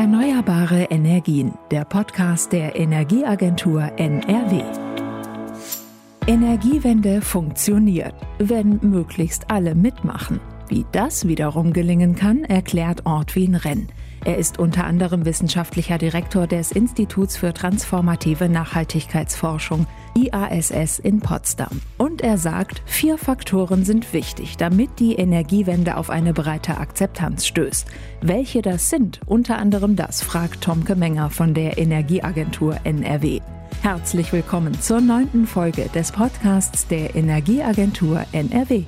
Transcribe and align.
Erneuerbare 0.00 0.84
Energien, 0.84 1.52
der 1.70 1.84
Podcast 1.84 2.54
der 2.54 2.74
Energieagentur 2.74 3.82
NRW. 3.98 4.62
Energiewende 6.26 7.20
funktioniert, 7.20 8.14
wenn 8.38 8.80
möglichst 8.80 9.50
alle 9.50 9.74
mitmachen. 9.74 10.40
Wie 10.68 10.86
das 10.90 11.28
wiederum 11.28 11.74
gelingen 11.74 12.14
kann, 12.14 12.44
erklärt 12.44 13.04
Ortwin 13.04 13.54
Renn. 13.54 13.88
Er 14.22 14.36
ist 14.36 14.58
unter 14.58 14.84
anderem 14.84 15.24
wissenschaftlicher 15.24 15.96
Direktor 15.96 16.46
des 16.46 16.72
Instituts 16.72 17.38
für 17.38 17.54
transformative 17.54 18.50
Nachhaltigkeitsforschung 18.50 19.86
IASS 20.14 20.98
in 20.98 21.20
Potsdam. 21.20 21.80
Und 21.96 22.20
er 22.20 22.36
sagt, 22.36 22.82
vier 22.84 23.16
Faktoren 23.16 23.84
sind 23.84 24.12
wichtig, 24.12 24.58
damit 24.58 24.90
die 24.98 25.14
Energiewende 25.14 25.96
auf 25.96 26.10
eine 26.10 26.34
breite 26.34 26.76
Akzeptanz 26.76 27.46
stößt. 27.46 27.86
Welche 28.20 28.60
das 28.60 28.90
sind, 28.90 29.20
unter 29.24 29.56
anderem 29.58 29.96
das, 29.96 30.22
fragt 30.22 30.62
Tomke 30.62 30.96
Menger 30.96 31.30
von 31.30 31.54
der 31.54 31.78
Energieagentur 31.78 32.76
NRW. 32.84 33.40
Herzlich 33.80 34.34
willkommen 34.34 34.78
zur 34.78 35.00
neunten 35.00 35.46
Folge 35.46 35.88
des 35.94 36.12
Podcasts 36.12 36.86
der 36.86 37.16
Energieagentur 37.16 38.26
NRW. 38.32 38.82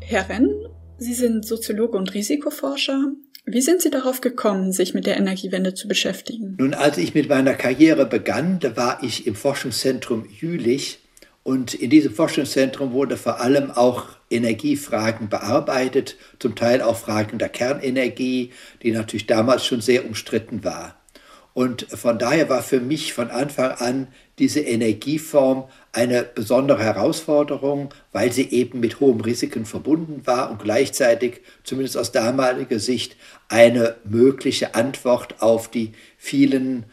Herr 0.00 0.26
Renn, 0.30 0.48
Sie 0.96 1.12
sind 1.12 1.44
Soziologe 1.44 1.98
und 1.98 2.14
Risikoforscher. 2.14 3.12
Wie 3.46 3.60
sind 3.60 3.82
Sie 3.82 3.90
darauf 3.90 4.22
gekommen, 4.22 4.72
sich 4.72 4.94
mit 4.94 5.04
der 5.04 5.18
Energiewende 5.18 5.74
zu 5.74 5.86
beschäftigen? 5.86 6.56
Nun, 6.58 6.72
als 6.72 6.96
ich 6.96 7.14
mit 7.14 7.28
meiner 7.28 7.52
Karriere 7.54 8.06
begann, 8.06 8.58
da 8.58 8.74
war 8.74 9.02
ich 9.02 9.26
im 9.26 9.34
Forschungszentrum 9.34 10.26
Jülich 10.30 11.00
und 11.42 11.74
in 11.74 11.90
diesem 11.90 12.14
Forschungszentrum 12.14 12.92
wurde 12.92 13.18
vor 13.18 13.40
allem 13.40 13.70
auch 13.70 14.06
Energiefragen 14.30 15.28
bearbeitet, 15.28 16.16
zum 16.38 16.56
Teil 16.56 16.80
auch 16.80 16.96
Fragen 16.96 17.38
der 17.38 17.50
Kernenergie, 17.50 18.52
die 18.82 18.92
natürlich 18.92 19.26
damals 19.26 19.66
schon 19.66 19.82
sehr 19.82 20.06
umstritten 20.06 20.64
war. 20.64 20.96
Und 21.52 21.82
von 21.90 22.18
daher 22.18 22.48
war 22.48 22.62
für 22.62 22.80
mich 22.80 23.12
von 23.12 23.30
Anfang 23.30 23.72
an 23.72 24.08
diese 24.38 24.60
Energieform 24.60 25.68
eine 25.94 26.24
besondere 26.24 26.82
Herausforderung, 26.82 27.90
weil 28.12 28.32
sie 28.32 28.50
eben 28.50 28.80
mit 28.80 29.00
hohen 29.00 29.20
Risiken 29.20 29.64
verbunden 29.64 30.22
war 30.26 30.50
und 30.50 30.62
gleichzeitig, 30.62 31.40
zumindest 31.62 31.96
aus 31.96 32.12
damaliger 32.12 32.78
Sicht, 32.78 33.16
eine 33.48 33.96
mögliche 34.04 34.74
Antwort 34.74 35.40
auf 35.40 35.70
die 35.70 35.92
vielen 36.18 36.84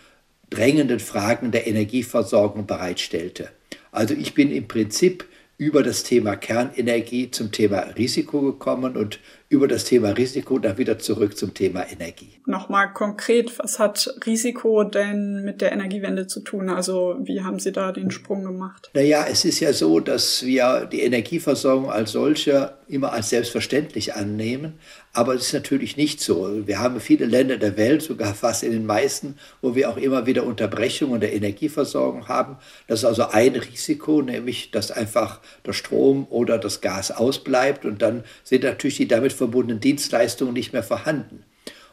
drängenden 0.49 0.99
Fragen 0.99 1.51
der 1.51 1.65
Energieversorgung 1.65 2.67
bereitstellte. 2.67 3.49
Also 3.91 4.13
ich 4.13 4.33
bin 4.33 4.51
im 4.51 4.67
Prinzip 4.67 5.25
über 5.57 5.83
das 5.83 6.03
Thema 6.03 6.35
Kernenergie 6.35 7.31
zum 7.31 7.51
Thema 7.51 7.79
Risiko 7.97 8.41
gekommen 8.41 8.97
und 8.97 9.19
über 9.51 9.67
das 9.67 9.83
Thema 9.83 10.11
Risiko 10.11 10.59
dann 10.59 10.77
wieder 10.77 10.97
zurück 10.97 11.37
zum 11.37 11.53
Thema 11.53 11.85
Energie. 11.91 12.39
Nochmal 12.45 12.93
konkret, 12.93 13.59
was 13.59 13.79
hat 13.79 14.15
Risiko 14.25 14.85
denn 14.85 15.43
mit 15.43 15.59
der 15.59 15.73
Energiewende 15.73 16.25
zu 16.25 16.39
tun? 16.39 16.69
Also 16.69 17.17
wie 17.21 17.41
haben 17.41 17.59
Sie 17.59 17.73
da 17.73 17.91
den 17.91 18.11
Sprung 18.11 18.45
gemacht? 18.45 18.89
Naja, 18.93 19.25
es 19.29 19.43
ist 19.43 19.59
ja 19.59 19.73
so, 19.73 19.99
dass 19.99 20.45
wir 20.45 20.87
die 20.89 21.01
Energieversorgung 21.01 21.91
als 21.91 22.13
solche 22.13 22.75
immer 22.91 23.13
als 23.13 23.29
selbstverständlich 23.29 24.15
annehmen. 24.15 24.73
Aber 25.13 25.33
es 25.33 25.47
ist 25.47 25.53
natürlich 25.53 25.97
nicht 25.97 26.21
so. 26.21 26.65
Wir 26.67 26.79
haben 26.79 26.99
viele 27.01 27.25
Länder 27.25 27.57
der 27.57 27.75
Welt, 27.75 28.01
sogar 28.01 28.33
fast 28.33 28.63
in 28.63 28.71
den 28.71 28.85
meisten, 28.85 29.35
wo 29.61 29.75
wir 29.75 29.89
auch 29.89 29.97
immer 29.97 30.25
wieder 30.25 30.45
Unterbrechungen 30.45 31.19
der 31.19 31.33
Energieversorgung 31.33 32.29
haben. 32.29 32.57
Das 32.87 32.99
ist 32.99 33.05
also 33.05 33.27
ein 33.29 33.55
Risiko, 33.55 34.21
nämlich 34.21 34.71
dass 34.71 34.91
einfach 34.91 35.41
der 35.65 35.73
Strom 35.73 36.27
oder 36.29 36.57
das 36.57 36.79
Gas 36.79 37.11
ausbleibt 37.11 37.85
und 37.85 38.01
dann 38.01 38.23
sind 38.43 38.63
natürlich 38.63 38.97
die 38.97 39.07
damit 39.07 39.33
verbundenen 39.41 39.79
Dienstleistungen 39.79 40.53
nicht 40.53 40.71
mehr 40.71 40.83
vorhanden. 40.83 41.43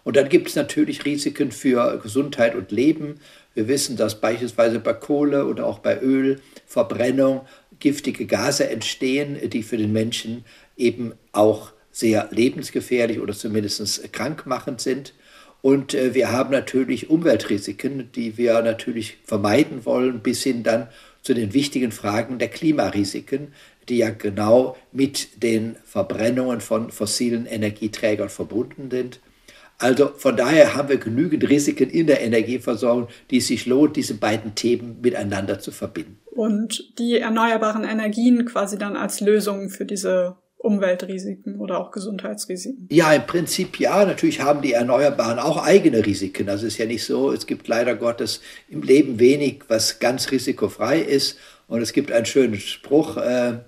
Und 0.04 0.16
dann 0.16 0.28
gibt 0.28 0.48
es 0.48 0.54
natürlich 0.54 1.06
Risiken 1.06 1.50
für 1.50 1.98
Gesundheit 2.02 2.55
und 2.55 2.70
Leben. 2.70 3.20
Wir 3.55 3.68
wissen, 3.68 3.96
dass 3.96 4.20
beispielsweise 4.20 4.80
bei 4.80 4.92
Kohle 4.92 5.46
oder 5.46 5.66
auch 5.66 5.78
bei 5.78 5.98
Öl, 6.00 6.40
Verbrennung, 6.66 7.46
giftige 7.80 8.27
Gase 8.27 8.68
entstehen, 8.68 9.39
die 9.48 9.62
für 9.62 9.78
den 9.78 9.92
Menschen 9.92 10.45
eben 10.77 11.14
auch 11.33 11.73
sehr 11.90 12.28
lebensgefährlich 12.30 13.18
oder 13.18 13.33
zumindest 13.33 14.12
krankmachend 14.12 14.83
sind. 14.83 15.14
Und 15.62 15.94
äh, 15.94 16.14
wir 16.14 16.30
haben 16.30 16.50
natürlich 16.50 17.08
Umweltrisiken, 17.08 18.12
die 18.12 18.36
wir 18.36 18.61
natürlich 18.61 19.17
vermeiden 19.24 19.86
wollen, 19.86 20.20
bis 20.20 20.42
hin 20.42 20.62
dann 20.62 20.89
zu 21.23 21.34
den 21.34 21.55
wichtigen 21.55 21.92
Fragen 21.92 22.39
der 22.39 22.48
Klimarisiken, 22.48 23.52
die 23.88 23.98
ja 23.98 24.10
genau 24.10 24.76
mit 24.92 25.42
den 25.42 25.76
Verbrennungen 25.84 26.60
von 26.60 26.90
fossilen 26.90 27.46
Energieträgern 27.46 28.28
verbunden 28.28 28.90
sind. 28.90 29.20
Also 29.78 30.08
von 30.16 30.36
daher 30.36 30.74
haben 30.74 30.88
wir 30.88 30.96
genügend 30.96 31.48
Risiken 31.48 31.88
in 31.88 32.08
der 32.08 32.20
Energieversorgung, 32.20 33.08
die 33.30 33.38
es 33.38 33.46
sich 33.46 33.64
lohnt, 33.66 33.96
diese 33.96 34.14
beiden 34.14 34.56
Themen 34.56 35.00
miteinander 35.00 35.60
zu 35.60 35.70
verbinden. 35.70 36.18
Und 36.26 36.98
die 36.98 37.18
erneuerbaren 37.18 37.84
Energien 37.84 38.44
quasi 38.44 38.76
dann 38.76 38.96
als 38.96 39.20
Lösung 39.20 39.70
für 39.70 39.84
diese 39.84 40.36
Umweltrisiken 40.58 41.60
oder 41.60 41.80
auch 41.80 41.92
Gesundheitsrisiken? 41.92 42.88
Ja, 42.90 43.12
im 43.12 43.26
Prinzip 43.26 43.78
ja. 43.78 44.05
Natürlich 44.05 44.42
haben 44.42 44.60
die 44.60 44.72
Erneuerbaren 44.72 45.38
auch 45.38 45.64
eigene 45.64 46.05
Risiken. 46.05 46.48
Also 46.48 46.66
es 46.66 46.74
ist 46.74 46.78
ja 46.78 46.86
nicht 46.86 47.05
so, 47.05 47.30
es 47.30 47.46
gibt 47.46 47.68
leider 47.68 47.94
Gottes 47.94 48.40
im 48.68 48.82
Leben 48.82 49.20
wenig, 49.20 49.62
was 49.68 50.00
ganz 50.00 50.30
risikofrei 50.32 50.98
ist. 50.98 51.38
Und 51.68 51.82
es 51.82 51.92
gibt 51.92 52.10
einen 52.10 52.26
schönen 52.26 52.58
Spruch, 52.58 53.16
äh, 53.18 53.58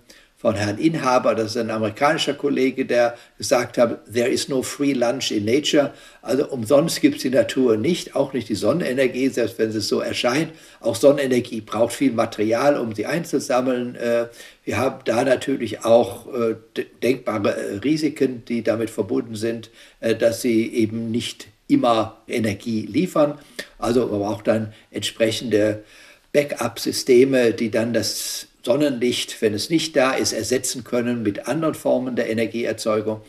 von 0.41 0.55
Herrn 0.55 0.79
Inhaber, 0.79 1.35
das 1.35 1.51
ist 1.51 1.57
ein 1.59 1.71
amerikanischer 1.71 2.33
Kollege, 2.33 2.87
der 2.87 3.15
gesagt 3.37 3.77
hat, 3.77 4.11
there 4.11 4.27
is 4.27 4.49
no 4.49 4.63
free 4.63 4.95
lunch 4.95 5.31
in 5.31 5.45
nature. 5.45 5.93
Also 6.23 6.47
umsonst 6.47 7.03
gibt 7.03 7.17
es 7.17 7.23
die 7.23 7.29
Natur 7.29 7.77
nicht, 7.77 8.17
auch 8.17 8.33
nicht 8.33 8.49
die 8.49 8.55
Sonnenenergie, 8.55 9.29
selbst 9.29 9.59
wenn 9.59 9.69
es 9.69 9.87
so 9.87 10.01
erscheint. 10.01 10.53
Auch 10.81 10.97
Sonnenenergie 10.97 11.61
braucht 11.61 11.93
viel 11.93 12.13
Material, 12.13 12.79
um 12.79 12.95
sie 12.95 13.05
einzusammeln. 13.05 13.97
Äh, 13.97 14.29
wir 14.65 14.79
haben 14.79 15.01
da 15.05 15.25
natürlich 15.25 15.85
auch 15.85 16.27
äh, 16.33 16.55
denkbare 17.03 17.55
äh, 17.55 17.77
Risiken, 17.77 18.43
die 18.47 18.63
damit 18.63 18.89
verbunden 18.89 19.35
sind, 19.35 19.69
dass 20.01 20.41
sie 20.41 20.73
eben 20.73 21.11
nicht 21.11 21.49
immer 21.69 22.17
Energie 22.27 22.87
liefern. 22.91 23.39
Also 23.79 24.05
aber 24.05 24.31
auch 24.31 24.41
dann 24.41 24.73
entsprechende 24.91 25.85
Backup-Systeme, 26.33 27.53
die 27.53 27.71
dann 27.71 27.93
das 27.93 28.47
Sonnenlicht, 28.63 29.41
wenn 29.41 29.55
es 29.55 29.71
nicht 29.71 29.97
da 29.97 30.13
ist, 30.13 30.33
ersetzen 30.33 30.85
können 30.85 31.23
mit 31.23 31.49
anderen 31.49 31.75
Formen 31.75 32.17
der 32.17 32.29
Energieerzeugung. 32.29 33.23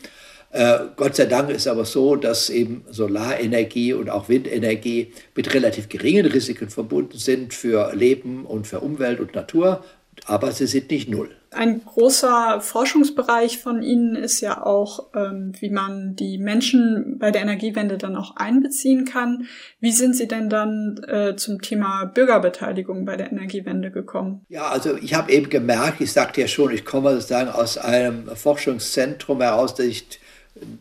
Äh, 0.51 0.79
Gott 0.97 1.15
sei 1.15 1.25
Dank 1.25 1.49
ist 1.49 1.67
aber 1.67 1.85
so, 1.85 2.17
dass 2.17 2.49
eben 2.49 2.83
Solarenergie 2.89 3.93
und 3.93 4.09
auch 4.09 4.27
Windenergie 4.27 5.13
mit 5.33 5.53
relativ 5.53 5.87
geringen 5.87 6.25
Risiken 6.25 6.69
verbunden 6.69 7.17
sind 7.17 7.53
für 7.53 7.95
Leben 7.95 8.45
und 8.45 8.67
für 8.67 8.81
Umwelt 8.81 9.21
und 9.21 9.33
Natur, 9.33 9.83
aber 10.25 10.51
sie 10.51 10.67
sind 10.67 10.91
nicht 10.91 11.09
null. 11.09 11.35
Ein 11.53 11.83
großer 11.83 12.61
Forschungsbereich 12.61 13.57
von 13.57 13.81
Ihnen 13.83 14.15
ist 14.15 14.39
ja 14.39 14.65
auch, 14.65 15.07
ähm, 15.13 15.51
wie 15.59 15.69
man 15.69 16.15
die 16.15 16.37
Menschen 16.37 17.17
bei 17.19 17.29
der 17.31 17.41
Energiewende 17.41 17.97
dann 17.97 18.15
auch 18.15 18.37
einbeziehen 18.37 19.03
kann. 19.03 19.47
Wie 19.81 19.91
sind 19.91 20.15
Sie 20.15 20.29
denn 20.29 20.49
dann 20.49 21.01
äh, 21.07 21.35
zum 21.35 21.61
Thema 21.61 22.05
Bürgerbeteiligung 22.05 23.03
bei 23.03 23.17
der 23.17 23.31
Energiewende 23.31 23.91
gekommen? 23.91 24.45
Ja, 24.47 24.69
also 24.69 24.95
ich 24.95 25.13
habe 25.13 25.29
eben 25.33 25.49
gemerkt, 25.49 25.99
ich 25.99 26.13
sagte 26.13 26.39
ja 26.39 26.47
schon, 26.47 26.71
ich 26.71 26.85
komme 26.85 27.15
sozusagen 27.15 27.49
aus 27.49 27.77
einem 27.77 28.27
Forschungszentrum 28.33 29.41
heraus, 29.41 29.75
das 29.75 29.87
ich 29.87 30.19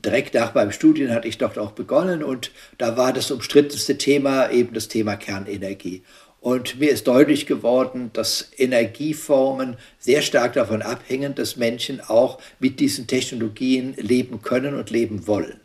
direkt 0.04 0.34
nach 0.34 0.54
meinem 0.54 0.72
Studien 0.72 1.12
hatte 1.12 1.28
ich 1.28 1.38
dort 1.38 1.58
auch 1.58 1.72
begonnen 1.72 2.22
und 2.22 2.50
da 2.78 2.96
war 2.96 3.12
das 3.12 3.30
umstrittenste 3.30 3.98
Thema 3.98 4.50
eben 4.50 4.74
das 4.74 4.88
Thema 4.88 5.16
Kernenergie. 5.16 6.02
Und 6.40 6.80
mir 6.80 6.90
ist 6.90 7.06
deutlich 7.06 7.46
geworden, 7.46 8.10
dass 8.14 8.50
Energieformen 8.56 9.76
sehr 9.98 10.22
stark 10.22 10.54
davon 10.54 10.80
abhängen, 10.80 11.34
dass 11.34 11.56
Menschen 11.56 12.00
auch 12.00 12.40
mit 12.58 12.80
diesen 12.80 13.06
Technologien 13.06 13.94
leben 13.98 14.40
können 14.40 14.74
und 14.74 14.90
leben 14.90 15.26
wollen. 15.26 15.60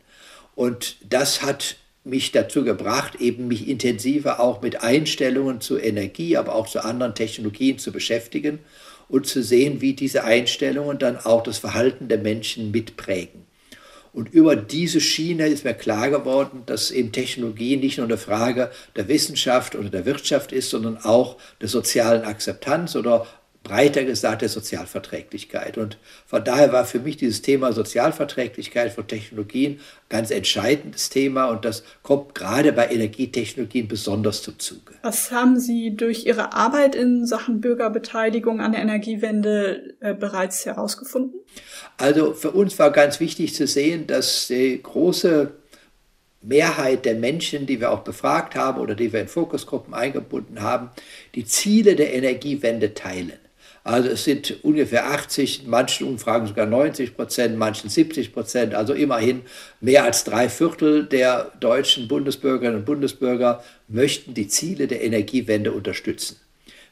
Und 0.53 0.97
das 1.07 1.41
hat 1.41 1.77
mich 2.03 2.31
dazu 2.31 2.63
gebracht, 2.63 3.15
eben 3.19 3.47
mich 3.47 3.67
intensiver 3.67 4.39
auch 4.39 4.61
mit 4.61 4.83
Einstellungen 4.83 5.61
zur 5.61 5.81
Energie, 5.81 6.37
aber 6.37 6.53
auch 6.53 6.67
zu 6.67 6.83
anderen 6.83 7.15
Technologien 7.15 7.79
zu 7.79 7.91
beschäftigen 7.91 8.59
und 9.07 9.27
zu 9.27 9.41
sehen, 9.43 9.81
wie 9.81 9.93
diese 9.93 10.23
Einstellungen 10.23 10.99
dann 10.99 11.17
auch 11.17 11.43
das 11.43 11.57
Verhalten 11.57 12.07
der 12.09 12.19
Menschen 12.19 12.71
mitprägen. 12.71 13.44
Und 14.15 14.33
über 14.33 14.55
diese 14.55 15.01
Schiene 15.01 15.47
ist 15.47 15.65
mir 15.65 15.73
klar 15.73 16.09
geworden, 16.09 16.63
dass 16.65 16.89
eben 16.89 17.11
Technologie 17.11 17.75
nicht 17.75 17.97
nur 17.97 18.07
eine 18.07 18.17
Frage 18.17 18.71
der 18.95 19.09
Wissenschaft 19.09 19.75
oder 19.75 19.89
der 19.89 20.05
Wirtschaft 20.05 20.53
ist, 20.53 20.69
sondern 20.69 20.97
auch 20.97 21.35
der 21.59 21.67
sozialen 21.67 22.23
Akzeptanz 22.23 22.95
oder 22.95 23.27
breiter 23.65 24.05
gesagt 24.05 24.43
der 24.43 24.49
Sozialverträglichkeit. 24.49 25.77
Und 25.77 25.97
von 26.25 26.43
daher 26.43 26.71
war 26.71 26.85
für 26.85 26.99
mich 26.99 27.17
dieses 27.17 27.41
Thema 27.41 27.73
Sozialverträglichkeit 27.73 28.93
von 28.93 29.07
Technologien 29.07 29.79
ganz 30.07 30.29
entscheidendes 30.29 31.09
Thema 31.09 31.47
und 31.47 31.65
das 31.65 31.83
kommt 32.03 32.35
gerade 32.35 32.71
bei 32.71 32.89
Energietechnologien 32.89 33.87
besonders 33.87 34.43
zum 34.43 34.59
Zuge. 34.59 34.93
Was 35.01 35.31
haben 35.31 35.59
Sie 35.59 35.95
durch 35.95 36.25
Ihre 36.25 36.53
Arbeit 36.53 36.95
in 36.95 37.25
Sachen 37.25 37.59
Bürgerbeteiligung 37.59 38.61
an 38.61 38.71
der 38.71 38.81
Energiewende 38.81 39.95
äh, 39.99 40.13
bereits 40.13 40.65
herausgefunden? 40.65 41.39
Also 41.97 42.33
für 42.33 42.51
uns 42.51 42.77
war 42.77 42.91
ganz 42.91 43.19
wichtig 43.19 43.55
zu 43.55 43.65
sehen, 43.65 44.05
dass 44.05 44.47
die 44.47 44.79
große 44.81 45.51
Mehrheit 46.43 47.05
der 47.05 47.15
Menschen, 47.15 47.65
die 47.65 47.79
wir 47.79 47.89
auch 47.89 48.01
befragt 48.01 48.55
haben 48.55 48.79
oder 48.79 48.93
die 48.93 49.11
wir 49.11 49.21
in 49.21 49.27
Fokusgruppen 49.27 49.95
eingebunden 49.95 50.61
haben, 50.61 50.91
die 51.33 51.45
Ziele 51.45 51.95
der 51.95 52.13
Energiewende 52.13 52.93
teilen. 52.93 53.39
Also 53.85 54.09
es 54.09 54.23
sind 54.23 54.63
ungefähr 54.63 55.11
80, 55.11 55.65
in 55.65 55.69
manchen 55.69 56.07
Umfragen 56.07 56.47
sogar 56.47 56.65
90 56.65 57.15
Prozent, 57.15 57.55
manchen 57.55 57.87
70 57.87 58.33
Prozent, 58.33 58.73
also 58.73 58.93
immerhin 58.93 59.43
mehr 59.79 60.05
als 60.05 60.23
drei 60.23 60.49
Viertel 60.49 61.05
der 61.05 61.51
deutschen 61.59 62.07
Bundesbürgerinnen 62.07 62.79
und 62.79 62.85
Bundesbürger 62.85 63.63
möchten 63.87 64.33
die 64.33 64.47
Ziele 64.47 64.87
der 64.87 65.03
Energiewende 65.03 65.71
unterstützen. 65.71 66.37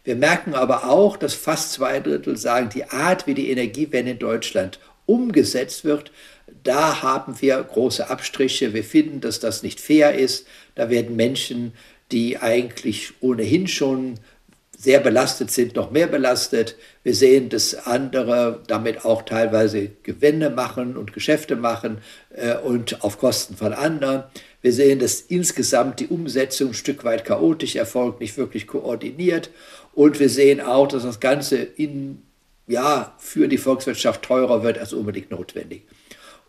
Wir 0.04 0.16
merken 0.16 0.54
aber 0.54 0.88
auch, 0.88 1.18
dass 1.18 1.34
fast 1.34 1.74
zwei 1.74 2.00
Drittel 2.00 2.38
sagen, 2.38 2.70
die 2.70 2.86
Art, 2.86 3.26
wie 3.26 3.34
die 3.34 3.50
Energiewende 3.50 4.12
in 4.12 4.20
Deutschland 4.20 4.78
umgesetzt 5.08 5.86
wird, 5.86 6.12
da 6.64 7.02
haben 7.02 7.42
wir 7.42 7.64
große 7.64 8.08
Abstriche. 8.08 8.76
Wir 8.76 8.84
finden, 8.84 9.20
dass 9.20 9.40
das 9.40 9.64
nicht 9.64 9.82
fair 9.82 10.14
ist. 10.14 10.46
Da 10.76 10.92
werden 10.92 11.16
Menschen, 11.16 11.74
die 12.12 12.38
eigentlich 12.38 13.14
ohnehin 13.20 13.68
schon 13.68 14.20
sehr 14.84 15.00
belastet 15.00 15.50
sind, 15.50 15.76
noch 15.76 15.92
mehr 15.92 16.08
belastet. 16.08 16.76
Wir 17.04 17.16
sehen, 17.16 17.48
dass 17.48 17.88
andere 17.88 18.60
damit 18.68 19.06
auch 19.06 19.22
teilweise 19.22 19.92
Gewinne 20.04 20.50
machen 20.50 20.98
und 20.98 21.14
Geschäfte 21.14 21.56
machen 21.56 22.00
äh, 22.36 22.58
und 22.58 23.02
auf 23.02 23.18
Kosten 23.18 23.56
von 23.56 23.72
anderen. 23.72 24.26
Wir 24.62 24.74
sehen, 24.74 25.00
dass 25.00 25.22
insgesamt 25.22 26.02
die 26.02 26.08
Umsetzung 26.08 26.70
ein 26.70 26.74
Stück 26.74 27.06
weit 27.06 27.24
chaotisch 27.24 27.78
erfolgt, 27.78 28.20
nicht 28.20 28.36
wirklich 28.36 28.68
koordiniert. 28.68 29.52
Und 29.94 30.20
wir 30.20 30.28
sehen 30.28 30.60
auch, 30.60 30.90
dass 30.90 31.04
das 31.04 31.22
Ganze 31.22 31.56
in, 31.56 32.22
ja, 32.68 33.16
für 33.20 33.48
die 33.48 33.58
Volkswirtschaft 33.58 34.22
teurer 34.22 34.64
wird 34.64 34.80
als 34.80 34.92
unbedingt 34.92 35.32
notwendig. 35.32 35.84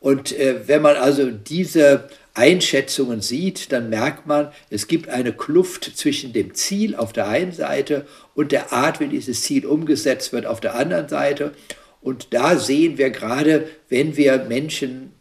Und 0.04 0.38
äh, 0.38 0.68
wenn 0.68 0.82
man 0.82 0.96
also 0.96 1.30
diese 1.30 2.10
Einschätzungen 2.34 3.22
sieht, 3.22 3.72
dann 3.72 3.88
merkt 3.88 4.26
man, 4.26 4.52
es 4.68 4.86
gibt 4.86 5.08
eine 5.08 5.32
Kluft 5.32 5.96
zwischen 5.96 6.34
dem 6.34 6.54
Ziel 6.54 6.94
auf 6.94 7.14
der 7.14 7.26
einen 7.26 7.52
Seite 7.52 8.04
und 8.34 8.52
der 8.52 8.70
Art, 8.70 9.00
wie 9.00 9.08
dieses 9.08 9.40
Ziel 9.40 9.64
umgesetzt 9.64 10.34
wird 10.34 10.44
auf 10.44 10.60
der 10.60 10.74
anderen 10.74 11.08
Seite. 11.08 11.52
Und 12.02 12.34
da 12.34 12.58
sehen 12.58 12.98
wir 12.98 13.08
gerade, 13.08 13.66
wenn 13.88 14.14
wir 14.18 14.44
Menschen 14.44 15.12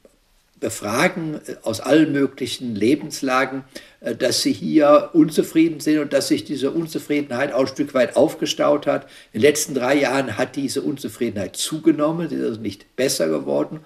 befragen 0.60 1.36
äh, 1.48 1.56
aus 1.62 1.80
allen 1.80 2.12
möglichen 2.12 2.76
Lebenslagen, 2.76 3.64
äh, 4.02 4.16
dass 4.16 4.42
sie 4.42 4.52
hier 4.52 5.12
unzufrieden 5.14 5.80
sind 5.80 6.00
und 6.00 6.12
dass 6.12 6.28
sich 6.28 6.44
diese 6.44 6.72
Unzufriedenheit 6.72 7.54
auch 7.54 7.62
ein 7.62 7.68
Stück 7.68 7.94
weit 7.94 8.18
aufgestaut 8.18 8.86
hat. 8.86 9.04
In 9.32 9.40
den 9.40 9.44
letzten 9.44 9.76
drei 9.76 9.96
Jahren 9.96 10.38
hat 10.38 10.58
diese 10.58 10.82
Unzufriedenheit 10.82 11.56
zugenommen, 11.56 12.28
sie 12.28 12.36
ist 12.36 12.44
also 12.44 12.60
nicht 12.60 12.98
besser 12.98 13.30
geworden. 13.30 13.80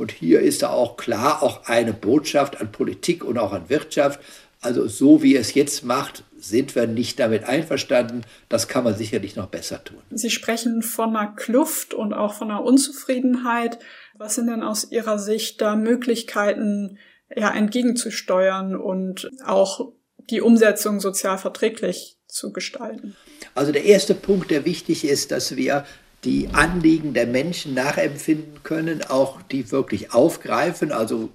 Und 0.00 0.12
hier 0.12 0.40
ist 0.40 0.62
da 0.62 0.70
auch 0.70 0.96
klar 0.96 1.42
auch 1.42 1.66
eine 1.66 1.92
Botschaft 1.92 2.60
an 2.60 2.72
Politik 2.72 3.22
und 3.22 3.38
auch 3.38 3.52
an 3.52 3.68
Wirtschaft. 3.68 4.18
Also 4.62 4.88
so 4.88 5.22
wie 5.22 5.36
es 5.36 5.54
jetzt 5.54 5.84
macht, 5.84 6.24
sind 6.38 6.74
wir 6.74 6.86
nicht 6.86 7.20
damit 7.20 7.44
einverstanden. 7.44 8.22
Das 8.48 8.66
kann 8.66 8.84
man 8.84 8.96
sicherlich 8.96 9.36
noch 9.36 9.48
besser 9.48 9.84
tun. 9.84 9.98
Sie 10.10 10.30
sprechen 10.30 10.82
von 10.82 11.14
einer 11.14 11.34
Kluft 11.34 11.92
und 11.92 12.14
auch 12.14 12.34
von 12.34 12.50
einer 12.50 12.64
Unzufriedenheit. 12.64 13.78
Was 14.16 14.36
sind 14.36 14.48
denn 14.48 14.62
aus 14.62 14.90
Ihrer 14.90 15.18
Sicht 15.18 15.60
da 15.60 15.76
Möglichkeiten, 15.76 16.98
ja, 17.34 17.54
entgegenzusteuern 17.54 18.76
und 18.76 19.30
auch 19.44 19.92
die 20.30 20.40
Umsetzung 20.40 21.00
sozial 21.00 21.36
verträglich 21.36 22.18
zu 22.26 22.52
gestalten? 22.52 23.16
Also 23.54 23.72
der 23.72 23.84
erste 23.84 24.14
Punkt, 24.14 24.50
der 24.50 24.64
wichtig 24.64 25.04
ist, 25.04 25.30
dass 25.30 25.56
wir 25.56 25.84
die 26.24 26.48
Anliegen 26.52 27.14
der 27.14 27.26
Menschen 27.26 27.74
nachempfinden 27.74 28.62
können, 28.62 29.02
auch 29.02 29.40
die 29.42 29.70
wirklich 29.70 30.12
aufgreifen, 30.12 30.92
also 30.92 31.30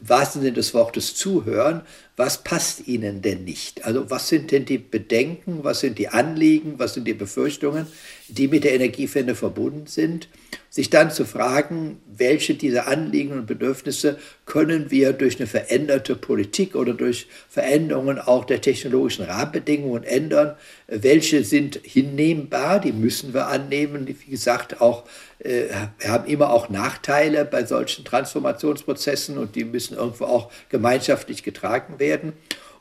im 0.00 0.08
wahrsten 0.08 0.42
Sinne 0.42 0.52
des 0.52 0.74
Wortes 0.74 1.14
zuhören, 1.14 1.82
was 2.16 2.44
passt 2.44 2.86
ihnen 2.86 3.22
denn 3.22 3.44
nicht? 3.44 3.84
Also 3.84 4.10
was 4.10 4.28
sind 4.28 4.52
denn 4.52 4.64
die 4.66 4.78
Bedenken, 4.78 5.64
was 5.64 5.80
sind 5.80 5.98
die 5.98 6.08
Anliegen, 6.08 6.78
was 6.78 6.94
sind 6.94 7.06
die 7.06 7.14
Befürchtungen, 7.14 7.86
die 8.28 8.48
mit 8.48 8.64
der 8.64 8.74
Energiewende 8.74 9.34
verbunden 9.34 9.86
sind? 9.86 10.28
sich 10.74 10.90
dann 10.90 11.12
zu 11.12 11.24
fragen, 11.24 12.00
welche 12.04 12.56
dieser 12.56 12.88
Anliegen 12.88 13.30
und 13.30 13.46
Bedürfnisse 13.46 14.18
können 14.44 14.90
wir 14.90 15.12
durch 15.12 15.36
eine 15.38 15.46
veränderte 15.46 16.16
Politik 16.16 16.74
oder 16.74 16.94
durch 16.94 17.28
Veränderungen 17.48 18.18
auch 18.18 18.44
der 18.44 18.60
technologischen 18.60 19.24
Rahmenbedingungen 19.24 20.02
ändern, 20.02 20.56
welche 20.88 21.44
sind 21.44 21.78
hinnehmbar, 21.84 22.80
die 22.80 22.90
müssen 22.90 23.32
wir 23.32 23.46
annehmen. 23.46 24.08
Wie 24.08 24.30
gesagt, 24.32 24.80
auch, 24.80 25.04
äh, 25.38 25.66
haben 26.04 26.26
immer 26.26 26.50
auch 26.50 26.68
Nachteile 26.70 27.44
bei 27.44 27.64
solchen 27.64 28.04
Transformationsprozessen 28.04 29.38
und 29.38 29.54
die 29.54 29.64
müssen 29.64 29.96
irgendwo 29.96 30.24
auch 30.24 30.50
gemeinschaftlich 30.70 31.44
getragen 31.44 32.00
werden. 32.00 32.32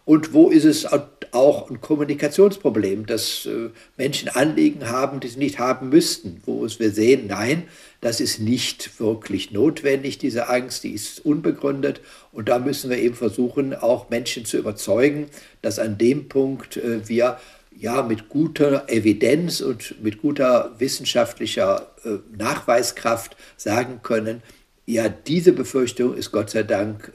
Und 0.06 0.34
wo 0.34 0.50
ist 0.50 0.66
es 0.66 0.86
auch 1.32 1.70
ein 1.70 1.80
Kommunikationsproblem, 1.82 3.06
dass 3.06 3.46
äh, 3.46 3.70
Menschen 3.98 4.30
Anliegen 4.30 4.90
haben, 4.90 5.20
die 5.20 5.30
sie 5.30 5.40
nicht 5.40 5.60
haben 5.60 5.90
müssten, 5.90 6.42
wo 6.46 6.66
es 6.66 6.80
wir 6.80 6.92
sehen, 6.92 7.28
nein, 7.28 7.64
das 8.02 8.20
ist 8.20 8.40
nicht 8.40 9.00
wirklich 9.00 9.52
notwendig, 9.52 10.18
diese 10.18 10.50
Angst, 10.50 10.84
die 10.84 10.92
ist 10.92 11.26
unbegründet. 11.26 12.02
Und 12.34 12.50
da 12.50 12.60
müssen 12.60 12.90
wir 12.90 12.98
eben 12.98 13.16
versuchen, 13.16 13.74
auch 13.74 14.10
Menschen 14.10 14.46
zu 14.46 14.58
überzeugen, 14.58 15.28
dass 15.62 15.80
an 15.80 15.98
dem 15.98 16.28
Punkt 16.28 16.78
äh, 16.78 17.08
wir 17.08 17.40
ja 17.76 18.04
mit 18.04 18.30
guter 18.30 18.90
Evidenz 18.90 19.62
und 19.62 20.04
mit 20.04 20.22
guter 20.22 20.76
wissenschaftlicher 20.78 21.88
äh, 22.04 22.18
Nachweiskraft 22.38 23.38
sagen 23.58 24.02
können, 24.04 24.44
ja, 24.86 25.08
diese 25.08 25.54
Befürchtung 25.54 26.14
ist 26.14 26.34
Gott 26.34 26.50
sei 26.50 26.64
Dank 26.64 27.14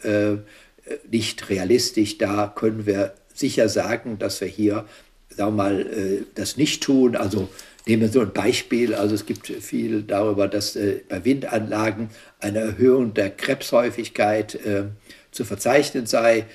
nicht 1.10 1.48
realistisch. 1.48 2.18
Da 2.18 2.52
können 2.54 2.86
wir 2.86 3.14
sicher 3.38 3.68
sagen, 3.68 4.18
dass 4.18 4.40
wir 4.40 4.48
hier, 4.48 4.84
sagen 5.28 5.56
wir 5.56 5.62
mal, 5.62 5.80
äh, 5.80 6.24
das 6.34 6.56
nicht 6.56 6.82
tun. 6.82 7.16
Also 7.16 7.48
nehmen 7.86 8.02
wir 8.02 8.08
so 8.08 8.20
ein 8.20 8.32
Beispiel. 8.32 8.94
Also 8.94 9.14
es 9.14 9.26
gibt 9.26 9.46
viel 9.46 10.02
darüber, 10.02 10.48
dass 10.48 10.76
äh, 10.76 11.00
bei 11.08 11.24
Windanlagen 11.24 12.10
eine 12.40 12.60
Erhöhung 12.60 13.14
der 13.14 13.30
Krebshäufigkeit 13.30 14.54
äh, 14.56 14.84
zu 15.30 15.44
verzeichnen 15.44 16.06
sei. 16.06 16.46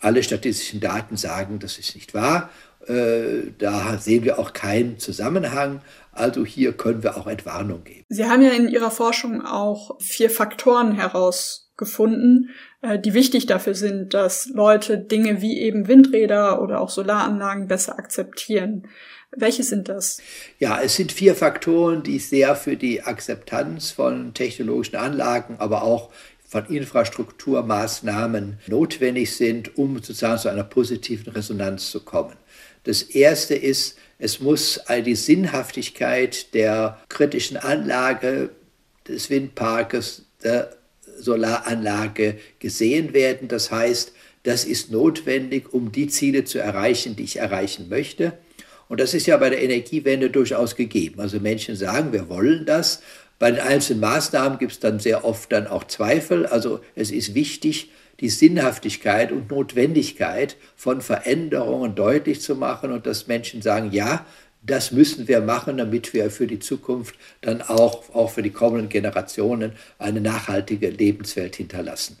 Alle 0.00 0.22
statistischen 0.22 0.80
Daten 0.80 1.16
sagen, 1.16 1.58
das 1.58 1.78
ist 1.78 1.94
nicht 1.94 2.14
wahr. 2.14 2.50
Da 2.86 3.98
sehen 3.98 4.24
wir 4.24 4.38
auch 4.38 4.54
keinen 4.54 4.98
Zusammenhang. 4.98 5.82
Also 6.12 6.44
hier 6.46 6.72
können 6.72 7.02
wir 7.02 7.16
auch 7.16 7.26
Entwarnung 7.26 7.84
geben. 7.84 8.04
Sie 8.08 8.24
haben 8.24 8.40
ja 8.42 8.50
in 8.50 8.68
Ihrer 8.68 8.90
Forschung 8.90 9.44
auch 9.44 10.00
vier 10.00 10.30
Faktoren 10.30 10.92
herausgefunden, 10.92 12.50
äh, 12.80 12.98
die 12.98 13.14
wichtig 13.14 13.46
dafür 13.46 13.74
sind, 13.74 14.14
dass 14.14 14.48
Leute 14.48 14.98
Dinge 14.98 15.42
wie 15.42 15.58
eben 15.58 15.88
Windräder 15.88 16.62
oder 16.62 16.80
auch 16.80 16.90
Solaranlagen 16.90 17.68
besser 17.68 17.98
akzeptieren. 17.98 18.88
Welche 19.36 19.62
sind 19.62 19.88
das? 19.88 20.22
Ja, 20.58 20.80
es 20.80 20.96
sind 20.96 21.12
vier 21.12 21.34
Faktoren, 21.34 22.02
die 22.02 22.18
sehr 22.18 22.56
für 22.56 22.76
die 22.76 23.02
Akzeptanz 23.02 23.90
von 23.90 24.32
technologischen 24.32 24.96
Anlagen, 24.96 25.56
aber 25.58 25.82
auch 25.82 26.10
von 26.46 26.64
Infrastrukturmaßnahmen 26.64 28.58
notwendig 28.68 29.36
sind, 29.36 29.76
um 29.76 29.96
sozusagen 29.96 30.38
zu 30.38 30.48
einer 30.48 30.64
positiven 30.64 31.32
Resonanz 31.32 31.90
zu 31.90 32.00
kommen. 32.00 32.36
Das 32.84 33.02
erste 33.02 33.54
ist, 33.54 33.98
es 34.18 34.40
muss 34.40 34.80
die 35.04 35.14
Sinnhaftigkeit 35.14 36.54
der 36.54 36.98
kritischen 37.10 37.58
Anlage 37.58 38.50
des 39.06 39.28
Windparkes 39.28 40.24
der 40.42 40.77
Solaranlage 41.18 42.38
gesehen 42.58 43.12
werden. 43.14 43.48
Das 43.48 43.70
heißt, 43.70 44.12
das 44.42 44.64
ist 44.64 44.90
notwendig, 44.90 45.72
um 45.72 45.92
die 45.92 46.08
Ziele 46.08 46.44
zu 46.44 46.58
erreichen, 46.58 47.16
die 47.16 47.24
ich 47.24 47.36
erreichen 47.36 47.88
möchte. 47.88 48.32
Und 48.88 49.00
das 49.00 49.14
ist 49.14 49.26
ja 49.26 49.36
bei 49.36 49.50
der 49.50 49.62
Energiewende 49.62 50.30
durchaus 50.30 50.74
gegeben. 50.76 51.20
Also 51.20 51.40
Menschen 51.40 51.76
sagen, 51.76 52.12
wir 52.12 52.28
wollen 52.28 52.64
das. 52.64 53.02
Bei 53.38 53.50
den 53.50 53.60
einzelnen 53.60 54.00
Maßnahmen 54.00 54.58
gibt 54.58 54.72
es 54.72 54.80
dann 54.80 54.98
sehr 54.98 55.24
oft 55.24 55.52
dann 55.52 55.66
auch 55.66 55.84
Zweifel. 55.84 56.46
Also 56.46 56.80
es 56.94 57.10
ist 57.10 57.34
wichtig, 57.34 57.90
die 58.20 58.30
Sinnhaftigkeit 58.30 59.30
und 59.30 59.50
Notwendigkeit 59.50 60.56
von 60.74 61.00
Veränderungen 61.00 61.94
deutlich 61.94 62.40
zu 62.40 62.56
machen 62.56 62.90
und 62.90 63.06
dass 63.06 63.28
Menschen 63.28 63.62
sagen, 63.62 63.90
ja, 63.92 64.26
das 64.62 64.92
müssen 64.92 65.28
wir 65.28 65.40
machen, 65.40 65.78
damit 65.78 66.12
wir 66.12 66.30
für 66.30 66.46
die 66.46 66.58
Zukunft 66.58 67.14
dann 67.40 67.62
auch, 67.62 68.14
auch 68.14 68.30
für 68.30 68.42
die 68.42 68.50
kommenden 68.50 68.88
Generationen 68.88 69.72
eine 69.98 70.20
nachhaltige 70.20 70.90
Lebenswelt 70.90 71.56
hinterlassen. 71.56 72.18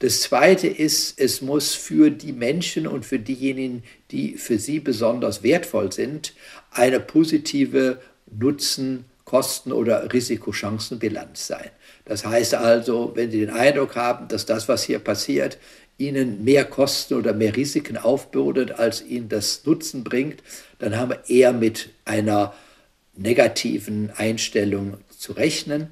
Das 0.00 0.22
Zweite 0.22 0.66
ist, 0.66 1.20
es 1.20 1.42
muss 1.42 1.74
für 1.74 2.10
die 2.10 2.32
Menschen 2.32 2.86
und 2.86 3.04
für 3.04 3.18
diejenigen, 3.18 3.82
die 4.10 4.38
für 4.38 4.58
sie 4.58 4.80
besonders 4.80 5.42
wertvoll 5.42 5.92
sind, 5.92 6.32
eine 6.70 7.00
positive 7.00 8.00
Nutzen, 8.30 9.04
Kosten- 9.24 9.72
oder 9.72 10.12
Risikochancenbilanz 10.12 11.46
sein. 11.46 11.70
Das 12.04 12.24
heißt 12.24 12.54
also, 12.54 13.12
wenn 13.14 13.30
Sie 13.30 13.40
den 13.40 13.50
Eindruck 13.50 13.94
haben, 13.94 14.26
dass 14.26 14.46
das, 14.46 14.68
was 14.68 14.82
hier 14.82 14.98
passiert, 14.98 15.58
ihnen 15.98 16.42
mehr 16.42 16.64
Kosten 16.64 17.14
oder 17.14 17.34
mehr 17.34 17.54
Risiken 17.54 17.96
aufbürdet, 17.96 18.72
als 18.72 19.04
ihnen 19.04 19.28
das 19.28 19.64
Nutzen 19.66 20.02
bringt, 20.02 20.42
dann 20.80 20.96
haben 20.96 21.10
wir 21.10 21.22
eher 21.28 21.52
mit 21.52 21.90
einer 22.04 22.52
negativen 23.16 24.10
Einstellung 24.16 24.94
zu 25.16 25.32
rechnen. 25.32 25.88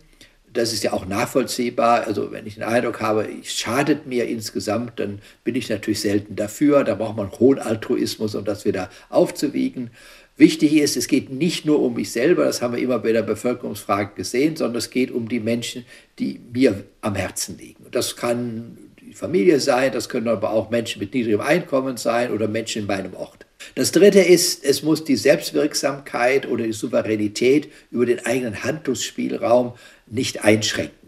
Das 0.52 0.72
ist 0.72 0.82
ja 0.82 0.94
auch 0.94 1.06
nachvollziehbar. 1.06 2.06
Also 2.06 2.32
wenn 2.32 2.46
ich 2.46 2.54
den 2.54 2.64
Eindruck 2.64 3.00
habe, 3.00 3.28
es 3.40 3.52
schadet 3.52 4.06
mir 4.06 4.26
insgesamt, 4.26 4.98
dann 4.98 5.20
bin 5.44 5.54
ich 5.54 5.68
natürlich 5.68 6.00
selten 6.00 6.36
dafür. 6.36 6.84
Da 6.84 6.94
braucht 6.94 7.16
man 7.16 7.30
hohen 7.30 7.58
Altruismus, 7.58 8.34
um 8.34 8.44
das 8.44 8.64
wieder 8.64 8.88
aufzuwiegen. 9.10 9.90
Wichtig 10.38 10.74
ist, 10.74 10.96
es 10.96 11.08
geht 11.08 11.30
nicht 11.30 11.66
nur 11.66 11.82
um 11.82 11.94
mich 11.94 12.12
selber, 12.12 12.44
das 12.44 12.62
haben 12.62 12.74
wir 12.74 12.80
immer 12.80 13.00
bei 13.00 13.10
der 13.10 13.22
Bevölkerungsfrage 13.22 14.14
gesehen, 14.14 14.54
sondern 14.54 14.76
es 14.76 14.90
geht 14.90 15.10
um 15.10 15.28
die 15.28 15.40
Menschen, 15.40 15.84
die 16.20 16.40
mir 16.52 16.84
am 17.00 17.16
Herzen 17.16 17.58
liegen. 17.58 17.86
Das 17.90 18.14
kann 18.14 18.78
die 19.00 19.14
Familie 19.14 19.58
sein, 19.58 19.90
das 19.90 20.08
können 20.08 20.28
aber 20.28 20.52
auch 20.52 20.70
Menschen 20.70 21.00
mit 21.00 21.12
niedrigem 21.12 21.40
Einkommen 21.40 21.96
sein 21.96 22.30
oder 22.30 22.46
Menschen 22.46 22.82
in 22.82 22.86
meinem 22.86 23.14
Ort. 23.14 23.47
Das 23.74 23.92
Dritte 23.92 24.20
ist, 24.20 24.64
es 24.64 24.82
muss 24.82 25.04
die 25.04 25.16
Selbstwirksamkeit 25.16 26.46
oder 26.46 26.64
die 26.64 26.72
Souveränität 26.72 27.70
über 27.90 28.06
den 28.06 28.24
eigenen 28.24 28.62
Handlungsspielraum 28.64 29.74
nicht 30.06 30.44
einschränken. 30.44 30.98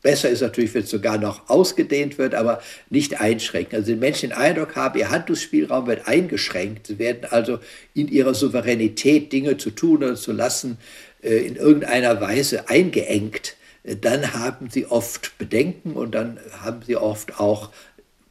Besser 0.00 0.28
ist 0.30 0.42
natürlich, 0.42 0.72
wenn 0.74 0.84
es 0.84 0.90
sogar 0.90 1.18
noch 1.18 1.48
ausgedehnt 1.48 2.18
wird, 2.18 2.34
aber 2.34 2.62
nicht 2.88 3.20
einschränken. 3.20 3.76
Also 3.76 3.92
die 3.92 3.98
Menschen 3.98 4.30
den 4.30 4.38
Eindruck 4.38 4.76
haben, 4.76 4.98
ihr 4.98 5.10
Handlungsspielraum 5.10 5.88
wird 5.88 6.06
eingeschränkt. 6.06 6.86
Sie 6.86 7.00
werden 7.00 7.26
also 7.30 7.58
in 7.94 8.06
ihrer 8.06 8.34
Souveränität, 8.34 9.32
Dinge 9.32 9.56
zu 9.56 9.70
tun 9.70 9.98
oder 9.98 10.14
zu 10.14 10.32
lassen, 10.32 10.78
äh, 11.22 11.38
in 11.38 11.56
irgendeiner 11.56 12.20
Weise 12.20 12.68
eingeengt. 12.68 13.56
Dann 13.82 14.34
haben 14.34 14.70
sie 14.70 14.86
oft 14.86 15.36
Bedenken 15.38 15.92
und 15.94 16.14
dann 16.14 16.38
haben 16.60 16.82
sie 16.86 16.96
oft 16.96 17.40
auch 17.40 17.70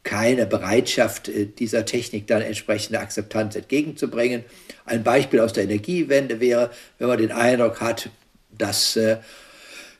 keine 0.08 0.46
Bereitschaft, 0.46 1.28
äh, 1.28 1.44
dieser 1.44 1.84
Technik 1.84 2.26
dann 2.26 2.40
entsprechende 2.40 2.98
Akzeptanz 2.98 3.56
entgegenzubringen. 3.56 4.42
Ein 4.86 5.02
Beispiel 5.02 5.40
aus 5.40 5.52
der 5.52 5.64
Energiewende 5.64 6.40
wäre, 6.40 6.70
wenn 6.98 7.08
man 7.08 7.18
den 7.18 7.30
Eindruck 7.30 7.82
hat, 7.82 8.08
dass 8.56 8.96
äh, 8.96 9.18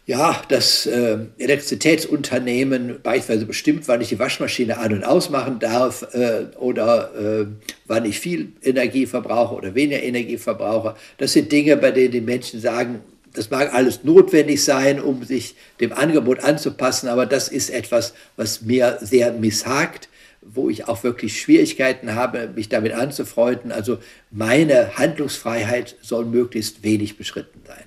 ja, 0.06 0.40
das 0.48 0.86
äh, 0.86 1.18
Elektrizitätsunternehmen 1.36 3.00
beispielsweise 3.02 3.44
bestimmt, 3.44 3.86
wann 3.86 4.00
ich 4.00 4.08
die 4.08 4.18
Waschmaschine 4.18 4.78
an- 4.78 4.94
und 4.94 5.04
ausmachen 5.04 5.58
darf 5.58 6.02
äh, 6.14 6.46
oder 6.56 7.14
äh, 7.14 7.46
wann 7.86 8.06
ich 8.06 8.18
viel 8.18 8.52
Energie 8.62 9.04
verbrauche 9.04 9.54
oder 9.54 9.74
weniger 9.74 10.02
Energie 10.02 10.38
verbrauche. 10.38 10.94
Das 11.18 11.34
sind 11.34 11.52
Dinge, 11.52 11.76
bei 11.76 11.90
denen 11.90 12.12
die 12.12 12.22
Menschen 12.22 12.62
sagen, 12.62 13.02
das 13.38 13.50
mag 13.50 13.72
alles 13.72 14.04
notwendig 14.04 14.64
sein, 14.64 15.00
um 15.00 15.22
sich 15.22 15.54
dem 15.80 15.92
Angebot 15.92 16.40
anzupassen, 16.40 17.08
aber 17.08 17.24
das 17.24 17.48
ist 17.48 17.70
etwas, 17.70 18.12
was 18.36 18.62
mir 18.62 18.98
sehr 19.00 19.32
misshagt, 19.32 20.08
wo 20.42 20.68
ich 20.68 20.88
auch 20.88 21.04
wirklich 21.04 21.40
Schwierigkeiten 21.40 22.14
habe, 22.14 22.50
mich 22.54 22.68
damit 22.68 22.92
anzufreunden. 22.92 23.70
Also 23.70 23.98
meine 24.30 24.96
Handlungsfreiheit 24.96 25.96
soll 26.02 26.24
möglichst 26.24 26.82
wenig 26.82 27.16
beschritten 27.16 27.60
sein. 27.66 27.84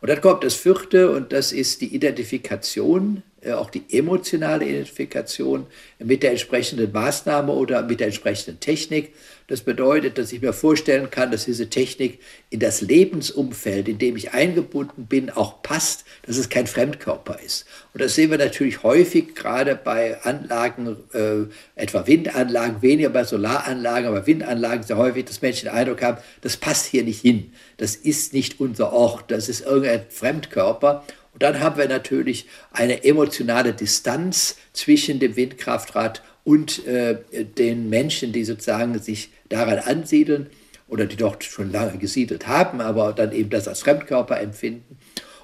Und 0.00 0.08
dann 0.10 0.20
kommt 0.20 0.44
das 0.44 0.54
vierte 0.54 1.10
und 1.10 1.32
das 1.32 1.52
ist 1.52 1.80
die 1.80 1.92
Identifikation, 1.94 3.22
auch 3.56 3.70
die 3.70 3.84
emotionale 3.90 4.66
Identifikation 4.66 5.66
mit 5.98 6.22
der 6.22 6.32
entsprechenden 6.32 6.92
Maßnahme 6.92 7.52
oder 7.52 7.82
mit 7.82 8.00
der 8.00 8.08
entsprechenden 8.08 8.60
Technik. 8.60 9.12
Das 9.48 9.62
bedeutet, 9.62 10.18
dass 10.18 10.30
ich 10.30 10.42
mir 10.42 10.52
vorstellen 10.52 11.10
kann, 11.10 11.30
dass 11.30 11.46
diese 11.46 11.70
Technik 11.70 12.18
in 12.50 12.60
das 12.60 12.82
Lebensumfeld, 12.82 13.88
in 13.88 13.96
dem 13.96 14.14
ich 14.14 14.34
eingebunden 14.34 15.06
bin, 15.06 15.30
auch 15.30 15.62
passt, 15.62 16.04
dass 16.26 16.36
es 16.36 16.50
kein 16.50 16.66
Fremdkörper 16.66 17.38
ist. 17.40 17.64
Und 17.94 18.02
das 18.02 18.14
sehen 18.14 18.30
wir 18.30 18.36
natürlich 18.36 18.82
häufig, 18.82 19.34
gerade 19.34 19.74
bei 19.74 20.22
Anlagen, 20.22 20.98
äh, 21.14 21.46
etwa 21.80 22.06
Windanlagen, 22.06 22.82
weniger 22.82 23.08
bei 23.08 23.24
Solaranlagen, 23.24 24.08
aber 24.08 24.26
Windanlagen 24.26 24.82
sehr 24.82 24.98
häufig, 24.98 25.24
dass 25.24 25.40
Menschen 25.40 25.68
den 25.68 25.74
Eindruck 25.74 26.02
haben, 26.02 26.18
das 26.42 26.58
passt 26.58 26.84
hier 26.84 27.02
nicht 27.02 27.22
hin. 27.22 27.52
Das 27.78 27.96
ist 27.96 28.34
nicht 28.34 28.60
unser 28.60 28.92
Ort, 28.92 29.30
das 29.30 29.48
ist 29.48 29.62
irgendein 29.62 30.02
Fremdkörper. 30.10 31.06
Und 31.38 31.44
dann 31.44 31.60
haben 31.60 31.78
wir 31.78 31.86
natürlich 31.86 32.46
eine 32.72 33.04
emotionale 33.04 33.72
Distanz 33.72 34.56
zwischen 34.72 35.20
dem 35.20 35.36
Windkraftrad 35.36 36.20
und 36.42 36.84
äh, 36.84 37.18
den 37.32 37.88
Menschen, 37.88 38.32
die 38.32 38.42
sozusagen 38.42 38.98
sich 38.98 39.30
daran 39.48 39.78
ansiedeln 39.78 40.50
oder 40.88 41.06
die 41.06 41.14
dort 41.14 41.44
schon 41.44 41.70
lange 41.70 41.96
gesiedelt 41.98 42.48
haben, 42.48 42.80
aber 42.80 43.12
dann 43.12 43.30
eben 43.30 43.50
das 43.50 43.68
als 43.68 43.82
Fremdkörper 43.82 44.40
empfinden 44.40 44.98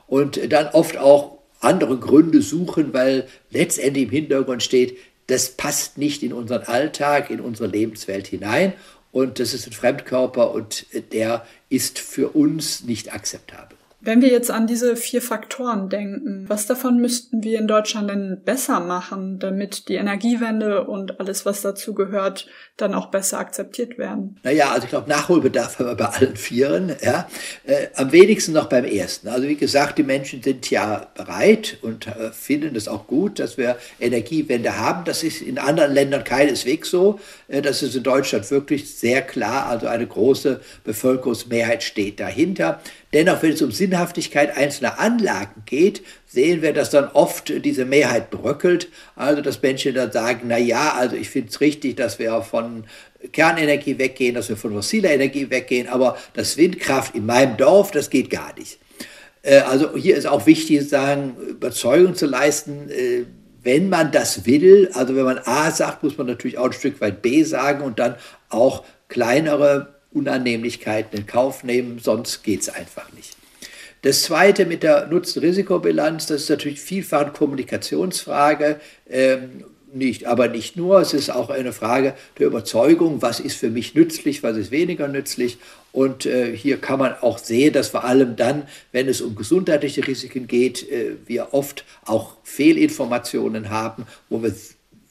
und 0.08 0.52
dann 0.52 0.66
oft 0.66 0.96
auch 0.96 1.38
andere 1.60 1.96
Gründe 1.96 2.42
suchen, 2.42 2.92
weil 2.92 3.28
letztendlich 3.50 4.06
im 4.06 4.10
Hintergrund 4.10 4.64
steht, 4.64 4.98
das 5.28 5.50
passt 5.50 5.96
nicht 5.96 6.24
in 6.24 6.32
unseren 6.32 6.64
Alltag, 6.64 7.30
in 7.30 7.38
unsere 7.38 7.68
Lebenswelt 7.68 8.26
hinein 8.26 8.72
und 9.12 9.38
das 9.38 9.54
ist 9.54 9.68
ein 9.68 9.72
Fremdkörper 9.72 10.50
und 10.50 10.86
der 11.12 11.46
ist 11.68 12.00
für 12.00 12.30
uns 12.30 12.82
nicht 12.82 13.14
akzeptabel. 13.14 13.78
Wenn 14.04 14.20
wir 14.20 14.28
jetzt 14.28 14.50
an 14.50 14.66
diese 14.66 14.96
vier 14.96 15.23
Faktoren 15.23 15.88
denken, 15.88 16.44
was 16.46 16.66
davon 16.66 16.99
müssten 16.99 17.42
wir 17.42 17.58
in 17.58 17.66
Deutschland 17.66 18.11
denn 18.11 18.42
besser 18.44 18.80
machen, 18.80 19.38
damit 19.38 19.88
die 19.88 19.94
Energiewende 19.94 20.84
und 20.84 21.20
alles, 21.20 21.46
was 21.46 21.62
dazu 21.62 21.94
gehört, 21.94 22.46
dann 22.76 22.92
auch 22.92 23.06
besser 23.06 23.38
akzeptiert 23.38 23.96
werden? 23.96 24.38
Naja, 24.42 24.73
also 24.73 24.84
ich 24.84 24.90
glaube, 24.90 25.08
Nachholbedarf 25.08 25.78
haben 25.78 25.87
wir 25.87 25.94
bei 25.94 26.06
allen 26.06 26.37
Vieren. 26.37 26.94
Ja. 27.02 27.28
Äh, 27.64 27.87
am 27.94 28.12
wenigsten 28.12 28.52
noch 28.52 28.68
beim 28.68 28.84
ersten. 28.84 29.28
Also 29.28 29.49
wie 29.49 29.56
gesagt, 29.56 29.96
die 29.96 30.02
Menschen 30.02 30.42
sind 30.42 30.70
ja 30.70 31.06
bereit 31.14 31.78
und 31.80 32.06
äh, 32.06 32.30
finden 32.32 32.76
es 32.76 32.88
auch 32.88 33.06
gut, 33.06 33.38
dass 33.38 33.56
wir 33.56 33.76
Energiewende 34.00 34.78
haben. 34.78 35.04
Das 35.04 35.23
ist 35.23 35.40
in 35.40 35.58
anderen 35.58 35.94
Ländern 35.94 36.25
keineswegs 36.25 36.90
so. 36.90 37.20
Äh, 37.49 37.62
das 37.62 37.82
ist 37.82 37.94
in 37.94 38.02
Deutschland 38.02 38.50
wirklich 38.50 38.94
sehr 38.94 39.23
klar. 39.23 39.66
Also 39.66 39.87
eine 39.87 40.06
große 40.06 40.61
Bevölkerungsmehrheit 40.84 41.82
steht 41.82 42.20
dahinter. 42.20 42.80
Dennoch, 43.14 43.42
wenn 43.42 43.52
es 43.52 43.62
um 43.62 43.71
Sinnhaftigkeit 43.71 44.56
einzelner 44.56 44.99
Anlagen 44.99 45.62
geht, 45.66 46.02
sehen 46.26 46.62
wir, 46.62 46.73
dass 46.73 46.90
dann 46.90 47.09
oft 47.12 47.64
diese 47.64 47.85
Mehrheit 47.85 48.30
bröckelt. 48.30 48.88
Also, 49.14 49.40
dass 49.40 49.62
Menschen 49.62 49.94
dann 49.94 50.11
sagen, 50.11 50.42
na 50.49 50.59
ja, 50.59 50.94
also 50.94 51.14
ich 51.14 51.30
finde 51.30 51.49
es 51.49 51.61
richtig, 51.61 51.97
dass 51.97 52.18
wir 52.18 52.42
von 52.42 52.85
Kernenergie 53.33 53.99
weggehen, 53.99 54.35
dass 54.35 54.49
wir 54.49 54.56
von 54.56 54.73
fossiler 54.73 55.12
Energie 55.12 55.49
weggehen, 55.49 55.88
aber 55.88 56.18
das 56.35 56.56
Windkraft 56.56 57.14
in 57.14 57.25
meinem 57.25 57.56
Dorf, 57.56 57.92
das 57.92 58.11
geht 58.11 58.30
gar 58.30 58.52
nicht. 58.59 58.78
Äh, 59.42 59.59
also 59.59 59.97
hier 59.97 60.16
ist 60.16 60.26
auch 60.26 60.47
wichtig, 60.47 60.88
sagen, 60.88 61.37
Überzeugung 61.49 62.16
zu 62.16 62.26
leisten, 62.26 62.90
äh, 62.90 63.25
wenn 63.62 63.88
man 63.88 64.12
das 64.12 64.44
will, 64.44 64.90
also 64.92 65.16
wenn 65.16 65.25
man 65.25 65.38
A 65.44 65.71
sagt, 65.71 66.02
muss 66.02 66.18
man 66.18 66.26
natürlich 66.26 66.59
auch 66.59 66.66
ein 66.66 66.73
Stück 66.73 67.00
weit 67.00 67.23
B 67.23 67.44
sagen 67.44 67.83
und 67.83 67.99
dann 67.99 68.16
auch 68.50 68.85
kleinere 69.09 69.93
Unannehmlichkeiten 70.14 71.18
in 71.18 71.26
Kauf 71.26 71.64
nehmen, 71.64 71.99
sonst 71.99 72.42
geht 72.42 72.62
es 72.62 72.68
einfach 72.68 73.12
nicht. 73.12 73.37
Das 74.02 74.23
zweite 74.23 74.66
mit 74.66 74.83
der 74.83 75.06
Nutzen-Risikobilanz, 75.06 76.26
das 76.26 76.42
ist 76.42 76.50
natürlich 76.50 76.80
vielfach 76.80 77.23
eine 77.23 77.33
Kommunikationsfrage, 77.33 78.80
ähm, 79.09 79.64
nicht, 79.94 80.26
aber 80.26 80.49
nicht 80.49 80.76
nur, 80.76 81.00
es 81.00 81.14
ist 81.14 81.30
auch 81.30 81.50
eine 81.50 81.73
Frage 81.73 82.14
der 82.38 82.49
Überzeugung, 82.49 83.23
was 83.23 83.40
ist 83.40 83.56
für 83.56 83.71
mich 83.71 83.94
nützlich, 83.94 84.42
was 84.42 84.56
ist 84.56 84.71
weniger 84.71 85.09
nützlich. 85.09 85.59
Und 85.92 86.26
äh, 86.26 86.54
hier 86.56 86.78
kann 86.78 86.99
man 86.99 87.14
auch 87.14 87.38
sehen, 87.38 87.73
dass 87.73 87.88
vor 87.88 88.04
allem 88.04 88.37
dann, 88.37 88.64
wenn 88.92 89.09
es 89.09 89.21
um 89.21 89.37
gesundheitliche 89.37 90.06
Risiken 90.06 90.49
geht, 90.49 90.90
äh, 90.90 91.12
wir 91.26 91.54
oft 91.54 91.85
auch 92.04 92.37
Fehlinformationen 92.42 93.71
haben, 93.71 94.06
wo 94.28 94.42
wir 94.42 94.52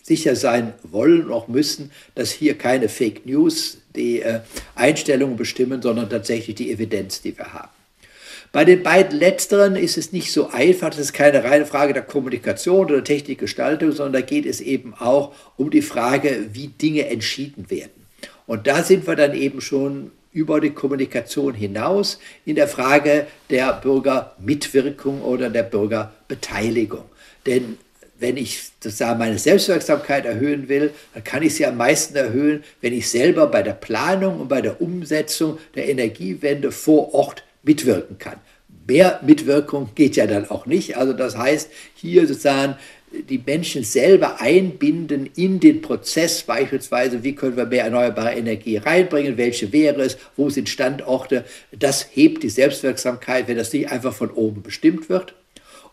sicher 0.01 0.36
sein 0.36 0.74
wollen 0.83 1.25
und 1.25 1.31
auch 1.31 1.48
müssen, 1.48 1.91
dass 2.13 2.31
hier 2.31 2.57
keine 2.57 2.89
Fake 2.89 3.25
News 3.25 3.77
die 3.95 4.21
äh, 4.21 4.39
Einstellungen 4.75 5.38
bestimmen, 5.38 5.81
sondern 5.81 6.09
tatsächlich 6.09 6.55
die 6.55 6.71
Evidenz, 6.71 7.21
die 7.21 7.38
wir 7.38 7.53
haben. 7.53 7.69
Bei 8.51 8.65
den 8.65 8.83
beiden 8.83 9.17
letzteren 9.17 9.75
ist 9.75 9.97
es 9.97 10.12
nicht 10.12 10.31
so 10.31 10.50
einfach, 10.50 10.91
das 10.91 11.00
ist 11.00 11.13
keine 11.13 11.43
reine 11.43 11.65
Frage 11.65 11.93
der 11.93 12.03
Kommunikation 12.03 12.85
oder 12.85 13.03
Technikgestaltung, 13.03 13.91
sondern 13.91 14.13
da 14.13 14.21
geht 14.21 14.45
es 14.45 14.62
eben 14.62 14.93
auch 14.93 15.33
um 15.57 15.71
die 15.71 15.81
Frage, 15.81 16.50
wie 16.53 16.67
Dinge 16.67 17.07
entschieden 17.07 17.71
werden. 17.71 18.05
Und 18.45 18.67
da 18.67 18.83
sind 18.83 19.07
wir 19.07 19.15
dann 19.15 19.33
eben 19.33 19.59
schon 19.59 20.12
über 20.31 20.62
die 20.62 20.69
Kommunikation 20.69 21.55
hinaus 21.55 22.19
in 22.45 22.55
der 22.55 22.67
Frage 22.67 23.25
der 23.50 23.73
Bürgermitwirkung 23.73 25.21
oder 25.21 25.50
der 25.50 25.63
Bürgerbeteiligung. 25.63 27.05
Denn 27.47 27.79
wenn 28.24 28.38
ich 28.38 28.72
sozusagen 28.82 29.20
meine 29.20 29.38
Selbstwirksamkeit 29.38 30.25
erhöhen 30.25 30.70
will, 30.70 30.92
dann 31.13 31.25
kann 31.25 31.44
ich 31.44 31.56
sie 31.56 31.65
am 31.65 31.75
meisten 31.75 32.15
erhöhen, 32.15 32.63
wenn 32.80 32.94
ich 32.94 33.10
selber 33.10 33.48
bei 33.48 33.62
der 33.62 33.74
Planung 33.74 34.39
und 34.39 34.48
bei 34.48 34.62
der 34.62 34.82
Umsetzung 34.82 35.60
der 35.75 35.89
Energiewende 35.89 36.72
vor 36.72 37.13
Ort 37.13 37.44
mitwirken 37.63 38.18
kann. 38.18 38.38
Mehr 38.88 39.20
Mitwirkung 39.25 39.89
geht 39.94 40.15
ja 40.15 40.25
dann 40.25 40.50
auch 40.50 40.65
nicht. 40.65 40.96
Also 40.98 41.12
das 41.12 41.38
heißt, 41.38 41.70
hier 41.96 42.25
sozusagen 42.25 42.75
die 43.30 43.44
Menschen 43.46 43.84
selber 43.84 44.39
einbinden 44.39 45.30
in 45.36 45.60
den 45.60 45.82
Prozess, 45.82 46.44
beispielsweise, 46.44 47.24
wie 47.24 47.36
können 47.36 47.58
wir 47.58 47.65
mehr 47.65 47.84
erneuerbare 47.84 48.34
Energie 48.34 48.77
reinbringen, 48.77 49.38
welche 49.38 49.74
wäre 49.74 50.01
es, 50.01 50.18
wo 50.38 50.50
sind 50.50 50.70
Standorte. 50.70 51.44
Das 51.77 52.08
hebt 52.13 52.42
die 52.42 52.50
Selbstwirksamkeit, 52.50 53.50
wenn 53.50 53.58
das 53.58 53.74
nicht 53.74 53.92
einfach 53.92 54.13
von 54.13 54.32
oben 54.32 54.63
bestimmt 54.63 55.10
wird. 55.10 55.36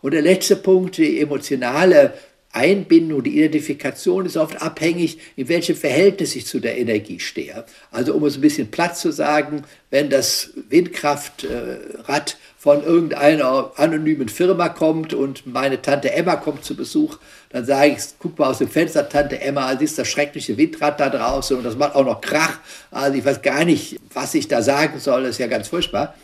Und 0.01 0.13
der 0.13 0.21
letzte 0.21 0.55
Punkt, 0.55 0.97
die 0.97 1.19
emotionale 1.19 2.13
Einbindung, 2.53 3.23
die 3.23 3.37
Identifikation 3.37 4.25
ist 4.25 4.35
oft 4.35 4.61
abhängig, 4.61 5.19
in 5.37 5.47
welchem 5.47 5.75
Verhältnis 5.75 6.35
ich 6.35 6.45
zu 6.45 6.59
der 6.59 6.77
Energie 6.77 7.19
stehe. 7.19 7.63
Also 7.91 8.13
um 8.13 8.25
es 8.25 8.35
ein 8.35 8.41
bisschen 8.41 8.69
platt 8.69 8.97
zu 8.97 9.11
sagen, 9.11 9.63
wenn 9.89 10.09
das 10.09 10.49
Windkraftrad 10.69 12.37
von 12.57 12.83
irgendeiner 12.83 13.71
anonymen 13.77 14.27
Firma 14.27 14.67
kommt 14.67 15.13
und 15.13 15.47
meine 15.47 15.81
Tante 15.81 16.11
Emma 16.11 16.35
kommt 16.35 16.65
zu 16.65 16.75
Besuch, 16.75 17.19
dann 17.49 17.65
sage 17.65 17.95
ich, 17.97 18.03
guck 18.19 18.37
mal 18.37 18.49
aus 18.49 18.57
dem 18.57 18.69
Fenster, 18.69 19.07
Tante 19.07 19.39
Emma, 19.39 19.73
das 19.73 19.83
ist 19.83 19.97
das 19.97 20.09
schreckliche 20.09 20.57
Windrad 20.57 20.99
da 20.99 21.09
draußen 21.09 21.55
und 21.55 21.63
das 21.63 21.77
macht 21.77 21.95
auch 21.95 22.05
noch 22.05 22.19
Krach. 22.19 22.59
Also 22.91 23.17
ich 23.17 23.23
weiß 23.23 23.41
gar 23.41 23.63
nicht, 23.63 23.97
was 24.13 24.33
ich 24.33 24.49
da 24.49 24.61
sagen 24.61 24.99
soll, 24.99 25.23
das 25.23 25.31
ist 25.31 25.39
ja 25.39 25.47
ganz 25.47 25.69
furchtbar. 25.69 26.15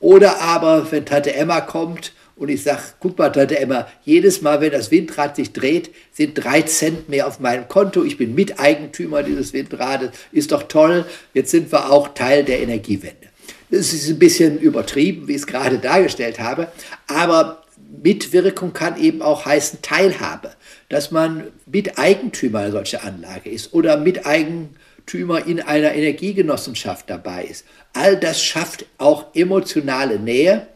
Oder 0.00 0.40
aber, 0.40 0.90
wenn 0.90 1.04
Tante 1.04 1.34
Emma 1.34 1.60
kommt 1.60 2.12
und 2.36 2.48
ich 2.48 2.62
sage, 2.64 2.82
guck 2.98 3.16
mal, 3.16 3.30
Tante 3.30 3.58
Emma, 3.58 3.86
jedes 4.04 4.42
Mal, 4.42 4.60
wenn 4.60 4.72
das 4.72 4.90
Windrad 4.90 5.36
sich 5.36 5.52
dreht, 5.52 5.90
sind 6.12 6.34
drei 6.34 6.62
Cent 6.62 7.08
mehr 7.08 7.28
auf 7.28 7.38
meinem 7.38 7.68
Konto. 7.68 8.02
Ich 8.02 8.18
bin 8.18 8.34
Miteigentümer 8.34 9.22
dieses 9.22 9.52
Windrades. 9.52 10.10
Ist 10.32 10.50
doch 10.50 10.64
toll. 10.64 11.04
Jetzt 11.32 11.52
sind 11.52 11.70
wir 11.70 11.92
auch 11.92 12.08
Teil 12.14 12.44
der 12.44 12.60
Energiewende. 12.60 13.28
Das 13.70 13.92
ist 13.92 14.08
ein 14.08 14.18
bisschen 14.18 14.58
übertrieben, 14.58 15.28
wie 15.28 15.32
ich 15.32 15.42
es 15.42 15.46
gerade 15.46 15.78
dargestellt 15.78 16.40
habe. 16.40 16.68
Aber 17.06 17.62
Mitwirkung 18.02 18.72
kann 18.72 19.00
eben 19.00 19.22
auch 19.22 19.46
heißen 19.46 19.80
Teilhabe. 19.82 20.52
Dass 20.88 21.12
man 21.12 21.44
Miteigentümer 21.66 22.60
einer 22.60 22.72
solchen 22.72 23.00
Anlage 23.00 23.48
ist 23.48 23.72
oder 23.72 23.96
Miteigentümer 23.96 25.46
in 25.46 25.60
einer 25.60 25.94
Energiegenossenschaft 25.94 27.08
dabei 27.08 27.44
ist. 27.44 27.64
All 27.92 28.16
das 28.16 28.42
schafft 28.42 28.86
auch 28.98 29.26
emotionale 29.34 30.18
Nähe 30.18 30.66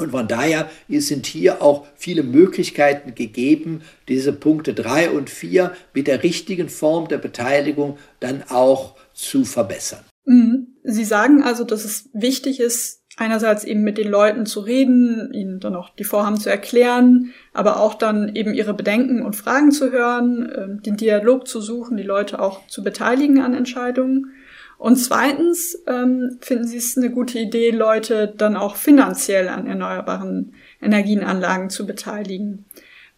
und 0.00 0.10
von 0.10 0.28
daher 0.28 0.70
sind 0.88 1.26
hier 1.26 1.62
auch 1.62 1.86
viele 1.96 2.22
Möglichkeiten 2.22 3.14
gegeben, 3.14 3.82
diese 4.08 4.32
Punkte 4.32 4.74
3 4.74 5.10
und 5.10 5.30
4 5.30 5.72
mit 5.94 6.06
der 6.06 6.22
richtigen 6.22 6.68
Form 6.68 7.08
der 7.08 7.18
Beteiligung 7.18 7.98
dann 8.18 8.42
auch 8.48 8.96
zu 9.12 9.44
verbessern. 9.44 10.04
Mhm. 10.24 10.68
Sie 10.82 11.04
sagen 11.04 11.42
also, 11.42 11.64
dass 11.64 11.84
es 11.84 12.08
wichtig 12.12 12.60
ist, 12.60 13.00
einerseits 13.16 13.64
eben 13.64 13.82
mit 13.82 13.98
den 13.98 14.08
Leuten 14.08 14.46
zu 14.46 14.60
reden, 14.60 15.32
ihnen 15.34 15.60
dann 15.60 15.76
auch 15.76 15.90
die 15.90 16.04
Vorhaben 16.04 16.38
zu 16.38 16.48
erklären, 16.48 17.32
aber 17.52 17.78
auch 17.80 17.94
dann 17.94 18.34
eben 18.34 18.54
ihre 18.54 18.72
Bedenken 18.72 19.22
und 19.22 19.36
Fragen 19.36 19.72
zu 19.72 19.92
hören, 19.92 20.50
ähm, 20.56 20.82
den 20.82 20.96
Dialog 20.96 21.46
zu 21.46 21.60
suchen, 21.60 21.98
die 21.98 22.02
Leute 22.02 22.40
auch 22.40 22.66
zu 22.68 22.82
beteiligen 22.82 23.42
an 23.42 23.52
Entscheidungen. 23.52 24.32
Und 24.80 24.96
zweitens 24.96 25.78
ähm, 25.86 26.38
finden 26.40 26.66
Sie 26.66 26.78
es 26.78 26.96
eine 26.96 27.10
gute 27.10 27.38
Idee, 27.38 27.70
Leute 27.70 28.32
dann 28.34 28.56
auch 28.56 28.76
finanziell 28.76 29.48
an 29.48 29.66
erneuerbaren 29.66 30.54
Energienanlagen 30.80 31.68
zu 31.68 31.86
beteiligen. 31.86 32.64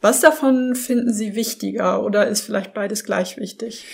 Was 0.00 0.18
davon 0.18 0.74
finden 0.74 1.14
Sie 1.14 1.36
wichtiger 1.36 2.02
oder 2.02 2.26
ist 2.26 2.40
vielleicht 2.40 2.74
beides 2.74 3.04
gleich 3.04 3.36
wichtig? 3.36 3.84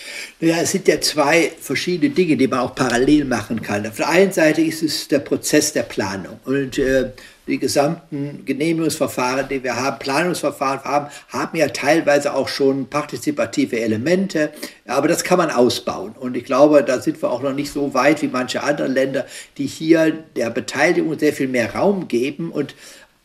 Ja, 0.40 0.62
es 0.62 0.72
sind 0.72 0.88
ja 0.88 0.98
zwei 1.02 1.52
verschiedene 1.60 2.08
Dinge, 2.14 2.38
die 2.38 2.48
man 2.48 2.60
auch 2.60 2.74
parallel 2.74 3.26
machen 3.26 3.60
kann. 3.60 3.86
Auf 3.86 3.96
der 3.96 4.08
einen 4.08 4.32
Seite 4.32 4.62
ist 4.62 4.82
es 4.82 5.06
der 5.08 5.18
Prozess 5.18 5.74
der 5.74 5.82
Planung 5.82 6.40
und 6.46 6.78
äh, 6.78 7.10
die 7.48 7.58
gesamten 7.58 8.44
Genehmigungsverfahren, 8.44 9.48
die 9.48 9.64
wir 9.64 9.76
haben, 9.76 9.98
Planungsverfahren 9.98 10.84
haben, 10.84 11.06
haben 11.28 11.56
ja 11.56 11.68
teilweise 11.68 12.34
auch 12.34 12.48
schon 12.48 12.86
partizipative 12.86 13.80
Elemente, 13.80 14.52
aber 14.86 15.08
das 15.08 15.24
kann 15.24 15.38
man 15.38 15.50
ausbauen. 15.50 16.12
Und 16.12 16.36
ich 16.36 16.44
glaube, 16.44 16.84
da 16.84 17.00
sind 17.00 17.20
wir 17.20 17.30
auch 17.30 17.42
noch 17.42 17.54
nicht 17.54 17.72
so 17.72 17.94
weit 17.94 18.22
wie 18.22 18.28
manche 18.28 18.62
andere 18.62 18.88
Länder, 18.88 19.26
die 19.56 19.66
hier 19.66 20.12
der 20.36 20.50
Beteiligung 20.50 21.18
sehr 21.18 21.32
viel 21.32 21.48
mehr 21.48 21.74
Raum 21.74 22.08
geben 22.08 22.52
und 22.52 22.74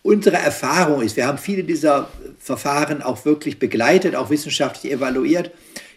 Unsere 0.06 0.36
Erfahrung 0.36 1.02
ist, 1.02 1.16
wir 1.16 1.26
haben 1.26 1.38
viele 1.38 1.64
dieser 1.64 2.10
Verfahren 2.38 3.02
auch 3.02 3.24
wirklich 3.24 3.58
begleitet, 3.58 4.18
auch 4.18 4.30
wissenschaftlich 4.30 4.92
evaluiert. 4.92 5.52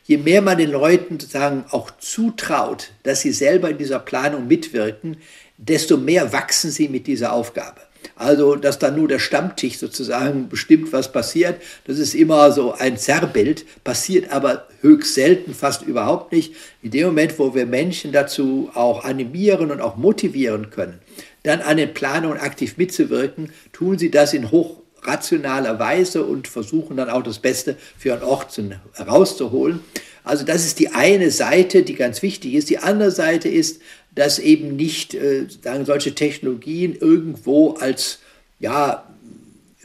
Je 0.05 0.17
mehr 0.17 0.43
man 0.43 0.59
den 0.59 0.71
Leuten 0.71 1.19
sozusagen 1.19 1.65
auch 1.71 1.91
zutraut, 1.99 2.93
dass 3.03 3.23
sie 3.23 3.33
selber 3.33 3.69
in 3.71 3.79
dieser 3.79 3.99
Planung 3.99 4.47
mitwirken, 4.47 5.17
desto 5.59 5.97
mehr 5.97 6.33
wachsen 6.33 6.71
sie 6.71 6.89
mit 6.89 7.09
dieser 7.09 7.33
Aufgabe. 7.33 7.81
Also, 8.15 8.57
dass 8.57 8.79
dann 8.79 8.97
nur 8.97 9.09
der 9.09 9.19
Stammtisch 9.19 9.79
sozusagen 9.79 10.49
bestimmt, 10.49 10.93
was 10.93 11.13
passiert, 11.13 11.61
das 11.87 11.99
ist 11.99 12.15
immer 12.15 12.53
so 12.53 12.73
ein 12.73 12.97
Zerrbild, 12.97 13.65
passiert 13.85 14.31
aber 14.31 14.67
höchst 14.81 15.15
selten, 15.15 15.55
fast 15.55 15.83
überhaupt 15.83 16.33
nicht. 16.33 16.55
In 16.83 16.91
dem 16.91 17.07
Moment, 17.07 17.39
wo 17.39 17.55
wir 17.55 17.67
Menschen 17.67 18.13
dazu 18.13 18.71
auch 18.75 19.05
animieren 19.05 19.71
und 19.71 19.81
auch 19.81 19.97
motivieren 19.97 20.71
können, 20.71 21.01
dann 21.43 21.61
an 21.61 21.77
den 21.77 21.95
Planungen 21.95 22.39
aktiv 22.39 22.77
mitzuwirken, 22.77 23.53
tun 23.73 23.99
sie 23.99 24.11
das 24.11 24.35
in 24.35 24.51
hochrationaler 24.51 25.79
Weise 25.79 26.25
und 26.25 26.49
versuchen 26.49 26.97
dann 26.97 27.11
auch 27.11 27.23
das 27.23 27.39
Beste 27.39 27.77
für 27.97 28.15
einen 28.15 28.23
Ort 28.23 28.61
herauszuholen. 28.95 29.81
Also 30.27 30.45
das 30.45 30.67
ist 30.67 30.81
die 30.81 30.89
eine 30.89 31.31
Seite, 31.31 31.85
die 31.85 31.95
ganz 31.95 32.21
wichtig 32.21 32.55
ist. 32.55 32.69
Die 32.69 32.79
andere 32.79 33.13
Seite 33.13 33.49
ist, 33.49 33.81
dass 34.17 34.39
eben 34.41 34.75
nicht 34.75 35.15
äh, 35.15 35.47
solche 35.85 36.15
Technologien 36.15 36.97
irgendwo 36.97 37.75
als 37.75 38.19
ja, 38.59 39.07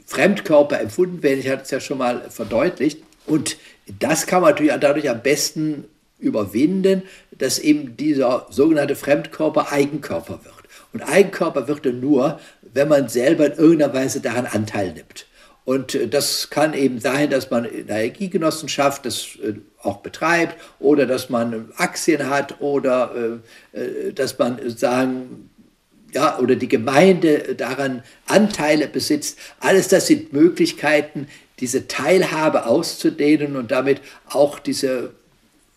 Fremdkörper 0.05 0.79
empfunden 0.79 1.21
werden. 1.21 1.41
Ich 1.41 1.49
hatte 1.49 1.63
es 1.63 1.71
ja 1.71 1.79
schon 1.79 1.99
mal 1.99 2.29
verdeutlicht. 2.29 2.99
Und 3.27 3.57
das 3.99 4.25
kann 4.25 4.41
man 4.41 4.51
natürlich 4.51 4.73
dadurch 4.79 5.09
am 5.09 5.21
besten 5.21 5.85
überwinden, 6.17 7.03
dass 7.31 7.59
eben 7.59 7.97
dieser 7.97 8.47
sogenannte 8.49 8.95
Fremdkörper 8.95 9.71
Eigenkörper 9.71 10.39
wird. 10.43 10.55
Und 10.93 11.01
Eigenkörper 11.01 11.67
wird 11.67 11.85
er 11.85 11.93
nur, 11.93 12.39
wenn 12.73 12.87
man 12.87 13.09
selber 13.09 13.45
in 13.47 13.53
irgendeiner 13.53 13.93
Weise 13.93 14.21
daran 14.21 14.45
Anteil 14.45 14.93
nimmt. 14.93 15.27
Und 15.65 15.95
äh, 15.95 16.07
das 16.07 16.49
kann 16.49 16.73
eben 16.73 16.99
sein, 16.99 17.29
dass 17.29 17.49
man 17.49 17.65
in 17.65 17.87
der 17.87 17.97
Energiegenossenschaft 17.97 19.05
das 19.05 19.37
äh, 19.43 19.53
auch 19.81 19.97
betreibt 19.97 20.57
oder 20.79 21.05
dass 21.05 21.29
man 21.29 21.71
Aktien 21.77 22.29
hat 22.29 22.61
oder 22.61 23.39
äh, 23.73 24.13
dass 24.13 24.37
man 24.37 24.59
sagen, 24.69 25.49
ja, 26.13 26.37
oder 26.39 26.55
die 26.55 26.67
Gemeinde 26.67 27.55
daran 27.55 28.03
Anteile 28.27 28.87
besitzt. 28.87 29.39
Alles 29.59 29.87
das 29.87 30.07
sind 30.07 30.33
Möglichkeiten, 30.33 31.27
diese 31.59 31.87
Teilhabe 31.87 32.65
auszudehnen 32.65 33.55
und 33.55 33.71
damit 33.71 34.01
auch 34.29 34.59
diese 34.59 35.11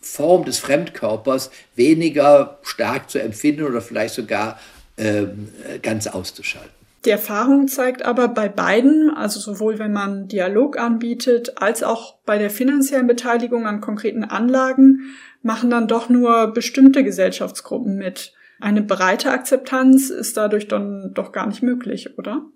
Form 0.00 0.44
des 0.44 0.58
Fremdkörpers 0.58 1.50
weniger 1.76 2.58
stark 2.62 3.10
zu 3.10 3.20
empfinden 3.20 3.62
oder 3.62 3.80
vielleicht 3.80 4.14
sogar 4.14 4.58
ähm, 4.98 5.48
ganz 5.82 6.06
auszuschalten. 6.06 6.83
Die 7.04 7.10
Erfahrung 7.10 7.68
zeigt 7.68 8.04
aber 8.04 8.28
bei 8.28 8.48
beiden, 8.48 9.10
also 9.10 9.38
sowohl 9.38 9.78
wenn 9.78 9.92
man 9.92 10.26
Dialog 10.26 10.78
anbietet, 10.78 11.60
als 11.60 11.82
auch 11.82 12.16
bei 12.24 12.38
der 12.38 12.50
finanziellen 12.50 13.06
Beteiligung 13.06 13.66
an 13.66 13.82
konkreten 13.82 14.24
Anlagen, 14.24 15.14
machen 15.42 15.68
dann 15.68 15.86
doch 15.86 16.08
nur 16.08 16.52
bestimmte 16.54 17.04
Gesellschaftsgruppen 17.04 17.96
mit. 17.96 18.32
Eine 18.60 18.80
breite 18.80 19.30
Akzeptanz 19.30 20.08
ist 20.08 20.38
dadurch 20.38 20.68
dann 20.68 21.12
doch 21.12 21.32
gar 21.32 21.46
nicht 21.46 21.62
möglich, 21.62 22.16
oder? 22.18 22.46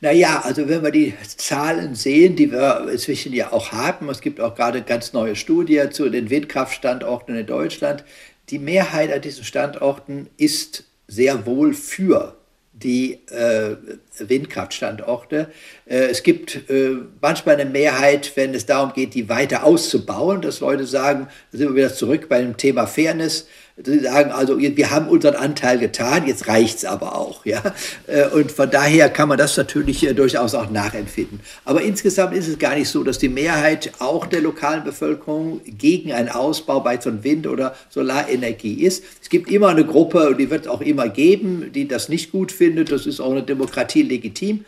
Naja, 0.00 0.42
also 0.44 0.68
wenn 0.68 0.84
wir 0.84 0.92
die 0.92 1.14
Zahlen 1.36 1.96
sehen, 1.96 2.36
die 2.36 2.52
wir 2.52 2.86
inzwischen 2.92 3.32
ja 3.32 3.52
auch 3.52 3.72
haben, 3.72 4.08
es 4.08 4.20
gibt 4.20 4.40
auch 4.40 4.54
gerade 4.54 4.82
ganz 4.82 5.12
neue 5.12 5.34
Studien 5.34 5.90
zu 5.90 6.10
den 6.10 6.30
Windkraftstandorten 6.30 7.34
in 7.34 7.46
Deutschland, 7.46 8.04
die 8.50 8.60
Mehrheit 8.60 9.12
an 9.12 9.20
diesen 9.20 9.42
Standorten 9.42 10.28
ist 10.36 10.84
sehr 11.08 11.44
wohl 11.44 11.72
für 11.74 12.37
die 12.82 13.20
äh, 13.30 13.76
Windkraftstandorte. 14.18 15.50
Äh, 15.86 16.06
es 16.06 16.22
gibt 16.22 16.70
äh, 16.70 16.96
manchmal 17.20 17.56
eine 17.56 17.68
Mehrheit, 17.68 18.32
wenn 18.36 18.54
es 18.54 18.66
darum 18.66 18.92
geht, 18.92 19.14
die 19.14 19.28
weiter 19.28 19.64
auszubauen, 19.64 20.42
dass 20.42 20.60
Leute 20.60 20.86
sagen, 20.86 21.28
da 21.50 21.58
sind 21.58 21.68
wir 21.68 21.76
wieder 21.76 21.94
zurück 21.94 22.28
bei 22.28 22.40
dem 22.40 22.56
Thema 22.56 22.86
Fairness, 22.86 23.48
Sie 23.84 24.00
sagen 24.00 24.32
also, 24.32 24.58
wir 24.58 24.90
haben 24.90 25.06
unseren 25.06 25.36
Anteil 25.36 25.78
getan, 25.78 26.26
jetzt 26.26 26.48
reicht's 26.48 26.84
aber 26.84 27.14
auch, 27.14 27.46
ja. 27.46 27.62
Äh, 28.08 28.26
und 28.28 28.50
von 28.50 28.68
daher 28.68 29.08
kann 29.08 29.28
man 29.28 29.38
das 29.38 29.56
natürlich 29.56 30.04
äh, 30.04 30.14
durchaus 30.14 30.54
auch 30.54 30.68
nachempfinden. 30.68 31.40
Aber 31.64 31.82
insgesamt 31.82 32.34
ist 32.34 32.48
es 32.48 32.58
gar 32.58 32.74
nicht 32.74 32.88
so, 32.88 33.04
dass 33.04 33.18
die 33.18 33.28
Mehrheit 33.28 33.92
auch 34.00 34.26
der 34.26 34.40
lokalen 34.40 34.82
Bevölkerung 34.82 35.60
gegen 35.64 36.12
einen 36.12 36.28
Ausbau 36.28 36.80
bei 36.80 37.00
so 37.00 37.22
Wind- 37.22 37.46
oder 37.46 37.76
Solarenergie 37.90 38.82
ist. 38.82 39.04
Es 39.22 39.28
gibt 39.28 39.48
immer 39.48 39.68
eine 39.68 39.84
Gruppe, 39.84 40.34
die 40.36 40.50
wird 40.50 40.62
es 40.62 40.68
auch 40.68 40.80
immer 40.80 41.08
geben, 41.08 41.70
die 41.72 41.86
das 41.86 42.08
nicht 42.08 42.32
gut 42.32 42.50
findet. 42.50 42.90
Das 42.90 43.06
ist 43.06 43.20
auch 43.20 43.30
eine 43.30 43.44
Demokratie 43.44 44.02
legitim. 44.02 44.64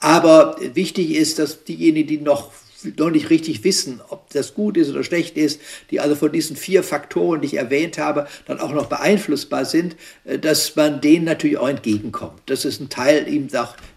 Aber 0.00 0.56
wichtig 0.74 1.14
ist, 1.14 1.38
dass 1.38 1.64
diejenigen, 1.64 2.08
die 2.08 2.18
noch 2.18 2.52
noch 2.96 3.10
nicht 3.10 3.30
richtig 3.30 3.64
wissen, 3.64 4.00
ob 4.08 4.30
das 4.30 4.54
gut 4.54 4.76
ist 4.76 4.90
oder 4.90 5.04
schlecht 5.04 5.36
ist, 5.36 5.60
die 5.90 6.00
also 6.00 6.14
von 6.14 6.32
diesen 6.32 6.56
vier 6.56 6.82
Faktoren, 6.82 7.40
die 7.40 7.46
ich 7.46 7.54
erwähnt 7.54 7.98
habe, 7.98 8.26
dann 8.46 8.60
auch 8.60 8.72
noch 8.72 8.86
beeinflussbar 8.86 9.64
sind, 9.64 9.96
äh, 10.24 10.38
dass 10.38 10.76
man 10.76 11.00
denen 11.00 11.24
natürlich 11.24 11.58
auch 11.58 11.68
entgegenkommt. 11.68 12.42
Das 12.46 12.64
ist 12.64 12.80
ein 12.80 12.88
Teil 12.88 13.28
eben 13.28 13.48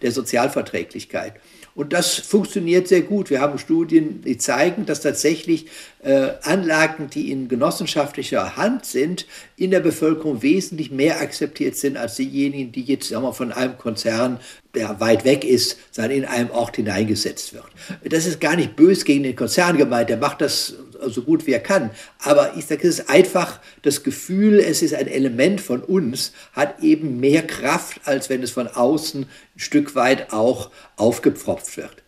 der 0.01 0.11
Sozialverträglichkeit. 0.11 1.33
Und 1.75 1.93
das 1.93 2.15
funktioniert 2.15 2.87
sehr 2.87 3.01
gut. 3.01 3.29
Wir 3.29 3.41
haben 3.41 3.57
Studien, 3.57 4.21
die 4.21 4.37
zeigen, 4.37 4.85
dass 4.85 5.01
tatsächlich 5.01 5.67
äh, 6.01 6.31
Anlagen, 6.43 7.09
die 7.09 7.31
in 7.31 7.47
genossenschaftlicher 7.47 8.57
Hand 8.57 8.85
sind, 8.85 9.25
in 9.55 9.71
der 9.71 9.79
Bevölkerung 9.79 10.41
wesentlich 10.41 10.91
mehr 10.91 11.21
akzeptiert 11.21 11.75
sind 11.75 11.97
als 11.97 12.15
diejenigen, 12.15 12.71
die 12.71 12.83
jetzt 12.83 13.09
sagen 13.09 13.23
wir, 13.23 13.33
von 13.33 13.51
einem 13.51 13.77
Konzern, 13.77 14.39
der 14.75 14.99
weit 14.99 15.25
weg 15.25 15.43
ist, 15.43 15.77
sein 15.91 16.11
in 16.11 16.25
einem 16.25 16.51
Ort 16.51 16.75
hineingesetzt 16.75 17.53
wird. 17.53 17.65
Das 18.03 18.25
ist 18.25 18.39
gar 18.39 18.55
nicht 18.55 18.75
bös 18.75 19.05
gegen 19.05 19.23
den 19.23 19.35
Konzern 19.35 19.77
gemeint, 19.77 20.09
der 20.09 20.17
macht 20.17 20.41
das 20.41 20.75
so 21.07 21.21
gut 21.21 21.47
wie 21.47 21.53
er 21.53 21.59
kann. 21.59 21.91
Aber 22.19 22.53
ich 22.57 22.65
sage, 22.65 22.87
es 22.87 22.99
ist 22.99 23.09
einfach 23.09 23.59
das 23.81 24.03
Gefühl, 24.03 24.59
es 24.59 24.81
ist 24.81 24.93
ein 24.93 25.07
Element 25.07 25.61
von 25.61 25.81
uns, 25.81 26.33
hat 26.53 26.83
eben 26.83 27.19
mehr 27.19 27.45
Kraft, 27.45 28.01
als 28.05 28.29
wenn 28.29 28.43
es 28.43 28.51
von 28.51 28.67
außen 28.67 29.23
ein 29.23 29.59
Stück 29.59 29.95
weit 29.95 30.33
auch 30.33 30.69
aufgepfropft 30.95 31.77
wird. 31.77 32.03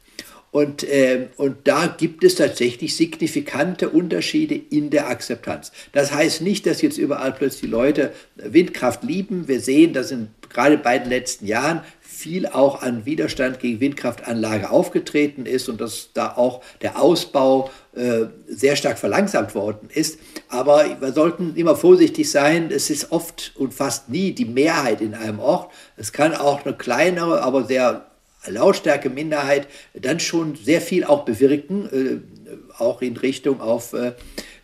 Und, 0.52 0.84
äh, 0.84 1.28
und 1.38 1.60
da 1.64 1.88
gibt 1.88 2.26
es 2.26 2.36
tatsächlich 2.36 2.96
signifikante 2.98 3.90
Unterschiede 3.90 4.56
in 4.56 4.90
der 4.90 5.08
Akzeptanz. 5.08 5.72
Das 5.94 6.12
heißt 6.12 6.42
nicht, 6.42 6.66
dass 6.66 6.82
jetzt 6.82 6.98
überall 6.98 7.32
plötzlich 7.32 7.72
Leute 7.72 8.12
Windkraft 8.36 9.04
lieben. 9.04 9.48
Wir 9.48 9.62
sehen, 9.62 9.94
dass 9.94 10.12
in 10.12 10.28
gerade 10.54 10.78
bei 10.78 11.00
den 11.00 11.10
letzten 11.10 11.46
Jahren 11.46 11.82
viel 12.22 12.46
auch 12.46 12.84
an 12.84 13.06
Widerstand 13.06 13.60
gegen 13.60 13.80
Windkraftanlage 13.80 14.70
aufgetreten 14.70 15.48
ist 15.48 15.70
und 15.70 15.82
dass 15.82 16.10
da 16.14 16.34
auch 16.36 16.62
der 16.82 17.02
Ausbau 17.02 17.72
äh, 17.96 18.26
sehr 18.48 18.76
stark 18.76 19.00
verlangsamt 19.00 19.56
worden 19.56 19.90
ist. 19.92 20.20
Aber 20.48 20.86
wir 21.00 21.14
sollten 21.14 21.56
immer 21.56 21.76
vorsichtig 21.76 22.30
sein. 22.30 22.70
Es 22.72 22.92
ist 22.92 23.12
oft 23.12 23.54
und 23.56 23.74
fast 23.74 24.10
nie 24.10 24.34
die 24.34 24.46
Mehrheit 24.46 25.02
in 25.02 25.16
einem 25.16 25.40
Ort. 25.40 25.72
Es 25.98 26.14
kann 26.14 26.36
auch 26.36 26.64
eine 26.64 26.76
kleinere, 26.76 27.42
aber 27.42 27.66
sehr 27.66 28.06
Lautstärke 28.48 29.10
Minderheit 29.10 29.68
dann 29.94 30.20
schon 30.20 30.56
sehr 30.56 30.82
viel 30.82 31.04
auch 31.04 31.26
bewirken, 31.26 31.90
äh, 31.92 32.80
auch 32.80 33.02
in 33.02 33.18
Richtung 33.18 33.62
auf, 33.62 33.94
äh, 33.94 34.14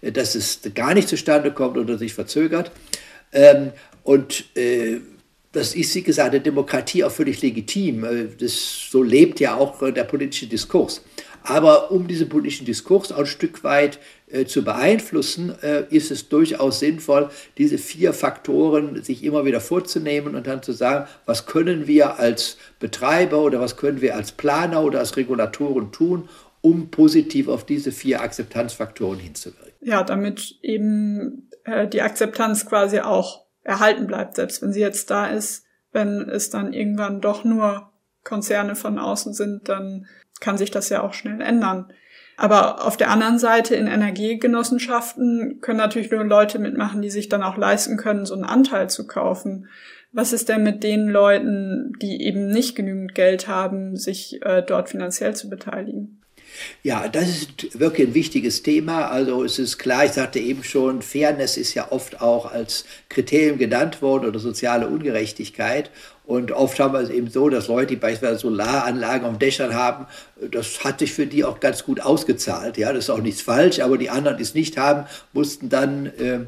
dass 0.01 0.35
es 0.35 0.61
gar 0.75 0.93
nicht 0.93 1.07
zustande 1.07 1.51
kommt 1.51 1.77
oder 1.77 1.97
sich 1.97 2.13
verzögert. 2.13 2.71
Ähm, 3.33 3.71
und 4.03 4.55
äh, 4.55 4.99
das 5.51 5.75
ist, 5.75 5.95
wie 5.95 6.03
gesagt, 6.03 6.31
eine 6.31 6.41
Demokratie 6.41 7.03
auch 7.03 7.11
völlig 7.11 7.41
legitim. 7.41 8.03
Äh, 8.03 8.27
das, 8.39 8.89
so 8.89 9.03
lebt 9.03 9.39
ja 9.39 9.55
auch 9.55 9.81
äh, 9.81 9.91
der 9.91 10.03
politische 10.03 10.47
Diskurs. 10.47 11.01
Aber 11.43 11.91
um 11.91 12.07
diesen 12.07 12.27
politischen 12.27 12.65
Diskurs 12.65 13.11
auch 13.11 13.19
ein 13.19 13.25
Stück 13.25 13.63
weit 13.63 13.99
äh, 14.29 14.45
zu 14.45 14.65
beeinflussen, 14.65 15.55
äh, 15.61 15.85
ist 15.89 16.11
es 16.11 16.27
durchaus 16.27 16.79
sinnvoll, 16.79 17.29
diese 17.57 17.77
vier 17.77 18.11
Faktoren 18.11 19.01
sich 19.01 19.23
immer 19.23 19.45
wieder 19.45 19.61
vorzunehmen 19.61 20.35
und 20.35 20.45
dann 20.45 20.61
zu 20.61 20.73
sagen, 20.73 21.07
was 21.25 21.45
können 21.45 21.87
wir 21.87 22.19
als 22.19 22.57
Betreiber 22.79 23.41
oder 23.41 23.61
was 23.61 23.77
können 23.77 24.01
wir 24.01 24.15
als 24.15 24.33
Planer 24.33 24.83
oder 24.83 24.99
als 24.99 25.15
Regulatoren 25.15 25.93
tun, 25.93 26.27
um 26.59 26.91
positiv 26.91 27.47
auf 27.47 27.65
diese 27.65 27.93
vier 27.93 28.21
Akzeptanzfaktoren 28.21 29.19
hinzuwirken. 29.19 29.71
Ja, 29.79 30.03
damit 30.03 30.57
eben 30.61 31.49
äh, 31.63 31.87
die 31.87 32.01
Akzeptanz 32.01 32.65
quasi 32.65 32.99
auch 32.99 33.46
erhalten 33.67 34.07
bleibt, 34.07 34.37
selbst 34.37 34.61
wenn 34.61 34.73
sie 34.73 34.79
jetzt 34.79 35.11
da 35.11 35.27
ist. 35.27 35.65
Wenn 35.91 36.29
es 36.29 36.49
dann 36.49 36.73
irgendwann 36.73 37.21
doch 37.21 37.43
nur 37.43 37.91
Konzerne 38.23 38.75
von 38.75 38.97
außen 38.97 39.33
sind, 39.33 39.69
dann 39.69 40.07
kann 40.39 40.57
sich 40.57 40.71
das 40.71 40.89
ja 40.89 41.01
auch 41.01 41.13
schnell 41.13 41.41
ändern. 41.41 41.91
Aber 42.37 42.85
auf 42.85 42.97
der 42.97 43.09
anderen 43.09 43.39
Seite 43.39 43.75
in 43.75 43.87
Energiegenossenschaften 43.87 45.59
können 45.61 45.79
natürlich 45.79 46.11
nur 46.11 46.23
Leute 46.23 46.59
mitmachen, 46.59 47.01
die 47.01 47.09
sich 47.09 47.29
dann 47.29 47.43
auch 47.43 47.57
leisten 47.57 47.97
können, 47.97 48.25
so 48.25 48.35
einen 48.35 48.43
Anteil 48.43 48.89
zu 48.89 49.07
kaufen. 49.07 49.67
Was 50.11 50.33
ist 50.33 50.47
denn 50.47 50.63
mit 50.63 50.83
den 50.83 51.07
Leuten, 51.07 51.93
die 52.01 52.21
eben 52.23 52.47
nicht 52.47 52.75
genügend 52.75 53.15
Geld 53.15 53.47
haben, 53.47 53.97
sich 53.97 54.41
äh, 54.43 54.61
dort 54.61 54.89
finanziell 54.89 55.35
zu 55.35 55.49
beteiligen? 55.49 56.21
Ja, 56.83 57.07
das 57.07 57.29
ist 57.29 57.79
wirklich 57.79 58.07
ein 58.09 58.13
wichtiges 58.13 58.63
Thema. 58.63 59.07
Also 59.07 59.43
es 59.43 59.59
ist 59.59 59.77
klar, 59.77 60.05
ich 60.05 60.13
sagte 60.13 60.39
eben 60.39 60.63
schon, 60.63 61.01
Fairness 61.01 61.57
ist 61.57 61.73
ja 61.73 61.91
oft 61.91 62.21
auch 62.21 62.51
als 62.51 62.85
Kriterium 63.09 63.57
genannt 63.57 64.01
worden 64.01 64.27
oder 64.27 64.39
soziale 64.39 64.87
Ungerechtigkeit. 64.87 65.91
Und 66.27 66.51
oft 66.51 66.77
haben 66.81 66.93
wir 66.93 66.99
es 66.99 67.09
eben 67.09 67.29
so, 67.29 67.47
dass 67.47 67.69
Leute, 67.69 67.87
die 67.87 67.95
beispielsweise 67.95 68.39
Solaranlagen 68.39 69.25
auf 69.25 69.37
Dächern 69.37 69.73
haben, 69.73 70.07
das 70.51 70.83
hat 70.83 70.99
sich 70.99 71.13
für 71.13 71.25
die 71.25 71.45
auch 71.45 71.61
ganz 71.61 71.85
gut 71.85 72.01
ausgezahlt. 72.01 72.77
Ja, 72.77 72.91
das 72.91 73.05
ist 73.05 73.09
auch 73.09 73.21
nichts 73.21 73.41
falsch, 73.41 73.79
aber 73.79 73.97
die 73.97 74.09
anderen, 74.09 74.35
die 74.35 74.43
es 74.43 74.53
nicht 74.53 74.77
haben, 74.77 75.07
mussten 75.31 75.69
dann 75.69 76.07
äh, 76.19 76.39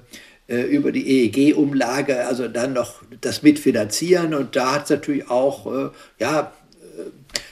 äh 0.54 0.64
über 0.64 0.92
die 0.92 1.08
EEG-Umlage 1.08 2.28
also 2.28 2.50
dann 2.50 2.74
noch 2.74 3.02
das 3.22 3.42
mitfinanzieren. 3.42 4.34
Und 4.34 4.58
da 4.58 4.74
hat 4.74 4.84
es 4.84 4.90
natürlich 4.90 5.30
auch, 5.30 5.66
äh, 5.74 5.90
ja, 6.20 6.52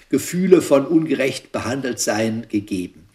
Gefühle 0.10 0.62
von 0.62 0.86
ungerecht 0.86 1.52
behandelt 1.52 2.00
sein 2.00 2.46
gegeben. 2.50 3.08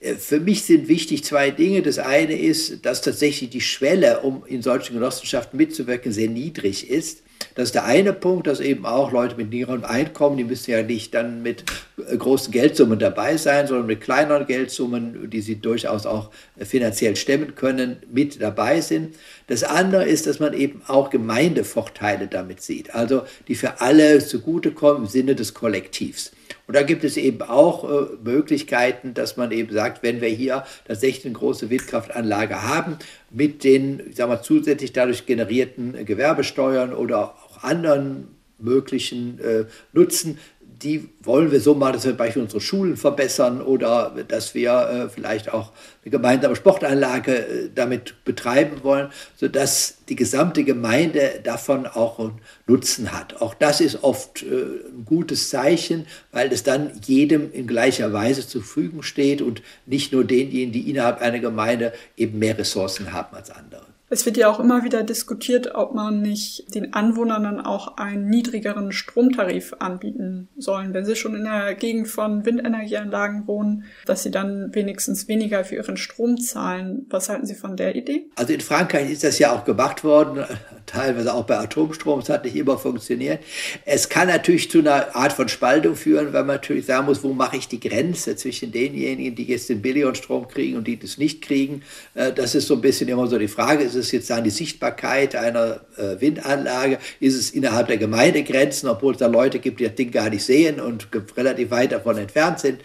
Äh, 0.00 0.14
für 0.14 0.40
mich 0.40 0.64
sind 0.64 0.88
wichtig 0.88 1.24
zwei 1.24 1.50
Dinge. 1.50 1.82
Das 1.82 1.98
eine 1.98 2.38
ist, 2.38 2.84
dass 2.84 3.02
tatsächlich 3.02 3.50
die 3.50 3.60
Schwelle, 3.60 4.20
um 4.20 4.44
in 4.46 4.62
solchen 4.62 4.94
Genossenschaften 4.94 5.56
mitzuwirken, 5.56 6.12
sehr 6.12 6.28
niedrig 6.28 6.90
ist. 6.90 7.22
Das 7.54 7.68
ist 7.68 7.74
der 7.74 7.84
eine 7.84 8.14
Punkt, 8.14 8.46
dass 8.46 8.60
eben 8.60 8.86
auch 8.86 9.12
Leute 9.12 9.36
mit 9.36 9.50
niedrigem 9.50 9.84
Einkommen, 9.84 10.38
die 10.38 10.44
müssen 10.44 10.70
ja 10.70 10.82
nicht 10.82 11.14
dann 11.14 11.42
mit 11.42 11.64
äh, 11.98 12.16
großen 12.16 12.52
Geldsummen 12.52 12.98
dabei 12.98 13.36
sein, 13.36 13.66
sondern 13.66 13.86
mit 13.86 14.00
kleineren 14.00 14.46
Geldsummen, 14.46 15.28
die 15.30 15.40
sie 15.40 15.56
durchaus 15.56 16.06
auch 16.06 16.30
finanziell 16.58 17.16
stemmen 17.16 17.54
können, 17.54 17.96
mit 18.10 18.40
dabei 18.40 18.80
sind. 18.80 19.16
Das 19.48 19.64
andere 19.64 20.04
ist, 20.04 20.26
dass 20.26 20.38
man 20.40 20.54
eben 20.54 20.82
auch 20.86 21.10
Gemeindevorteile 21.10 22.26
damit 22.26 22.62
sieht, 22.62 22.94
also 22.94 23.22
die 23.48 23.54
für 23.54 23.80
alle 23.80 24.24
zugutekommen 24.24 25.04
im 25.04 25.08
Sinne 25.08 25.34
des 25.34 25.52
Kollektivs. 25.54 26.32
Und 26.66 26.74
da 26.74 26.82
gibt 26.82 27.04
es 27.04 27.16
eben 27.16 27.42
auch 27.42 27.84
äh, 27.84 28.06
Möglichkeiten, 28.24 29.14
dass 29.14 29.36
man 29.36 29.52
eben 29.52 29.72
sagt, 29.72 30.02
wenn 30.02 30.20
wir 30.20 30.28
hier 30.28 30.64
tatsächlich 30.86 31.24
eine 31.24 31.34
große 31.34 31.70
Windkraftanlage 31.70 32.62
haben, 32.62 32.98
mit 33.30 33.62
den, 33.62 34.02
ich 34.10 34.16
sag 34.16 34.28
mal, 34.28 34.42
zusätzlich 34.42 34.92
dadurch 34.92 35.26
generierten 35.26 36.04
Gewerbesteuern 36.04 36.92
oder 36.92 37.34
auch 37.34 37.62
anderen 37.62 38.28
möglichen 38.58 39.38
äh, 39.38 39.64
Nutzen, 39.92 40.38
die 40.82 41.08
wollen 41.22 41.52
wir 41.52 41.60
so 41.60 41.74
machen, 41.74 41.94
dass 41.94 42.04
wir 42.04 42.12
beispielsweise 42.12 42.44
unsere 42.44 42.60
Schulen 42.60 42.96
verbessern 42.96 43.62
oder 43.62 44.14
dass 44.28 44.54
wir 44.54 44.72
äh, 44.72 45.08
vielleicht 45.08 45.52
auch 45.52 45.72
eine 46.04 46.10
gemeinsame 46.10 46.56
Sportanlage 46.56 47.36
äh, 47.36 47.70
damit 47.74 48.24
betreiben 48.24 48.82
wollen, 48.82 49.08
sodass 49.36 49.98
die 50.08 50.16
gesamte 50.16 50.64
Gemeinde 50.64 51.40
davon 51.42 51.86
auch 51.86 52.18
einen 52.18 52.40
Nutzen 52.66 53.12
hat. 53.12 53.40
Auch 53.40 53.54
das 53.54 53.80
ist 53.80 54.02
oft 54.02 54.42
äh, 54.42 54.46
ein 54.46 55.04
gutes 55.04 55.48
Zeichen, 55.48 56.06
weil 56.32 56.52
es 56.52 56.62
dann 56.62 56.92
jedem 57.04 57.52
in 57.52 57.66
gleicher 57.66 58.12
Weise 58.12 58.46
zur 58.46 58.62
Verfügung 58.62 59.02
steht 59.02 59.42
und 59.42 59.62
nicht 59.86 60.12
nur 60.12 60.24
denjenigen, 60.24 60.72
die 60.72 60.90
innerhalb 60.90 61.20
einer 61.20 61.38
Gemeinde 61.38 61.92
eben 62.16 62.38
mehr 62.38 62.58
Ressourcen 62.58 63.12
haben 63.12 63.34
als 63.34 63.50
andere. 63.50 63.95
Es 64.08 64.24
wird 64.24 64.36
ja 64.36 64.48
auch 64.48 64.60
immer 64.60 64.84
wieder 64.84 65.02
diskutiert, 65.02 65.74
ob 65.74 65.92
man 65.92 66.22
nicht 66.22 66.72
den 66.72 66.94
Anwohnern 66.94 67.42
dann 67.42 67.60
auch 67.60 67.96
einen 67.96 68.28
niedrigeren 68.28 68.92
Stromtarif 68.92 69.74
anbieten 69.80 70.48
sollen, 70.56 70.94
wenn 70.94 71.04
sie 71.04 71.16
schon 71.16 71.34
in 71.34 71.42
der 71.42 71.74
Gegend 71.74 72.06
von 72.06 72.46
Windenergieanlagen 72.46 73.48
wohnen, 73.48 73.84
dass 74.04 74.22
sie 74.22 74.30
dann 74.30 74.72
wenigstens 74.72 75.26
weniger 75.26 75.64
für 75.64 75.74
ihren 75.74 75.96
Strom 75.96 76.38
zahlen. 76.38 77.06
Was 77.10 77.28
halten 77.28 77.46
Sie 77.46 77.56
von 77.56 77.76
der 77.76 77.96
Idee? 77.96 78.26
Also 78.36 78.52
in 78.52 78.60
Frankreich 78.60 79.10
ist 79.10 79.24
das 79.24 79.40
ja 79.40 79.52
auch 79.52 79.64
gemacht 79.64 80.04
worden, 80.04 80.44
teilweise 80.86 81.34
auch 81.34 81.44
bei 81.44 81.58
Atomstrom. 81.58 82.20
Es 82.20 82.28
hat 82.28 82.44
nicht 82.44 82.54
immer 82.54 82.78
funktioniert. 82.78 83.42
Es 83.84 84.08
kann 84.08 84.28
natürlich 84.28 84.70
zu 84.70 84.78
einer 84.78 85.16
Art 85.16 85.32
von 85.32 85.48
Spaltung 85.48 85.96
führen, 85.96 86.32
weil 86.32 86.44
man 86.44 86.56
natürlich 86.56 86.86
sagen 86.86 87.06
muss, 87.06 87.24
wo 87.24 87.32
mache 87.32 87.56
ich 87.56 87.66
die 87.66 87.80
Grenze 87.80 88.36
zwischen 88.36 88.70
denjenigen, 88.70 89.34
die 89.34 89.44
jetzt 89.44 89.68
den 89.68 89.82
Billionstrom 89.82 90.46
kriegen 90.46 90.76
und 90.76 90.86
die 90.86 90.96
das 90.96 91.18
nicht 91.18 91.42
kriegen. 91.42 91.82
Äh, 92.14 92.32
das 92.32 92.54
ist 92.54 92.68
so 92.68 92.74
ein 92.74 92.80
bisschen 92.80 93.08
immer 93.08 93.26
so 93.26 93.36
die 93.36 93.48
Frage 93.48 93.82
es 93.95 93.95
jetzt 94.12 94.30
dann 94.30 94.44
die 94.44 94.50
Sichtbarkeit 94.50 95.34
einer 95.36 95.80
äh, 95.96 96.20
Windanlage? 96.20 96.98
Ist 97.20 97.34
es 97.34 97.50
innerhalb 97.50 97.88
der 97.88 97.98
Gemeindegrenzen, 97.98 98.88
obwohl 98.88 99.12
es 99.12 99.18
da 99.18 99.26
Leute 99.26 99.58
gibt, 99.58 99.80
die 99.80 99.84
das 99.84 99.94
Ding 99.94 100.10
gar 100.10 100.30
nicht 100.30 100.44
sehen 100.44 100.80
und 100.80 101.08
relativ 101.36 101.70
weit 101.70 101.92
davon 101.92 102.18
entfernt 102.18 102.60
sind? 102.60 102.80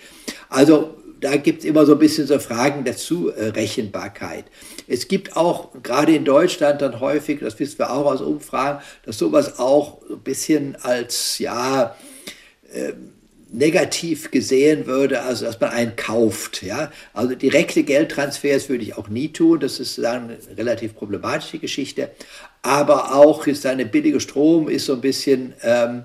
Also 0.50 0.98
da 1.22 1.38
gibt 1.38 1.60
es 1.60 1.66
immer 1.66 1.86
so 1.86 1.94
ein 1.94 2.00
bisschen 2.00 2.28
so 2.28 2.40
Fragen 2.40 2.84
der 2.84 2.98
Zurechenbarkeit. 2.98 4.46
Es 4.88 5.08
gibt 5.08 5.38
auch 5.38 5.70
gerade 5.84 6.16
in 6.16 6.26
Deutschland 6.26 6.82
dann 6.82 7.00
häufig, 7.00 7.40
das 7.40 7.60
wissen 7.60 7.78
wir 7.80 7.92
auch 7.92 8.12
aus 8.12 8.22
Umfragen, 8.22 8.82
dass 9.06 9.20
sowas 9.20 9.60
auch 9.60 10.02
ein 10.10 10.20
bisschen 10.20 10.76
als, 10.82 11.38
ja, 11.38 11.96
ähm, 12.74 13.11
negativ 13.52 14.32
gesehen 14.32 14.86
würde, 14.86 15.22
also 15.24 15.46
dass 15.46 15.60
man 15.60 15.72
einen 15.72 15.96
kauft. 15.96 16.64
Ja? 16.64 16.92
Also 17.14 17.36
direkte 17.36 17.84
Geldtransfers 17.84 18.70
würde 18.70 18.84
ich 18.84 18.98
auch 18.98 19.10
nie 19.10 19.30
tun, 19.30 19.60
das 19.60 19.80
ist 19.80 20.04
eine 20.04 20.38
relativ 20.58 20.96
problematische 20.96 21.60
Geschichte. 21.60 22.12
Aber 22.62 23.16
auch 23.16 23.48
ist 23.48 23.66
eine 23.66 23.86
billige 23.86 24.20
Strom 24.20 24.70
ist 24.70 24.86
so 24.86 24.94
ein 24.94 25.02
bisschen, 25.02 25.54
ähm, 25.64 26.04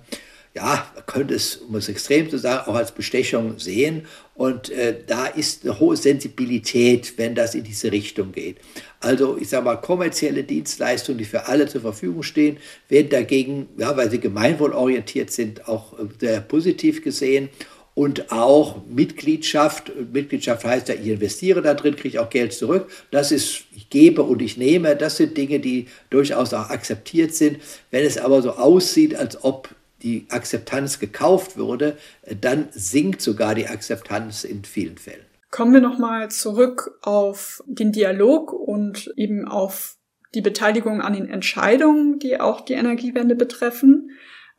ja, 0.57 0.91
man 0.95 1.05
könnte 1.05 1.35
es, 1.35 1.57
um 1.57 1.75
es 1.77 1.89
extrem 1.91 2.31
zu 2.31 2.39
sagen, 2.39 2.69
auch 2.69 2.75
als 2.75 2.91
Bestechung 2.91 3.59
sehen. 3.59 4.07
Und 4.35 4.71
äh, 4.71 4.97
da 5.07 5.27
ist 5.27 5.65
eine 5.65 5.79
hohe 5.79 5.97
Sensibilität, 5.97 7.15
wenn 7.19 7.35
das 7.35 7.55
in 7.55 7.63
diese 7.63 7.93
Richtung 7.93 8.33
geht. 8.33 8.57
Also 9.01 9.37
ich 9.39 9.51
sage 9.51 9.67
mal, 9.67 9.77
kommerzielle 9.77 10.45
Dienstleistungen, 10.45 11.19
die 11.19 11.27
für 11.27 11.47
alle 11.47 11.69
zur 11.69 11.83
Verfügung 11.83 12.23
stehen, 12.23 12.57
werden 12.89 13.11
dagegen, 13.11 13.69
ja, 13.77 13.97
weil 13.99 14.11
sie 14.11 14.19
gemeinwohlorientiert 14.19 15.31
sind, 15.31 15.69
auch 15.69 15.99
äh, 15.99 16.05
sehr 16.19 16.41
positiv 16.41 17.03
gesehen. 17.03 17.51
und 17.95 18.31
auch 18.31 18.83
Mitgliedschaft. 18.87 19.91
Mitgliedschaft 20.13 20.65
heißt 20.67 20.89
ja, 20.89 20.95
ich 20.95 21.07
investiere 21.09 21.63
da 21.63 21.73
drin, 21.73 21.97
kriege 21.97 22.21
auch 22.21 22.29
Geld 22.29 22.53
zurück. 22.53 22.91
Das 23.11 23.33
ist, 23.33 23.65
ich 23.75 23.89
gebe 23.89 24.23
und 24.23 24.43
ich 24.43 24.59
nehme. 24.59 24.97
Das 24.97 25.17
sind 25.17 25.35
Dinge, 25.37 25.61
die 25.61 25.87
durchaus 26.11 26.53
auch 26.53 26.69
akzeptiert 26.69 27.35
sind. 27.35 27.59
Wenn 27.91 28.05
es 28.05 28.19
aber 28.19 28.43
so 28.43 28.53
aussieht, 28.53 29.15
als 29.15 29.43
ob 29.43 29.71
die 30.03 30.27
Akzeptanz 30.31 30.99
gekauft 30.99 31.57
würde, 31.57 31.97
dann 32.41 32.69
sinkt 32.71 33.23
sogar 33.23 33.55
die 33.55 33.67
Akzeptanz 33.67 34.45
in 34.45 34.65
vielen 34.65 34.99
Fällen. 34.99 35.25
Kommen 35.51 35.73
wir 35.73 35.81
nochmal 35.81 36.31
zurück 36.31 36.99
auf 37.03 37.63
den 37.67 37.93
Dialog 37.93 38.53
und 38.53 39.13
eben 39.17 39.47
auf 39.47 39.97
die 40.35 40.43
Beteiligung 40.43 41.01
an 41.01 41.15
den 41.15 41.29
Entscheidungen, 41.29 42.19
die 42.19 42.41
auch 42.41 42.61
die 42.61 42.75
Energiewende 42.75 43.35
betreffen. 43.35 44.11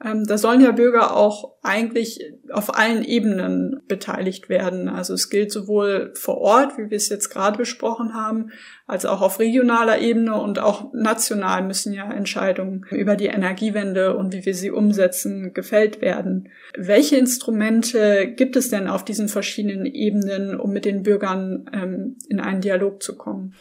Ähm, 0.04 0.26
da 0.26 0.38
sollen 0.38 0.62
ja 0.62 0.72
Bürger 0.72 1.16
auch 1.16 1.56
eigentlich 1.64 2.20
auf 2.52 2.78
allen 2.78 3.04
Ebenen 3.04 3.82
beteiligt 3.88 4.48
werden. 4.48 4.90
Also 4.90 5.16
es 5.16 5.30
gilt 5.30 5.52
sowohl 5.52 6.14
vor 6.16 6.38
Ort, 6.38 6.78
wie 6.78 6.90
wir 6.90 6.98
es 6.98 7.10
jetzt 7.10 7.30
gerade 7.30 7.58
besprochen 7.58 8.14
haben, 8.14 8.52
als 8.86 9.06
auch 9.06 9.22
auf 9.22 9.40
regionaler 9.40 10.00
Ebene 10.00 10.40
und 10.40 10.60
auch 10.60 10.94
national 10.94 11.64
müssen 11.64 11.94
ja 11.94 12.12
Entscheidungen 12.12 12.86
über 12.92 13.16
die 13.16 13.26
Energiewende 13.26 14.16
und 14.16 14.34
wie 14.34 14.46
wir 14.46 14.54
sie 14.54 14.70
umsetzen 14.70 15.54
gefällt 15.54 16.00
werden. 16.00 16.50
Welche 16.78 17.18
Instrumente 17.18 18.28
gibt 18.28 18.56
es 18.56 18.70
denn 18.70 18.88
auf 18.88 19.04
diesen 19.04 19.30
verschiedenen 19.30 19.86
Ebenen, 19.88 20.60
um 20.60 20.72
mit 20.72 20.86
den 20.86 21.02
Bürgern 21.02 21.70
ähm, 21.74 22.18
in 22.30 22.40
einen 22.40 22.62
Dialog 22.62 23.02
zu 23.02 23.18
kommen? 23.18 23.56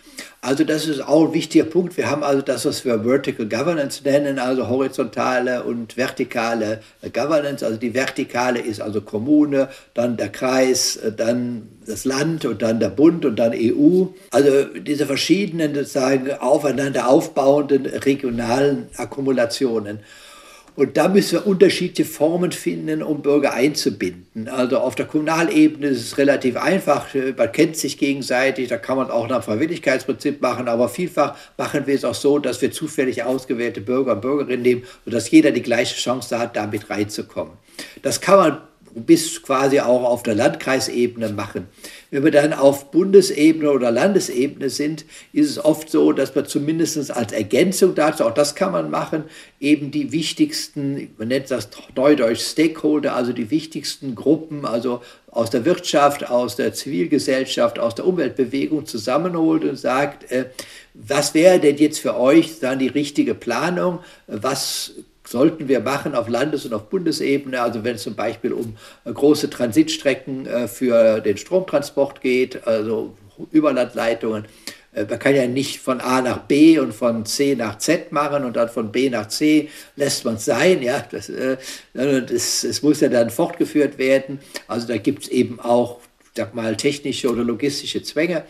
Also 0.47 0.63
das 0.63 0.87
ist 0.87 1.01
auch 1.01 1.27
ein 1.27 1.35
wichtiger 1.35 1.65
Punkt. 1.65 1.97
Wir 1.97 2.09
haben 2.09 2.23
also 2.23 2.41
das, 2.41 2.65
was 2.65 2.85
wir 2.85 3.03
Vertical 3.03 3.47
Governance 3.47 4.03
nennen, 4.05 4.39
also 4.39 4.69
horizontale 4.69 5.65
und 5.65 5.97
vertikale 5.97 6.83
Governance. 7.13 7.67
Also 7.67 7.79
die 7.79 7.95
vertikale 7.95 8.61
ist 8.61 8.81
also 8.81 9.01
Kommune, 9.01 9.69
dann 9.93 10.17
der 10.17 10.29
Kreis, 10.29 11.01
dann 11.17 11.69
das 11.85 12.05
Land 12.05 12.45
und 12.45 12.63
dann 12.63 12.79
der 12.79 12.91
Bund 12.91 13.25
und 13.25 13.41
dann 13.41 13.55
EU. 13.57 14.05
Also 14.31 14.67
diese 14.67 15.07
verschiedenen 15.07 15.75
sozusagen 15.75 16.31
aufeinander 16.31 17.09
aufbauenden 17.09 17.85
regionalen 17.87 18.87
Akkumulationen. 18.97 19.99
Und 20.77 20.99
da 20.99 21.09
müssen 21.09 21.33
wir 21.33 21.47
unterschiedliche 21.47 22.09
Formen 22.09 22.53
finden, 22.53 23.03
um 23.03 23.23
Bürger 23.23 23.55
einzubinden. 23.55 24.49
Also 24.49 24.79
auf 24.79 24.95
der 24.95 25.07
Kommunalebene 25.07 25.89
ist 25.89 26.03
es 26.03 26.19
relativ 26.19 26.57
einfach. 26.57 27.07
Man 27.15 27.51
kennt 27.51 27.77
sich 27.79 27.97
gegenseitig, 27.97 28.69
da 28.69 28.77
kann 28.77 28.99
man 28.99 29.11
auch 29.11 29.27
nach 29.27 29.43
Freiwilligkeitsprinzip 29.43 30.43
machen, 30.43 30.69
aber 30.69 30.91
vielfach 30.91 31.35
machen 31.57 31.87
wir 31.87 31.95
es 31.95 32.05
auch 32.05 32.15
so, 32.15 32.39
dass 32.39 32.61
wir 32.61 32.71
zufällig 32.71 33.23
ausgewählte 33.23 33.81
Bürger 33.81 34.13
und 34.13 34.21
Bürgerinnen 34.21 34.63
nehmen, 34.63 34.83
sodass 35.07 35.31
jeder 35.31 35.51
die 35.51 35.63
gleiche 35.63 35.97
Chance 35.97 36.39
hat, 36.39 36.57
damit 36.57 36.91
reinzukommen. 36.91 37.55
Das 38.03 38.21
kann 38.21 38.37
man 38.37 38.59
bis 38.95 39.43
quasi 39.43 39.81
auch 39.81 40.05
auf 40.05 40.23
der 40.23 40.35
Landkreisebene 40.35 41.31
machen. 41.31 41.69
Wenn 42.17 42.25
wir 42.25 42.31
dann 42.31 42.55
auf 42.55 42.91
Bundesebene 42.93 43.71
oder 43.71 43.91
Landesebene 43.91 44.71
sind, 44.71 45.05
ist 45.35 45.51
es 45.51 45.63
oft 45.63 45.91
so, 45.91 46.13
dass 46.13 46.35
man 46.35 46.47
zumindest 46.47 47.11
als 47.11 47.31
Ergänzung 47.35 47.95
dazu, 47.95 48.25
auch 48.25 48.33
das 48.33 48.55
kann 48.55 48.73
man 48.73 48.91
machen, 48.91 49.25
eben 49.61 49.91
die 49.91 50.13
wichtigsten, 50.13 51.11
man 51.19 51.29
nennt 51.29 51.51
das 51.51 51.69
Neudeutsch 51.95 52.41
Stakeholder, 52.41 53.15
also 53.15 53.35
die 53.35 53.51
wichtigsten 53.51 54.15
Gruppen, 54.15 54.65
also 54.65 55.03
aus 55.31 55.51
der 55.51 55.67
Wirtschaft, 55.67 56.27
aus 56.31 56.57
der 56.57 56.73
Zivilgesellschaft, 56.73 57.79
aus 57.79 57.95
der 57.95 58.07
Umweltbewegung 58.07 58.87
zusammenholt 58.87 59.65
und 59.65 59.77
sagt, 59.77 60.33
äh, 60.33 60.47
was 60.95 61.35
wäre 61.35 61.61
denn 61.61 61.77
jetzt 61.77 61.99
für 61.99 62.19
euch 62.19 62.61
dann 62.61 62.79
die 62.79 62.89
richtige 62.89 63.35
Planung? 63.35 63.99
Was 64.27 64.93
sollten 65.27 65.69
wir 65.69 65.81
machen 65.81 66.15
auf 66.15 66.29
Landes- 66.29 66.65
und 66.65 66.75
auf 66.75 66.89
Bundesebene. 66.89 67.61
Also 67.61 67.85
wenn 67.85 67.97
es 67.97 68.03
zum 68.03 68.15
Beispiel 68.15 68.53
um 68.53 68.77
äh, 69.05 69.13
große 69.13 69.51
Transitstrecken 69.51 70.47
äh, 70.47 70.69
für 70.69 71.21
den 71.21 71.37
Stromtransport 71.37 72.21
geht, 72.21 72.67
also 72.67 73.15
Überlandleitungen. 73.51 74.47
Äh, 74.93 75.05
man 75.05 75.19
kann 75.19 75.35
ja 75.35 75.47
nicht 75.47 75.81
von 75.81 76.01
A 76.01 76.23
nach 76.23 76.39
B 76.39 76.79
und 76.79 76.95
von 76.95 77.27
C 77.27 77.55
nach 77.55 77.79
Z 77.79 78.13
machen 78.13 78.45
und 78.45 78.57
dann 78.57 78.69
von 78.69 78.93
B 78.93 79.11
nach 79.11 79.29
C 79.29 79.69
lässt 79.97 80.25
man 80.25 80.37
es 80.37 80.45
sein. 80.45 80.83
Ja, 80.83 81.05
das, 81.11 81.31
das, 81.93 82.61
das 82.63 82.83
muss 82.83 83.01
ja 83.01 83.09
dann 83.09 83.31
fortgeführt 83.31 83.99
werden. 83.99 84.39
Also 84.69 84.87
da 84.87 84.97
gibt 84.97 85.25
es 85.25 85.29
eben 85.29 85.61
auch, 85.61 86.01
sag 86.35 86.55
mal, 86.55 86.77
technische 86.77 87.31
oder 87.31 87.43
logistische 87.43 88.03
Zwänge. 88.03 88.45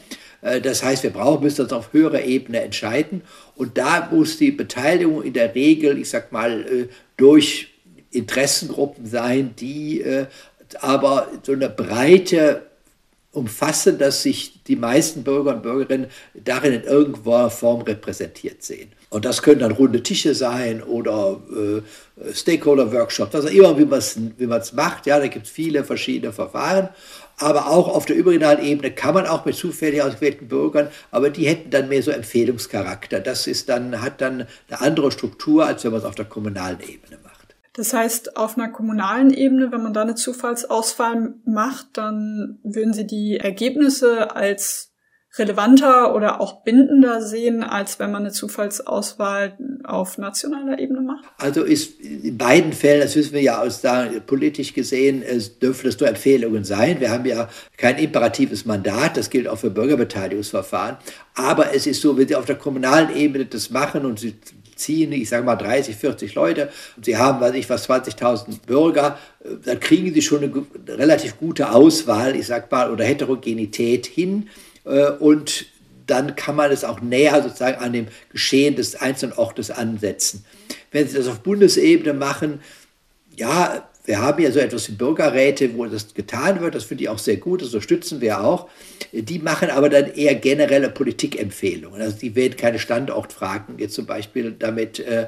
Äh, 0.46 0.60
das 0.60 0.82
heißt, 0.82 1.02
wir 1.02 1.10
brauchen, 1.10 1.42
müssen 1.42 1.62
uns 1.62 1.72
auf 1.72 1.92
höherer 1.92 2.22
Ebene 2.22 2.62
entscheiden. 2.62 3.22
Und 3.56 3.76
da 3.78 4.08
muss 4.10 4.38
die 4.38 4.52
Beteiligung 4.52 5.22
in 5.22 5.32
der 5.32 5.54
Regel, 5.54 5.98
ich 5.98 6.08
sag 6.08 6.32
mal, 6.32 6.62
äh, 6.62 6.88
durch 7.16 7.68
Interessengruppen 8.10 9.06
sein, 9.06 9.54
die 9.58 10.00
äh, 10.00 10.26
aber 10.80 11.28
so 11.42 11.52
eine 11.52 11.68
breite 11.68 12.62
umfassen, 13.32 13.98
dass 13.98 14.22
sich 14.22 14.62
die 14.64 14.76
meisten 14.76 15.22
Bürger 15.22 15.54
und 15.54 15.62
Bürgerinnen 15.62 16.06
darin 16.34 16.72
in 16.72 16.84
irgendeiner 16.84 17.50
Form 17.50 17.82
repräsentiert 17.82 18.62
sehen. 18.62 18.90
Und 19.10 19.24
das 19.24 19.42
können 19.42 19.60
dann 19.60 19.72
runde 19.72 20.02
Tische 20.02 20.34
sein 20.34 20.82
oder 20.82 21.40
äh, 21.54 22.32
Stakeholder-Workshops, 22.32 23.34
also 23.34 23.48
immer, 23.48 23.78
wie 23.78 23.84
man 23.84 23.98
es 23.98 24.18
wie 24.18 24.46
macht. 24.46 25.06
Ja, 25.06 25.18
da 25.20 25.26
gibt 25.28 25.46
es 25.46 25.52
viele 25.52 25.84
verschiedene 25.84 26.32
Verfahren. 26.32 26.88
Aber 27.38 27.68
auch 27.68 27.88
auf 27.88 28.06
der 28.06 28.16
überregionalen 28.16 28.64
Ebene 28.64 28.90
kann 28.90 29.14
man 29.14 29.26
auch 29.26 29.44
mit 29.44 29.56
zufällig 29.56 30.02
ausgewählten 30.02 30.48
Bürgern, 30.48 30.88
aber 31.10 31.28
die 31.28 31.46
hätten 31.46 31.70
dann 31.70 31.88
mehr 31.88 32.02
so 32.02 32.10
Empfehlungscharakter. 32.10 33.20
Das 33.20 33.46
ist 33.46 33.68
dann, 33.68 34.00
hat 34.00 34.22
dann 34.22 34.46
eine 34.68 34.80
andere 34.80 35.12
Struktur, 35.12 35.66
als 35.66 35.84
wenn 35.84 35.90
man 35.90 36.00
es 36.00 36.06
auf 36.06 36.14
der 36.14 36.24
kommunalen 36.24 36.80
Ebene 36.80 37.18
macht. 37.22 37.54
Das 37.74 37.92
heißt, 37.92 38.38
auf 38.38 38.56
einer 38.56 38.70
kommunalen 38.70 39.30
Ebene, 39.30 39.70
wenn 39.70 39.82
man 39.82 39.92
da 39.92 40.00
eine 40.00 40.14
Zufallsauswahl 40.14 41.34
macht, 41.44 41.88
dann 41.92 42.58
würden 42.62 42.94
Sie 42.94 43.06
die 43.06 43.36
Ergebnisse 43.36 44.34
als 44.34 44.95
relevanter 45.38 46.14
oder 46.14 46.40
auch 46.40 46.62
bindender 46.62 47.22
sehen, 47.22 47.62
als 47.62 47.98
wenn 47.98 48.10
man 48.10 48.22
eine 48.22 48.32
Zufallsauswahl 48.32 49.56
auf 49.84 50.18
nationaler 50.18 50.78
Ebene 50.78 51.00
macht? 51.00 51.24
Also 51.38 51.62
ist 51.62 52.00
in 52.00 52.36
beiden 52.38 52.72
Fällen, 52.72 53.02
das 53.02 53.16
wissen 53.16 53.34
wir 53.34 53.42
ja 53.42 53.60
aus 53.60 53.80
da 53.80 54.06
politisch 54.26 54.72
gesehen, 54.72 55.22
es 55.22 55.58
dürfen 55.58 55.88
es 55.88 55.98
nur 56.00 56.08
Empfehlungen 56.08 56.64
sein. 56.64 57.00
Wir 57.00 57.10
haben 57.10 57.26
ja 57.26 57.48
kein 57.76 57.98
imperatives 57.98 58.64
Mandat, 58.64 59.16
das 59.16 59.30
gilt 59.30 59.48
auch 59.48 59.58
für 59.58 59.70
Bürgerbeteiligungsverfahren. 59.70 60.96
Aber 61.34 61.74
es 61.74 61.86
ist 61.86 62.00
so, 62.00 62.16
wenn 62.16 62.28
Sie 62.28 62.36
auf 62.36 62.46
der 62.46 62.56
kommunalen 62.56 63.14
Ebene 63.14 63.44
das 63.46 63.70
machen 63.70 64.06
und 64.06 64.18
Sie 64.18 64.34
ziehen, 64.76 65.12
ich 65.12 65.28
sage 65.28 65.44
mal 65.44 65.56
30, 65.56 65.96
40 65.96 66.34
Leute 66.34 66.70
und 66.96 67.04
Sie 67.04 67.16
haben, 67.16 67.40
weiß 67.40 67.54
ich 67.54 67.68
was, 67.68 67.88
20.000 67.88 68.66
Bürger, 68.66 69.18
dann 69.64 69.80
kriegen 69.80 70.12
Sie 70.12 70.22
schon 70.22 70.42
eine 70.42 70.96
relativ 70.96 71.38
gute 71.38 71.72
Auswahl, 71.72 72.36
ich 72.36 72.46
sage 72.46 72.66
mal, 72.70 72.90
oder 72.90 73.04
Heterogenität 73.04 74.06
hin 74.06 74.48
äh, 74.48 74.65
und 75.18 75.66
dann 76.06 76.36
kann 76.36 76.54
man 76.54 76.70
es 76.70 76.84
auch 76.84 77.00
näher 77.00 77.42
sozusagen 77.42 77.82
an 77.82 77.92
dem 77.92 78.06
Geschehen 78.30 78.76
des 78.76 78.94
einzelnen 78.94 79.36
Ortes 79.36 79.70
ansetzen. 79.70 80.44
Wenn 80.92 81.08
Sie 81.08 81.16
das 81.16 81.26
auf 81.26 81.40
Bundesebene 81.40 82.14
machen, 82.14 82.60
ja, 83.34 83.88
wir 84.04 84.22
haben 84.22 84.42
ja 84.42 84.52
so 84.52 84.60
etwas 84.60 84.88
wie 84.88 84.92
Bürgerräte, 84.92 85.76
wo 85.76 85.84
das 85.86 86.14
getan 86.14 86.60
wird, 86.60 86.76
das 86.76 86.84
finde 86.84 87.04
ich 87.04 87.08
auch 87.08 87.18
sehr 87.18 87.36
gut, 87.36 87.60
das 87.60 87.68
unterstützen 87.68 88.20
wir 88.20 88.40
auch. 88.40 88.68
Die 89.12 89.40
machen 89.40 89.68
aber 89.68 89.88
dann 89.88 90.12
eher 90.14 90.36
generelle 90.36 90.88
Politikempfehlungen. 90.88 92.00
Also 92.00 92.18
die 92.18 92.36
werden 92.36 92.56
keine 92.56 92.78
Standortfragen 92.78 93.78
jetzt 93.78 93.94
zum 93.94 94.06
Beispiel 94.06 94.54
damit 94.56 95.00
äh, 95.00 95.26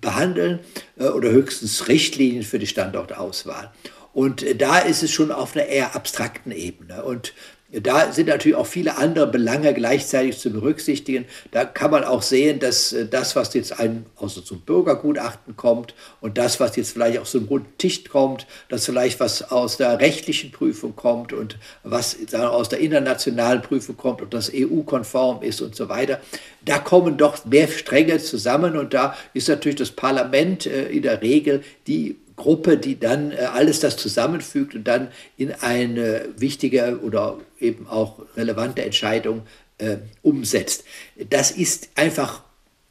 behandeln 0.00 0.60
äh, 0.98 1.04
oder 1.04 1.30
höchstens 1.30 1.88
Richtlinien 1.88 2.42
für 2.42 2.58
die 2.58 2.66
Standortauswahl. 2.66 3.72
Und 4.12 4.42
äh, 4.42 4.54
da 4.54 4.78
ist 4.78 5.02
es 5.02 5.10
schon 5.10 5.32
auf 5.32 5.56
einer 5.56 5.66
eher 5.66 5.96
abstrakten 5.96 6.52
Ebene. 6.52 7.04
Und 7.04 7.32
da 7.70 8.12
sind 8.12 8.28
natürlich 8.28 8.56
auch 8.56 8.66
viele 8.66 8.96
andere 8.96 9.26
Belange 9.26 9.74
gleichzeitig 9.74 10.38
zu 10.38 10.50
berücksichtigen. 10.50 11.26
Da 11.50 11.66
kann 11.66 11.90
man 11.90 12.02
auch 12.02 12.22
sehen, 12.22 12.60
dass 12.60 12.94
äh, 12.94 13.06
das, 13.06 13.36
was 13.36 13.52
jetzt 13.52 13.78
ein, 13.78 14.06
also 14.16 14.40
zum 14.40 14.62
Bürgergutachten 14.62 15.54
kommt 15.54 15.94
und 16.22 16.38
das, 16.38 16.60
was 16.60 16.76
jetzt 16.76 16.92
vielleicht 16.92 17.18
aus 17.18 17.32
dem 17.32 17.44
runden 17.44 17.70
Tisch 17.76 18.04
kommt, 18.04 18.46
das 18.70 18.86
vielleicht 18.86 19.20
was 19.20 19.50
aus 19.50 19.76
der 19.76 20.00
rechtlichen 20.00 20.50
Prüfung 20.50 20.96
kommt 20.96 21.34
und 21.34 21.58
was 21.82 22.16
aus 22.34 22.70
der 22.70 22.78
internationalen 22.78 23.60
Prüfung 23.60 23.98
kommt 23.98 24.22
und 24.22 24.32
das 24.32 24.50
EU-konform 24.54 25.42
ist 25.42 25.60
und 25.60 25.76
so 25.76 25.90
weiter, 25.90 26.20
da 26.64 26.78
kommen 26.78 27.18
doch 27.18 27.44
mehr 27.44 27.68
Stränge 27.68 28.18
zusammen 28.18 28.78
und 28.78 28.94
da 28.94 29.14
ist 29.34 29.48
natürlich 29.48 29.76
das 29.76 29.90
Parlament 29.90 30.64
äh, 30.64 30.88
in 30.88 31.02
der 31.02 31.20
Regel 31.20 31.62
die 31.86 32.16
Gruppe, 32.38 32.78
die 32.78 32.98
dann 32.98 33.32
äh, 33.32 33.36
alles 33.36 33.80
das 33.80 33.98
zusammenfügt 33.98 34.74
und 34.74 34.84
dann 34.84 35.08
in 35.36 35.52
eine 35.52 36.30
wichtige 36.38 37.00
oder 37.02 37.38
eben 37.60 37.86
auch 37.86 38.20
relevante 38.36 38.82
Entscheidung 38.82 39.42
äh, 39.76 39.98
umsetzt. 40.22 40.84
Das 41.28 41.50
ist 41.50 41.90
einfach, 41.94 42.42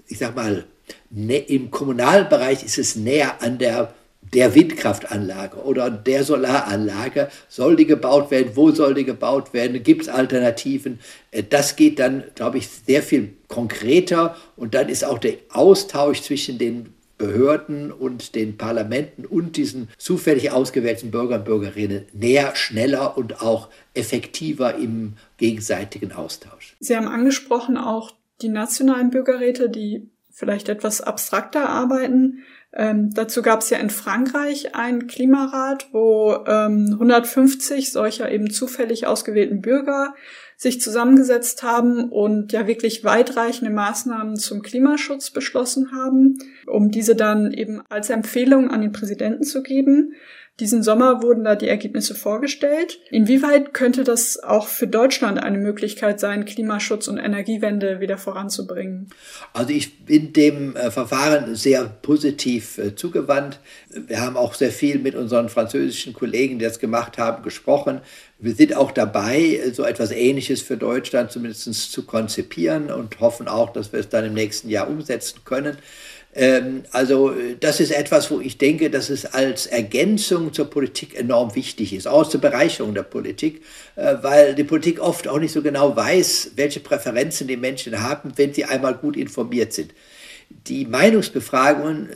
ich 0.07 0.19
sag 0.19 0.35
mal, 0.35 0.65
ne, 1.09 1.37
im 1.37 1.71
kommunalen 1.71 2.29
Bereich 2.29 2.63
ist 2.63 2.77
es 2.77 2.95
näher 2.95 3.41
an 3.41 3.57
der 3.57 3.93
der 4.33 4.55
Windkraftanlage 4.55 5.57
oder 5.57 5.89
der 5.89 6.23
Solaranlage, 6.23 7.29
soll 7.47 7.75
die 7.75 7.85
gebaut 7.85 8.29
werden, 8.31 8.51
wo 8.55 8.71
soll 8.71 8.93
die 8.93 9.05
gebaut 9.05 9.53
werden, 9.53 9.81
gibt 9.83 10.03
es 10.03 10.09
Alternativen. 10.09 10.99
Äh, 11.31 11.43
das 11.43 11.75
geht 11.75 11.99
dann, 11.99 12.23
glaube 12.35 12.57
ich, 12.57 12.67
sehr 12.67 13.03
viel 13.03 13.33
konkreter 13.47 14.35
und 14.55 14.73
dann 14.73 14.89
ist 14.89 15.05
auch 15.05 15.17
der 15.17 15.35
Austausch 15.49 16.21
zwischen 16.21 16.57
den 16.57 16.93
Behörden 17.17 17.91
und 17.91 18.35
den 18.35 18.57
Parlamenten 18.57 19.25
und 19.25 19.57
diesen 19.57 19.89
zufällig 19.97 20.51
ausgewählten 20.51 21.11
Bürgern 21.11 21.39
und 21.39 21.45
Bürgerinnen 21.45 22.05
näher, 22.13 22.55
schneller 22.55 23.17
und 23.17 23.41
auch 23.41 23.69
effektiver 23.93 24.75
im 24.75 25.13
gegenseitigen 25.37 26.11
Austausch. 26.11 26.75
Sie 26.79 26.95
haben 26.95 27.07
angesprochen 27.07 27.77
auch 27.77 28.13
die 28.41 28.49
nationalen 28.49 29.09
Bürgerräte, 29.09 29.69
die 29.69 30.09
vielleicht 30.29 30.69
etwas 30.69 31.01
abstrakter 31.01 31.67
arbeiten. 31.67 32.43
Ähm, 32.71 33.11
dazu 33.13 33.41
gab 33.41 33.61
es 33.61 33.71
ja 33.71 33.79
in 33.79 33.89
Frankreich 33.89 34.75
einen 34.75 35.07
Klimarat, 35.07 35.87
wo 35.93 36.45
ähm, 36.45 36.89
150 36.91 37.91
solcher 37.91 38.31
eben 38.31 38.51
zufällig 38.51 39.07
ausgewählten 39.07 39.61
Bürger 39.61 40.13
sich 40.57 40.81
zusammengesetzt 40.81 41.61
haben 41.61 42.09
und 42.09 42.51
ja 42.51 42.65
wirklich 42.65 43.03
weitreichende 43.03 43.71
Maßnahmen 43.71 44.37
zum 44.37 44.63
Klimaschutz 44.63 45.29
beschlossen 45.29 45.91
haben, 45.91 46.39
um 46.65 46.89
diese 46.89 47.15
dann 47.15 47.53
eben 47.53 47.83
als 47.89 48.09
Empfehlung 48.09 48.71
an 48.71 48.81
den 48.81 48.91
Präsidenten 48.91 49.43
zu 49.43 49.61
geben. 49.61 50.15
Diesen 50.59 50.81
Sommer 50.81 51.21
wurden 51.21 51.43
da 51.43 51.53
die 51.53 51.67
Ergebnisse 51.67 52.15
vorgestellt. 52.15 52.99
Inwieweit 53.11 53.75
könnte 53.75 54.03
das 54.03 54.41
auch 54.41 54.67
für 54.67 54.87
Deutschland 54.87 55.37
eine 55.37 55.59
Möglichkeit 55.59 56.19
sein, 56.19 56.45
Klimaschutz 56.45 57.07
und 57.07 57.19
Energiewende 57.19 57.99
wieder 57.99 58.17
voranzubringen? 58.17 59.09
Also 59.53 59.69
ich 59.71 60.05
bin 60.05 60.33
dem 60.33 60.75
äh, 60.75 60.89
Verfahren 60.89 61.53
sehr 61.53 61.85
positiv 61.85 62.79
äh, 62.79 62.95
zugewandt. 62.95 63.59
Wir 63.89 64.19
haben 64.19 64.35
auch 64.35 64.55
sehr 64.55 64.71
viel 64.71 64.97
mit 64.97 65.13
unseren 65.13 65.49
französischen 65.49 66.13
Kollegen, 66.13 66.57
die 66.57 66.65
das 66.65 66.79
gemacht 66.79 67.19
haben, 67.19 67.43
gesprochen. 67.43 68.01
Wir 68.39 68.53
sind 68.53 68.75
auch 68.75 68.91
dabei, 68.91 69.59
so 69.73 69.83
etwas 69.83 70.11
Ähnliches 70.11 70.61
für 70.61 70.77
Deutschland 70.77 71.31
zumindest 71.31 71.91
zu 71.91 72.03
konzipieren 72.03 72.91
und 72.91 73.19
hoffen 73.19 73.47
auch, 73.47 73.73
dass 73.73 73.91
wir 73.91 73.99
es 73.99 74.09
dann 74.09 74.25
im 74.25 74.35
nächsten 74.35 74.69
Jahr 74.69 74.87
umsetzen 74.87 75.39
können. 75.43 75.77
Ähm, 76.35 76.83
also 76.91 77.33
das 77.59 77.79
ist 77.79 77.91
etwas, 77.91 78.29
wo 78.29 78.39
ich 78.39 78.59
denke, 78.59 78.91
dass 78.91 79.09
es 79.09 79.25
als 79.25 79.65
Ergänzung 79.65 80.53
zur 80.53 80.69
Politik 80.69 81.17
enorm 81.17 81.55
wichtig 81.55 81.93
ist, 81.93 82.07
auch 82.07 82.29
zur 82.29 82.39
Bereicherung 82.39 82.93
der 82.93 83.03
Politik, 83.03 83.63
äh, 83.95 84.17
weil 84.21 84.53
die 84.53 84.63
Politik 84.63 84.99
oft 84.99 85.27
auch 85.27 85.39
nicht 85.39 85.51
so 85.51 85.63
genau 85.63 85.95
weiß, 85.95 86.51
welche 86.55 86.79
Präferenzen 86.79 87.47
die 87.47 87.57
Menschen 87.57 88.03
haben, 88.03 88.33
wenn 88.35 88.53
sie 88.53 88.65
einmal 88.65 88.93
gut 88.93 89.17
informiert 89.17 89.73
sind. 89.73 89.95
Die 90.67 90.85
Meinungsbefragungen 90.85 92.09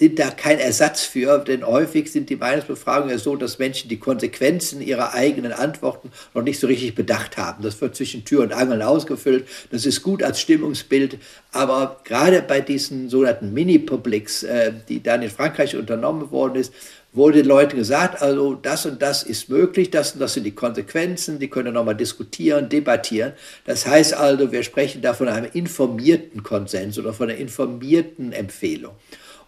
sind 0.00 0.18
da 0.18 0.30
kein 0.30 0.58
Ersatz 0.58 1.02
für, 1.02 1.40
denn 1.40 1.62
häufig 1.62 2.10
sind 2.10 2.30
die 2.30 2.36
Meinungsbefragungen 2.36 3.10
ja 3.10 3.18
so, 3.18 3.36
dass 3.36 3.58
Menschen 3.58 3.90
die 3.90 3.98
Konsequenzen 3.98 4.80
ihrer 4.80 5.12
eigenen 5.12 5.52
Antworten 5.52 6.10
noch 6.32 6.42
nicht 6.42 6.58
so 6.58 6.68
richtig 6.68 6.94
bedacht 6.94 7.36
haben. 7.36 7.62
Das 7.62 7.78
wird 7.82 7.94
zwischen 7.94 8.24
Tür 8.24 8.40
und 8.44 8.54
Angeln 8.54 8.80
ausgefüllt. 8.80 9.46
Das 9.70 9.84
ist 9.84 10.02
gut 10.02 10.22
als 10.22 10.40
Stimmungsbild, 10.40 11.18
aber 11.52 12.00
gerade 12.04 12.40
bei 12.40 12.62
diesen 12.62 13.10
sogenannten 13.10 13.52
Mini-Publics, 13.52 14.42
äh, 14.44 14.72
die 14.88 15.02
dann 15.02 15.20
in 15.20 15.28
Frankreich 15.28 15.76
unternommen 15.76 16.30
worden 16.30 16.54
ist, 16.54 16.72
wurde 17.12 17.42
den 17.42 17.46
Leuten 17.46 17.76
gesagt, 17.76 18.22
also 18.22 18.54
das 18.54 18.86
und 18.86 19.02
das 19.02 19.22
ist 19.22 19.50
möglich, 19.50 19.90
das 19.90 20.12
und 20.12 20.20
das 20.20 20.32
sind 20.32 20.44
die 20.44 20.54
Konsequenzen, 20.54 21.38
die 21.38 21.48
können 21.48 21.74
nochmal 21.74 21.96
diskutieren, 21.96 22.70
debattieren. 22.70 23.32
Das 23.66 23.86
heißt 23.86 24.14
also, 24.14 24.50
wir 24.50 24.62
sprechen 24.62 25.02
da 25.02 25.12
von 25.12 25.28
einem 25.28 25.50
informierten 25.52 26.42
Konsens 26.42 26.98
oder 26.98 27.12
von 27.12 27.28
einer 27.28 27.38
informierten 27.38 28.32
Empfehlung. 28.32 28.94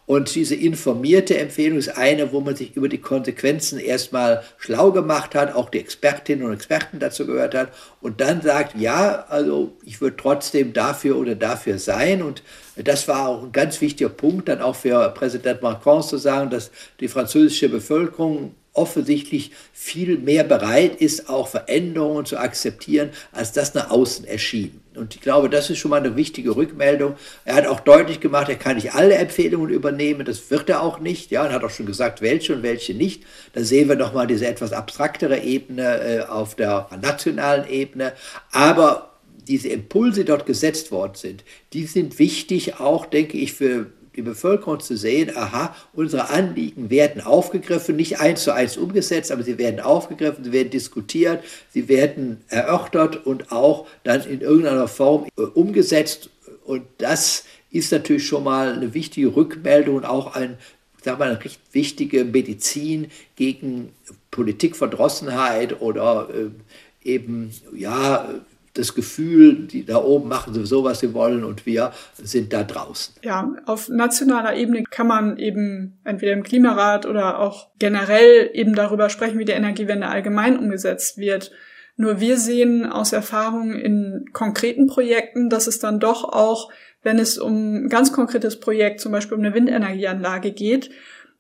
Und 0.05 0.35
diese 0.35 0.57
informierte 0.57 1.38
Empfehlung 1.38 1.79
ist 1.79 1.97
eine, 1.97 2.33
wo 2.33 2.41
man 2.41 2.57
sich 2.57 2.77
über 2.77 2.88
die 2.88 3.01
Konsequenzen 3.01 3.79
erstmal 3.79 4.43
schlau 4.59 4.91
gemacht 4.91 5.35
hat, 5.37 5.55
auch 5.55 5.71
die 5.71 5.79
Expertinnen 5.79 6.45
und 6.45 6.53
Experten 6.53 6.99
dazu 6.99 7.25
gehört 7.25 7.55
hat 7.55 7.73
und 8.01 8.21
dann 8.21 8.43
sagt, 8.43 8.77
ja, 8.77 9.25
also 9.29 9.73
ich 9.85 10.01
würde 10.01 10.17
trotzdem 10.17 10.73
dafür 10.73 11.17
oder 11.17 11.37
dafür 11.37 11.79
sein. 11.79 12.23
Und 12.23 12.43
das 12.77 13.07
war 13.07 13.29
auch 13.29 13.45
ein 13.45 13.53
ganz 13.53 13.81
wichtiger 13.81 14.11
Punkt, 14.11 14.49
dann 14.49 14.61
auch 14.61 14.75
für 14.77 15.09
Präsident 15.11 15.62
Macron 15.62 16.03
zu 16.03 16.17
sagen, 16.17 16.51
dass 16.51 16.73
die 16.99 17.09
französische 17.09 17.69
Bevölkerung 17.69 18.57
offensichtlich 18.75 19.53
viel 19.73 20.19
mehr 20.19 20.45
bereit 20.45 20.97
ist, 20.97 21.29
auch 21.29 21.49
Veränderungen 21.49 22.25
zu 22.25 22.39
akzeptieren, 22.39 23.11
als 23.31 23.53
das 23.53 23.75
nach 23.75 23.91
außen 23.91 24.25
erschien. 24.25 24.81
Und 24.95 25.15
ich 25.15 25.21
glaube, 25.21 25.49
das 25.49 25.71
ist 25.71 25.79
schon 25.79 25.91
mal 25.91 26.01
eine 26.01 26.17
wichtige 26.17 26.57
Rückmeldung. 26.57 27.17
Er 27.45 27.55
hat 27.55 27.67
auch 27.67 27.81
deutlich 27.81 28.21
gemacht, 28.21 28.49
er 28.49 28.57
kann 28.57 28.77
nicht 28.77 28.95
alle 28.95 29.15
Empfehlungen 29.15 29.71
übernehmen. 29.71 30.25
Das 30.25 30.51
wird 30.51 30.69
er 30.69 30.83
auch 30.83 31.01
nicht. 31.01 31.31
Ja, 31.31 31.45
und 31.45 31.53
hat 31.53 31.65
auch 31.65 31.71
schon 31.71 31.87
gesagt, 31.87 32.21
welche 32.21 32.55
und 32.55 32.63
welche 32.63 32.95
nicht. 32.95 33.25
Da 33.55 33.63
sehen 33.63 33.89
wir 33.89 33.97
nochmal 33.97 34.27
diese 34.27 34.47
etwas 34.47 34.73
abstraktere 34.73 35.41
Ebene 35.41 36.01
äh, 36.01 36.21
auf 36.23 36.55
der 36.57 36.89
nationalen 37.01 37.69
Ebene. 37.69 38.13
Aber 38.53 39.13
diese 39.49 39.69
Impulse, 39.69 40.21
die 40.21 40.27
dort 40.27 40.47
gesetzt 40.47 40.93
worden 40.93 41.15
sind, 41.15 41.45
die 41.73 41.87
sind 41.87 42.19
wichtig 42.19 42.79
auch, 42.81 43.07
denke 43.07 43.39
ich, 43.39 43.53
für 43.53 43.87
die 44.16 44.22
Bevölkerung 44.22 44.81
zu 44.81 44.96
sehen, 44.96 45.37
aha, 45.37 45.75
unsere 45.92 46.31
Anliegen 46.31 46.90
werden 46.90 47.22
aufgegriffen, 47.22 47.96
nicht 47.96 48.20
eins 48.20 48.42
zu 48.42 48.53
eins 48.53 48.77
umgesetzt, 48.77 49.33
aber 49.33 49.42
sie 49.42 49.59
werden 49.59 49.81
aufgegriffen, 49.81 50.44
sie 50.44 50.53
werden 50.53 50.70
diskutiert, 50.70 51.42
sie 51.70 51.88
werden 51.88 52.42
erörtert 52.48 53.27
und 53.27 53.53
auch 53.53 53.87
dann 54.05 54.22
in 54.25 54.40
irgendeiner 54.40 54.88
Form 54.88 55.27
äh, 55.38 55.42
umgesetzt. 55.42 56.31
Und 56.64 56.83
das 56.98 57.44
ist 57.70 57.92
natürlich 57.92 58.27
schon 58.27 58.44
mal 58.44 58.72
eine 58.72 58.94
wichtige 58.94 59.35
Rückmeldung 59.35 59.96
und 59.96 60.05
auch 60.05 60.35
ein, 60.35 60.59
sag 61.03 61.18
mal, 61.18 61.31
eine 61.31 61.44
recht 61.44 61.61
wichtige 61.72 62.25
Medizin 62.25 63.11
gegen 63.37 63.92
Politikverdrossenheit 64.31 65.81
oder 65.81 66.29
äh, 66.35 67.09
eben, 67.09 67.51
ja, 67.75 68.29
das 68.75 68.95
Gefühl, 68.95 69.67
die 69.67 69.85
da 69.85 69.97
oben 69.97 70.29
machen 70.29 70.55
sowieso, 70.55 70.85
was 70.85 71.01
sie 71.01 71.13
wollen 71.13 71.45
und 71.45 71.67
wir 71.67 71.93
sind 72.15 72.53
da 72.53 72.63
draußen. 72.63 73.15
Ja, 73.23 73.55
auf 73.67 73.89
nationaler 73.89 74.57
Ebene 74.57 74.85
kann 74.85 75.07
man 75.07 75.37
eben 75.37 75.99
entweder 76.05 76.33
im 76.33 76.43
Klimarat 76.43 77.05
oder 77.05 77.39
auch 77.39 77.69
generell 77.79 78.51
eben 78.55 78.75
darüber 78.75 79.11
sprechen, 79.11 79.39
wie 79.39 79.45
die 79.45 79.53
Energiewende 79.53 80.09
allgemein 80.09 80.59
umgesetzt 80.59 81.19
wird. 81.19 81.53
Nur 81.97 82.21
wir 82.21 82.39
sehen 82.39 82.87
aus 82.87 83.13
Erfahrung 83.13 83.75
in 83.75 84.25
konkreten 84.33 84.87
Projekten, 84.87 85.51
dass 85.51 85.67
es 85.67 85.79
dann 85.79 86.01
doch 86.01 86.25
auch, 86.25 86.73
wenn 87.03 87.19
es 87.19 87.37
um 87.37 87.85
ein 87.85 87.89
ganz 87.89 88.13
konkretes 88.13 88.59
Projekt, 88.59 89.01
zum 89.01 89.13
Beispiel 89.13 89.37
um 89.37 89.45
eine 89.45 89.55
Windenergieanlage 89.55 90.53
geht, 90.53 90.91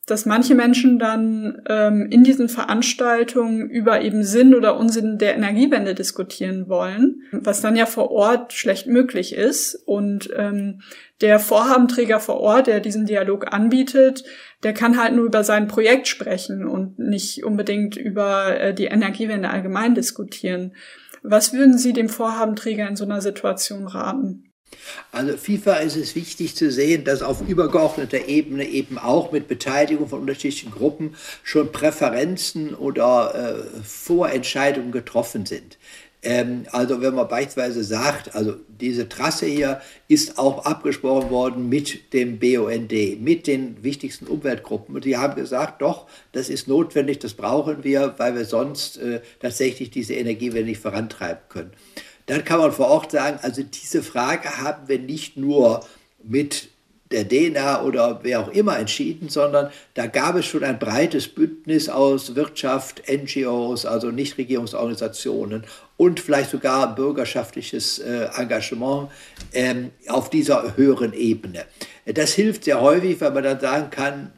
dass 0.06 0.26
manche 0.26 0.56
Menschen 0.56 0.98
dann 0.98 1.62
ähm, 1.68 2.08
in 2.10 2.24
diesen 2.24 2.48
Veranstaltungen 2.48 3.70
über 3.70 4.02
eben 4.02 4.24
Sinn 4.24 4.52
oder 4.54 4.76
Unsinn 4.76 5.16
der 5.16 5.36
Energiewende 5.36 5.94
diskutieren 5.94 6.68
wollen, 6.68 7.22
was 7.30 7.60
dann 7.60 7.76
ja 7.76 7.86
vor 7.86 8.10
Ort 8.10 8.52
schlecht 8.52 8.88
möglich 8.88 9.32
ist. 9.32 9.76
Und 9.86 10.28
ähm, 10.36 10.80
der 11.20 11.38
Vorhabenträger 11.38 12.18
vor 12.18 12.40
Ort, 12.40 12.66
der 12.66 12.80
diesen 12.80 13.06
Dialog 13.06 13.52
anbietet, 13.54 14.24
der 14.64 14.74
kann 14.74 15.00
halt 15.00 15.14
nur 15.14 15.26
über 15.26 15.44
sein 15.44 15.68
Projekt 15.68 16.08
sprechen 16.08 16.66
und 16.66 16.98
nicht 16.98 17.44
unbedingt 17.44 17.96
über 17.96 18.58
äh, 18.58 18.74
die 18.74 18.86
Energiewende 18.86 19.50
allgemein 19.50 19.94
diskutieren. 19.94 20.74
Was 21.22 21.52
würden 21.52 21.78
Sie 21.78 21.92
dem 21.92 22.08
Vorhabenträger 22.08 22.88
in 22.88 22.96
so 22.96 23.04
einer 23.04 23.20
Situation 23.20 23.86
raten? 23.86 24.51
Also 25.10 25.36
FIFA 25.36 25.74
ist 25.76 25.96
es 25.96 26.14
wichtig 26.14 26.56
zu 26.56 26.70
sehen, 26.70 27.04
dass 27.04 27.22
auf 27.22 27.46
übergeordneter 27.46 28.28
Ebene 28.28 28.66
eben 28.66 28.98
auch 28.98 29.32
mit 29.32 29.48
Beteiligung 29.48 30.08
von 30.08 30.20
unterschiedlichen 30.20 30.70
Gruppen 30.70 31.14
schon 31.42 31.72
Präferenzen 31.72 32.74
oder 32.74 33.34
äh, 33.34 33.82
Vorentscheidungen 33.82 34.92
getroffen 34.92 35.46
sind. 35.46 35.76
Ähm, 36.22 36.66
also 36.70 37.00
wenn 37.02 37.14
man 37.14 37.28
beispielsweise 37.28 37.82
sagt, 37.82 38.34
also 38.34 38.54
diese 38.68 39.08
Trasse 39.08 39.46
hier 39.46 39.80
ist 40.08 40.38
auch 40.38 40.64
abgesprochen 40.64 41.30
worden 41.30 41.68
mit 41.68 42.12
dem 42.12 42.38
BUND, 42.38 43.20
mit 43.20 43.46
den 43.46 43.82
wichtigsten 43.82 44.26
Umweltgruppen. 44.26 44.94
Und 44.94 45.04
die 45.04 45.16
haben 45.16 45.34
gesagt, 45.34 45.82
doch, 45.82 46.06
das 46.30 46.48
ist 46.48 46.68
notwendig, 46.68 47.18
das 47.18 47.34
brauchen 47.34 47.82
wir, 47.82 48.14
weil 48.18 48.36
wir 48.36 48.44
sonst 48.44 48.98
äh, 48.98 49.20
tatsächlich 49.40 49.90
diese 49.90 50.14
Energiewende 50.14 50.64
nicht 50.70 50.80
vorantreiben 50.80 51.42
können 51.48 51.72
dann 52.32 52.46
kann 52.46 52.60
man 52.60 52.72
vor 52.72 52.88
Ort 52.88 53.10
sagen, 53.10 53.38
also 53.42 53.62
diese 53.62 54.02
Frage 54.02 54.56
haben 54.56 54.88
wir 54.88 54.98
nicht 54.98 55.36
nur 55.36 55.84
mit 56.24 56.70
der 57.10 57.28
DNA 57.28 57.82
oder 57.82 58.20
wer 58.22 58.40
auch 58.40 58.48
immer 58.48 58.78
entschieden, 58.78 59.28
sondern 59.28 59.70
da 59.92 60.06
gab 60.06 60.36
es 60.36 60.46
schon 60.46 60.64
ein 60.64 60.78
breites 60.78 61.28
Bündnis 61.28 61.90
aus 61.90 62.34
Wirtschaft, 62.34 63.02
NGOs, 63.06 63.84
also 63.84 64.10
Nichtregierungsorganisationen 64.10 65.64
und 65.98 66.20
vielleicht 66.20 66.52
sogar 66.52 66.94
bürgerschaftliches 66.94 67.98
äh, 67.98 68.28
Engagement 68.34 69.10
ähm, 69.52 69.90
auf 70.08 70.30
dieser 70.30 70.74
höheren 70.78 71.12
Ebene. 71.12 71.66
Das 72.06 72.32
hilft 72.32 72.64
sehr 72.64 72.80
häufig, 72.80 73.20
weil 73.20 73.32
man 73.32 73.44
dann 73.44 73.60
sagen 73.60 73.90
kann, 73.90 74.32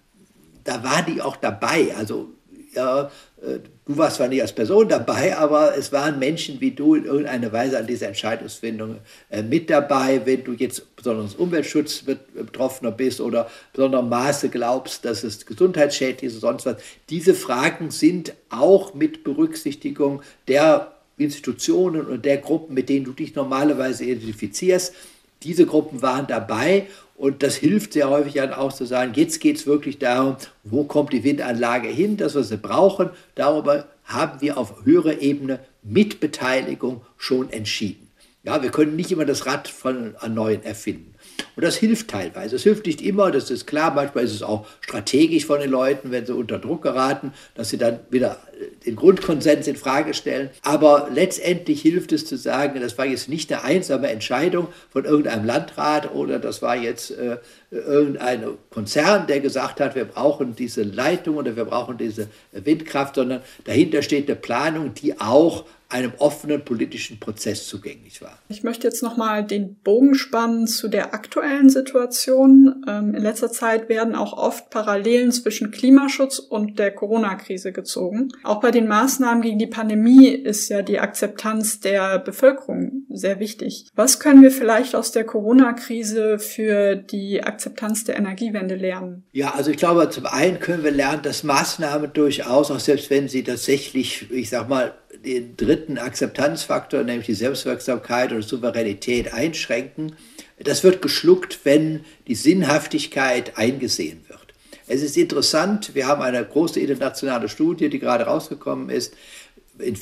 da 0.64 0.82
war 0.82 1.02
die 1.02 1.22
auch 1.22 1.36
dabei. 1.36 1.94
Also 1.96 2.30
ja, 2.74 3.10
äh, 3.42 3.58
du 3.86 3.96
warst 3.96 4.16
zwar 4.16 4.28
nicht 4.28 4.42
als 4.42 4.52
Person 4.52 4.88
dabei, 4.88 5.36
aber 5.36 5.76
es 5.76 5.92
waren 5.92 6.18
Menschen 6.18 6.60
wie 6.60 6.70
du 6.70 6.94
in 6.94 7.04
irgendeiner 7.04 7.52
Weise 7.52 7.78
an 7.78 7.86
dieser 7.86 8.08
Entscheidungsfindung 8.08 8.98
äh, 9.30 9.42
mit 9.42 9.70
dabei. 9.70 10.22
Wenn 10.24 10.44
du 10.44 10.52
jetzt 10.52 10.96
besonders 10.96 11.34
Umweltschutz 11.34 12.02
betroffener 12.02 12.92
bist 12.92 13.20
oder 13.20 13.50
besonderem 13.72 14.08
Maße 14.08 14.48
glaubst, 14.48 15.04
dass 15.04 15.24
es 15.24 15.44
gesundheitsschädlich 15.46 16.30
ist 16.30 16.42
oder 16.42 16.52
sonst 16.52 16.66
was, 16.66 16.76
diese 17.10 17.34
Fragen 17.34 17.90
sind 17.90 18.34
auch 18.50 18.94
mit 18.94 19.24
Berücksichtigung 19.24 20.22
der 20.48 20.92
Institutionen 21.16 22.06
und 22.06 22.24
der 22.24 22.38
Gruppen, 22.38 22.74
mit 22.74 22.88
denen 22.88 23.04
du 23.04 23.12
dich 23.12 23.34
normalerweise 23.34 24.04
identifizierst. 24.04 24.94
Diese 25.42 25.66
Gruppen 25.66 26.02
waren 26.02 26.26
dabei 26.26 26.86
Und 27.16 27.42
das 27.42 27.56
hilft 27.56 27.92
sehr 27.92 28.10
häufig 28.10 28.34
dann 28.34 28.52
auch 28.52 28.72
zu 28.72 28.84
sagen, 28.86 29.12
jetzt 29.14 29.40
geht 29.40 29.56
es 29.56 29.66
wirklich 29.66 29.98
darum, 29.98 30.36
wo 30.64 30.84
kommt 30.84 31.12
die 31.12 31.22
Windanlage 31.22 31.88
hin, 31.88 32.16
dass 32.16 32.34
wir 32.34 32.42
sie 32.42 32.56
brauchen. 32.56 33.10
Darüber 33.36 33.86
haben 34.04 34.40
wir 34.40 34.58
auf 34.58 34.84
höherer 34.84 35.20
Ebene 35.20 35.60
mit 35.82 36.20
Beteiligung 36.20 37.02
schon 37.16 37.50
entschieden. 37.50 38.10
Ja, 38.42 38.62
wir 38.62 38.70
können 38.70 38.96
nicht 38.96 39.12
immer 39.12 39.24
das 39.24 39.46
Rad 39.46 39.68
von 39.68 40.14
erneuern 40.20 40.62
erfinden. 40.62 41.13
Und 41.56 41.64
das 41.64 41.76
hilft 41.76 42.08
teilweise. 42.08 42.56
Es 42.56 42.62
hilft 42.64 42.86
nicht 42.86 43.00
immer, 43.00 43.30
das 43.30 43.50
ist 43.50 43.66
klar. 43.66 43.94
Manchmal 43.94 44.24
ist 44.24 44.34
es 44.34 44.42
auch 44.42 44.66
strategisch 44.80 45.46
von 45.46 45.60
den 45.60 45.70
Leuten, 45.70 46.10
wenn 46.10 46.26
sie 46.26 46.34
unter 46.34 46.58
Druck 46.58 46.82
geraten, 46.82 47.32
dass 47.54 47.70
sie 47.70 47.78
dann 47.78 48.00
wieder 48.10 48.38
den 48.86 48.96
Grundkonsens 48.96 49.66
in 49.66 49.76
Frage 49.76 50.14
stellen. 50.14 50.50
Aber 50.62 51.08
letztendlich 51.12 51.82
hilft 51.82 52.12
es 52.12 52.26
zu 52.26 52.36
sagen, 52.36 52.80
das 52.80 52.98
war 52.98 53.06
jetzt 53.06 53.28
nicht 53.28 53.52
eine 53.52 53.62
einsame 53.62 54.08
Entscheidung 54.08 54.68
von 54.90 55.04
irgendeinem 55.04 55.44
Landrat 55.44 56.12
oder 56.12 56.38
das 56.38 56.62
war 56.62 56.76
jetzt 56.76 57.10
äh, 57.12 57.38
irgendein 57.70 58.44
Konzern, 58.70 59.26
der 59.26 59.40
gesagt 59.40 59.80
hat, 59.80 59.94
wir 59.94 60.04
brauchen 60.04 60.54
diese 60.54 60.82
Leitung 60.82 61.36
oder 61.36 61.56
wir 61.56 61.64
brauchen 61.64 61.98
diese 61.98 62.28
Windkraft, 62.52 63.16
sondern 63.16 63.42
dahinter 63.64 64.02
steht 64.02 64.28
eine 64.28 64.36
Planung, 64.36 64.94
die 64.94 65.20
auch 65.20 65.64
einem 65.94 66.12
offenen 66.18 66.64
politischen 66.64 67.20
Prozess 67.20 67.68
zugänglich 67.68 68.20
war. 68.20 68.36
Ich 68.48 68.64
möchte 68.64 68.88
jetzt 68.88 69.02
nochmal 69.02 69.44
den 69.44 69.76
Bogen 69.76 70.16
spannen 70.16 70.66
zu 70.66 70.88
der 70.88 71.14
aktuellen 71.14 71.70
Situation. 71.70 72.84
Ähm, 72.88 73.14
in 73.14 73.22
letzter 73.22 73.52
Zeit 73.52 73.88
werden 73.88 74.16
auch 74.16 74.36
oft 74.36 74.70
Parallelen 74.70 75.30
zwischen 75.30 75.70
Klimaschutz 75.70 76.40
und 76.40 76.80
der 76.80 76.90
Corona-Krise 76.90 77.70
gezogen. 77.70 78.30
Auch 78.42 78.60
bei 78.60 78.72
den 78.72 78.88
Maßnahmen 78.88 79.40
gegen 79.40 79.60
die 79.60 79.68
Pandemie 79.68 80.26
ist 80.26 80.68
ja 80.68 80.82
die 80.82 80.98
Akzeptanz 80.98 81.78
der 81.78 82.18
Bevölkerung 82.18 83.04
sehr 83.08 83.38
wichtig. 83.38 83.86
Was 83.94 84.18
können 84.18 84.42
wir 84.42 84.50
vielleicht 84.50 84.96
aus 84.96 85.12
der 85.12 85.22
Corona-Krise 85.22 86.40
für 86.40 86.96
die 86.96 87.44
Akzeptanz 87.44 88.02
der 88.02 88.16
Energiewende 88.16 88.74
lernen? 88.74 89.22
Ja, 89.30 89.54
also 89.54 89.70
ich 89.70 89.76
glaube, 89.76 90.10
zum 90.10 90.26
einen 90.26 90.58
können 90.58 90.82
wir 90.82 90.90
lernen, 90.90 91.22
dass 91.22 91.44
Maßnahmen 91.44 92.12
durchaus, 92.12 92.72
auch 92.72 92.80
selbst 92.80 93.10
wenn 93.10 93.28
sie 93.28 93.44
tatsächlich, 93.44 94.28
ich 94.32 94.50
sag 94.50 94.68
mal, 94.68 94.92
den 95.24 95.56
dritten 95.56 95.98
Akzeptanzfaktor, 95.98 97.02
nämlich 97.02 97.26
die 97.26 97.34
Selbstwirksamkeit 97.34 98.32
oder 98.32 98.42
Souveränität 98.42 99.32
einschränken, 99.32 100.16
das 100.58 100.84
wird 100.84 101.02
geschluckt, 101.02 101.60
wenn 101.64 102.04
die 102.28 102.34
Sinnhaftigkeit 102.34 103.56
eingesehen 103.56 104.20
wird. 104.28 104.40
Es 104.86 105.02
ist 105.02 105.16
interessant, 105.16 105.94
wir 105.94 106.06
haben 106.06 106.22
eine 106.22 106.44
große 106.44 106.78
internationale 106.78 107.48
Studie, 107.48 107.88
die 107.88 107.98
gerade 107.98 108.24
rausgekommen 108.24 108.90
ist, 108.90 109.14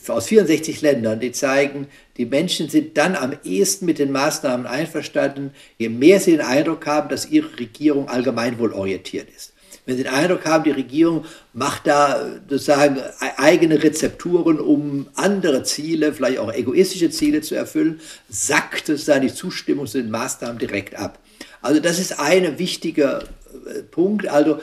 aus 0.08 0.26
64 0.26 0.82
Ländern, 0.82 1.20
die 1.20 1.32
zeigen, 1.32 1.86
die 2.18 2.26
Menschen 2.26 2.68
sind 2.68 2.98
dann 2.98 3.14
am 3.14 3.34
ehesten 3.42 3.86
mit 3.86 3.98
den 3.98 4.12
Maßnahmen 4.12 4.66
einverstanden, 4.66 5.52
je 5.78 5.88
mehr 5.88 6.20
sie 6.20 6.32
den 6.32 6.42
Eindruck 6.42 6.86
haben, 6.86 7.08
dass 7.08 7.30
ihre 7.30 7.58
Regierung 7.58 8.08
allgemeinwohlorientiert 8.08 9.28
ist. 9.34 9.51
Wenn 9.84 9.96
Sie 9.96 10.04
den 10.04 10.12
Eindruck 10.12 10.44
haben, 10.44 10.62
die 10.62 10.70
Regierung 10.70 11.24
macht 11.52 11.88
da 11.88 12.38
sozusagen 12.48 12.98
eigene 13.36 13.82
Rezepturen, 13.82 14.60
um 14.60 15.08
andere 15.14 15.64
Ziele, 15.64 16.12
vielleicht 16.12 16.38
auch 16.38 16.52
egoistische 16.52 17.10
Ziele 17.10 17.40
zu 17.40 17.56
erfüllen, 17.56 18.00
sackt 18.28 18.92
dann 19.08 19.22
die 19.22 19.34
Zustimmung 19.34 19.86
zu 19.88 20.00
den 20.00 20.10
Maßnahmen 20.10 20.58
direkt 20.58 20.94
ab. 20.94 21.18
Also 21.62 21.80
das 21.80 21.98
ist 21.98 22.20
ein 22.20 22.58
wichtiger 22.58 23.24
äh, 23.66 23.82
Punkt. 23.82 24.28
Also 24.28 24.60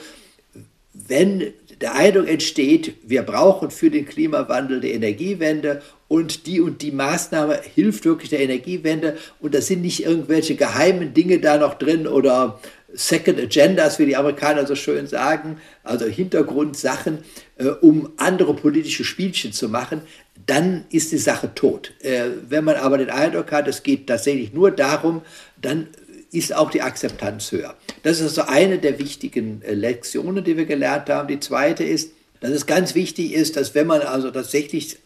wenn 0.92 1.52
der 1.80 1.94
Eindruck 1.94 2.28
entsteht, 2.28 2.94
wir 3.02 3.22
brauchen 3.22 3.70
für 3.70 3.90
den 3.90 4.06
Klimawandel 4.06 4.80
die 4.80 4.92
Energiewende 4.92 5.82
und 6.08 6.46
die 6.46 6.60
und 6.60 6.82
die 6.82 6.90
Maßnahme 6.92 7.60
hilft 7.74 8.04
wirklich 8.04 8.30
der 8.30 8.40
Energiewende 8.40 9.16
und 9.40 9.54
da 9.54 9.60
sind 9.60 9.82
nicht 9.82 10.04
irgendwelche 10.04 10.56
geheimen 10.56 11.14
Dinge 11.14 11.38
da 11.38 11.56
noch 11.56 11.74
drin 11.74 12.06
oder 12.06 12.60
Second 12.94 13.38
Agendas, 13.38 13.98
wie 13.98 14.06
die 14.06 14.16
Amerikaner 14.16 14.66
so 14.66 14.74
schön 14.74 15.06
sagen, 15.06 15.60
also 15.84 16.06
Hintergrundsachen, 16.06 17.18
äh, 17.56 17.66
um 17.66 18.12
andere 18.16 18.54
politische 18.54 19.04
Spielchen 19.04 19.52
zu 19.52 19.68
machen, 19.68 20.02
dann 20.46 20.84
ist 20.90 21.12
die 21.12 21.18
Sache 21.18 21.54
tot. 21.54 21.92
Äh, 22.00 22.30
wenn 22.48 22.64
man 22.64 22.76
aber 22.76 22.98
den 22.98 23.10
Eindruck 23.10 23.52
hat, 23.52 23.68
es 23.68 23.82
geht 23.82 24.06
tatsächlich 24.06 24.52
nur 24.52 24.70
darum, 24.70 25.22
dann 25.60 25.88
ist 26.32 26.54
auch 26.54 26.70
die 26.70 26.82
Akzeptanz 26.82 27.50
höher. 27.52 27.74
Das 28.02 28.20
ist 28.20 28.38
also 28.38 28.50
eine 28.50 28.78
der 28.78 28.98
wichtigen 28.98 29.62
äh, 29.62 29.74
Lektionen, 29.74 30.44
die 30.44 30.56
wir 30.56 30.66
gelernt 30.66 31.08
haben. 31.10 31.28
Die 31.28 31.40
zweite 31.40 31.84
ist, 31.84 32.12
dass 32.40 32.50
es 32.50 32.66
ganz 32.66 32.94
wichtig 32.94 33.32
ist, 33.32 33.56
dass 33.56 33.74
wenn 33.74 33.86
man 33.86 34.00
also 34.02 34.30
tatsächlich 34.30 34.98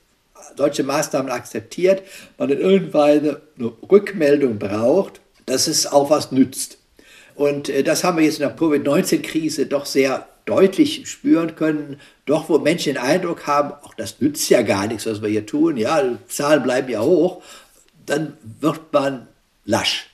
solche 0.57 0.85
Maßnahmen 0.85 1.32
akzeptiert, 1.32 2.03
man 2.39 2.51
in 2.51 2.61
irgendwann 2.61 3.39
eine 3.59 3.72
Rückmeldung 3.91 4.59
braucht, 4.59 5.20
dass 5.47 5.66
es 5.66 5.87
auch 5.87 6.11
was 6.11 6.32
nützt. 6.32 6.78
Und 7.35 7.68
äh, 7.68 7.82
das 7.82 8.05
haben 8.05 8.18
wir 8.18 8.24
jetzt 8.24 8.41
in 8.41 8.47
der 8.47 8.57
Covid-19-Krise 8.57 9.66
doch 9.66 9.87
sehr 9.87 10.26
deutlich 10.45 11.09
spüren 11.09 11.57
können, 11.57 12.01
doch 12.26 12.49
wo 12.49 12.59
Menschen 12.59 12.95
den 12.95 13.03
Eindruck 13.03 13.47
haben, 13.47 13.72
auch 13.82 13.95
das 13.95 14.20
nützt 14.20 14.49
ja 14.51 14.62
gar 14.62 14.87
nichts, 14.87 15.07
was 15.07 15.22
wir 15.22 15.28
hier 15.28 15.47
tun, 15.47 15.76
ja, 15.76 16.03
Zahlen 16.28 16.62
bleiben 16.62 16.91
ja 16.91 17.01
hoch, 17.01 17.43
dann 18.05 18.37
wird 18.61 18.93
man 18.93 19.28
lasch. 19.64 20.11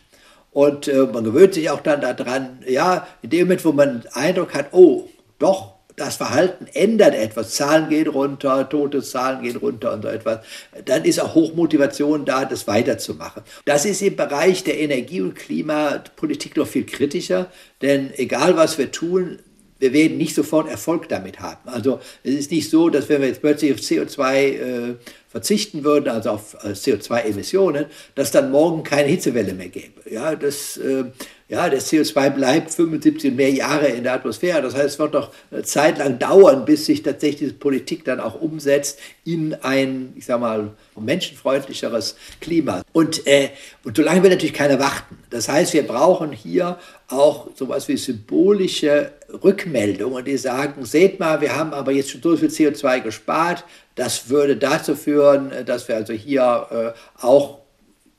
Und 0.52 0.88
äh, 0.88 1.08
man 1.12 1.24
gewöhnt 1.24 1.54
sich 1.54 1.70
auch 1.70 1.80
dann 1.80 2.00
daran, 2.00 2.62
ja, 2.66 3.06
in 3.22 3.30
dem 3.30 3.46
Moment, 3.46 3.64
wo 3.64 3.72
man 3.72 4.02
den 4.02 4.12
Eindruck 4.12 4.54
hat, 4.54 4.72
oh, 4.72 5.08
doch, 5.38 5.74
das 5.96 6.16
Verhalten 6.16 6.66
ändert 6.74 7.14
etwas, 7.14 7.54
Zahlen 7.54 7.88
gehen 7.88 8.08
runter, 8.08 8.68
Todeszahlen 8.68 9.42
gehen 9.42 9.56
runter 9.56 9.92
und 9.92 10.02
so 10.02 10.08
etwas, 10.08 10.40
dann 10.84 11.04
ist 11.04 11.20
auch 11.20 11.34
Hochmotivation 11.34 12.24
da, 12.24 12.44
das 12.44 12.66
weiterzumachen. 12.66 13.42
Das 13.64 13.84
ist 13.84 14.02
im 14.02 14.16
Bereich 14.16 14.64
der 14.64 14.78
Energie- 14.78 15.20
und 15.20 15.34
Klimapolitik 15.34 16.56
noch 16.56 16.66
viel 16.66 16.86
kritischer, 16.86 17.50
denn 17.82 18.10
egal 18.16 18.56
was 18.56 18.78
wir 18.78 18.90
tun, 18.90 19.38
wir 19.80 19.92
werden 19.94 20.18
nicht 20.18 20.34
sofort 20.34 20.68
Erfolg 20.68 21.08
damit 21.08 21.40
haben. 21.40 21.68
Also 21.68 22.00
es 22.22 22.34
ist 22.34 22.50
nicht 22.50 22.70
so, 22.70 22.90
dass 22.90 23.08
wenn 23.08 23.22
wir 23.22 23.28
jetzt 23.28 23.40
plötzlich 23.40 23.72
auf 23.72 23.78
CO2 23.78 24.34
äh, 24.34 24.94
verzichten 25.26 25.84
würden, 25.84 26.10
also 26.10 26.30
auf 26.30 26.54
äh, 26.62 26.68
CO2-Emissionen, 26.68 27.86
dass 28.14 28.30
dann 28.30 28.50
morgen 28.50 28.82
keine 28.82 29.08
Hitzewelle 29.08 29.54
mehr 29.54 29.68
gäbe. 29.68 30.02
Ja, 30.10 30.36
das, 30.36 30.76
äh, 30.76 31.04
ja, 31.50 31.68
das 31.68 31.90
CO2 31.90 32.30
bleibt 32.30 32.72
75 32.72 33.32
und 33.32 33.36
mehr 33.36 33.50
Jahre 33.50 33.88
in 33.88 34.04
der 34.04 34.14
Atmosphäre. 34.14 34.62
Das 34.62 34.74
heißt, 34.74 34.86
es 34.86 34.98
wird 35.00 35.14
noch 35.14 35.30
eine 35.50 35.64
Zeit 35.64 35.98
lang 35.98 36.20
dauern, 36.20 36.64
bis 36.64 36.86
sich 36.86 37.02
tatsächlich 37.02 37.50
die 37.50 37.56
Politik 37.56 38.04
dann 38.04 38.20
auch 38.20 38.40
umsetzt 38.40 39.00
in 39.24 39.54
ein, 39.54 40.12
ich 40.14 40.26
sag 40.26 40.40
mal, 40.40 40.70
menschenfreundlicheres 40.96 42.14
Klima. 42.40 42.82
Und, 42.92 43.26
äh, 43.26 43.48
und 43.82 43.96
so 43.96 44.02
lange 44.02 44.22
will 44.22 44.30
natürlich 44.30 44.54
keiner 44.54 44.78
warten. 44.78 45.18
Das 45.30 45.48
heißt, 45.48 45.74
wir 45.74 45.82
brauchen 45.82 46.30
hier 46.30 46.78
auch 47.08 47.48
sowas 47.56 47.88
wie 47.88 47.96
symbolische 47.96 49.10
Rückmeldungen, 49.42 50.24
die 50.24 50.36
sagen, 50.36 50.84
seht 50.84 51.18
mal, 51.18 51.40
wir 51.40 51.56
haben 51.56 51.72
aber 51.72 51.90
jetzt 51.90 52.10
schon 52.10 52.22
so 52.22 52.36
viel 52.36 52.48
CO2 52.48 53.00
gespart, 53.00 53.64
das 53.96 54.28
würde 54.28 54.56
dazu 54.56 54.94
führen, 54.94 55.50
äh, 55.50 55.64
dass 55.64 55.88
wir 55.88 55.96
also 55.96 56.12
hier 56.12 56.94
äh, 56.94 57.24
auch 57.26 57.59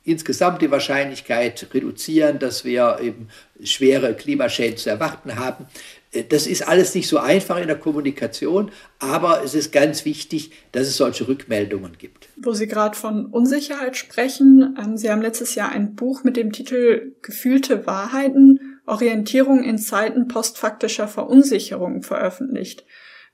insgesamt 0.04 0.62
die 0.62 0.72
Wahrscheinlichkeit 0.72 1.68
reduzieren, 1.74 2.40
dass 2.40 2.66
wir 2.66 3.00
eben 3.02 3.30
schwere 3.64 4.16
Klimaschäden 4.16 4.78
zu 4.78 4.90
erwarten 4.90 5.38
haben. 5.38 5.68
Äh, 6.12 6.24
das 6.24 6.48
ist 6.48 6.68
alles 6.68 6.96
nicht 6.96 7.08
so 7.08 7.18
einfach 7.18 7.58
in 7.58 7.68
der 7.68 7.78
Kommunikation, 7.78 8.72
aber 9.00 9.44
es 9.44 9.54
ist 9.54 9.72
ganz 9.72 10.06
wichtig, 10.06 10.52
dass 10.72 10.88
es 10.88 10.98
solche 10.98 11.28
Rückmeldungen 11.28 11.98
gibt. 11.98 12.30
Wo 12.36 12.54
Sie 12.54 12.68
gerade 12.68 12.98
von 12.98 13.28
Unsicherheit 13.28 13.98
sprechen, 13.98 14.76
ähm, 14.82 14.98
Sie 14.98 15.10
haben 15.10 15.22
letztes 15.22 15.56
Jahr 15.56 15.72
ein 15.72 15.96
Buch 15.96 16.24
mit 16.24 16.38
dem 16.38 16.52
Titel 16.52 17.14
Gefühlte 17.22 17.86
Wahrheiten, 17.86 18.80
Orientierung 18.86 19.64
in 19.64 19.78
Zeiten 19.78 20.28
postfaktischer 20.28 21.08
Verunsicherung 21.08 22.02
veröffentlicht. 22.02 22.86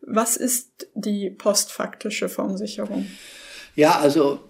Was 0.01 0.37
ist 0.37 0.89
die 0.93 1.31
postfaktische 1.31 2.29
Verunsicherung? 2.29 3.07
Ja, 3.75 3.97
also 3.99 4.41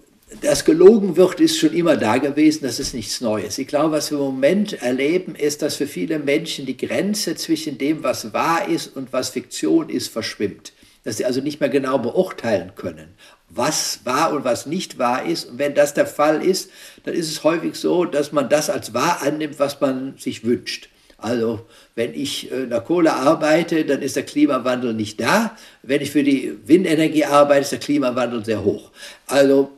dass 0.41 0.65
gelogen 0.65 1.15
wird, 1.15 1.39
ist 1.39 1.57
schon 1.57 1.73
immer 1.73 1.95
da 1.95 2.17
gewesen, 2.17 2.63
das 2.63 2.79
ist 2.79 2.93
nichts 2.93 3.21
Neues. 3.21 3.57
Ich 3.57 3.67
glaube, 3.67 3.93
was 3.93 4.11
wir 4.11 4.17
im 4.17 4.25
Moment 4.25 4.73
erleben, 4.81 5.35
ist, 5.35 5.61
dass 5.61 5.75
für 5.75 5.87
viele 5.87 6.19
Menschen 6.19 6.65
die 6.65 6.75
Grenze 6.75 7.35
zwischen 7.35 7.77
dem, 7.77 8.03
was 8.03 8.33
wahr 8.33 8.67
ist 8.67 8.95
und 8.95 9.13
was 9.13 9.29
Fiktion 9.29 9.89
ist, 9.89 10.09
verschwimmt. 10.09 10.73
Dass 11.05 11.17
sie 11.17 11.25
also 11.25 11.39
nicht 11.39 11.61
mehr 11.61 11.69
genau 11.69 11.97
beurteilen 11.97 12.73
können, 12.75 13.13
was 13.49 14.01
wahr 14.03 14.33
und 14.33 14.43
was 14.43 14.65
nicht 14.65 14.97
wahr 14.99 15.25
ist. 15.25 15.45
Und 15.45 15.59
wenn 15.59 15.73
das 15.73 15.93
der 15.93 16.05
Fall 16.07 16.43
ist, 16.43 16.69
dann 17.05 17.13
ist 17.13 17.31
es 17.31 17.45
häufig 17.45 17.75
so, 17.75 18.03
dass 18.03 18.33
man 18.33 18.49
das 18.49 18.69
als 18.69 18.93
wahr 18.93 19.21
annimmt, 19.21 19.59
was 19.59 19.79
man 19.79 20.17
sich 20.17 20.43
wünscht. 20.43 20.89
Also 21.17 21.61
wenn 21.95 22.13
ich 22.13 22.51
in 22.51 22.69
der 22.69 22.81
Kohle 22.81 23.13
arbeite, 23.13 23.85
dann 23.85 24.01
ist 24.01 24.17
der 24.17 24.23
Klimawandel 24.23 24.93
nicht 24.93 25.19
da. 25.21 25.55
Wenn 25.81 26.01
ich 26.01 26.11
für 26.11 26.23
die 26.23 26.53
Windenergie 26.65 27.23
arbeite, 27.23 27.61
ist 27.61 27.71
der 27.71 27.79
Klimawandel 27.79 28.43
sehr 28.43 28.63
hoch. 28.63 28.91
Also 29.25 29.76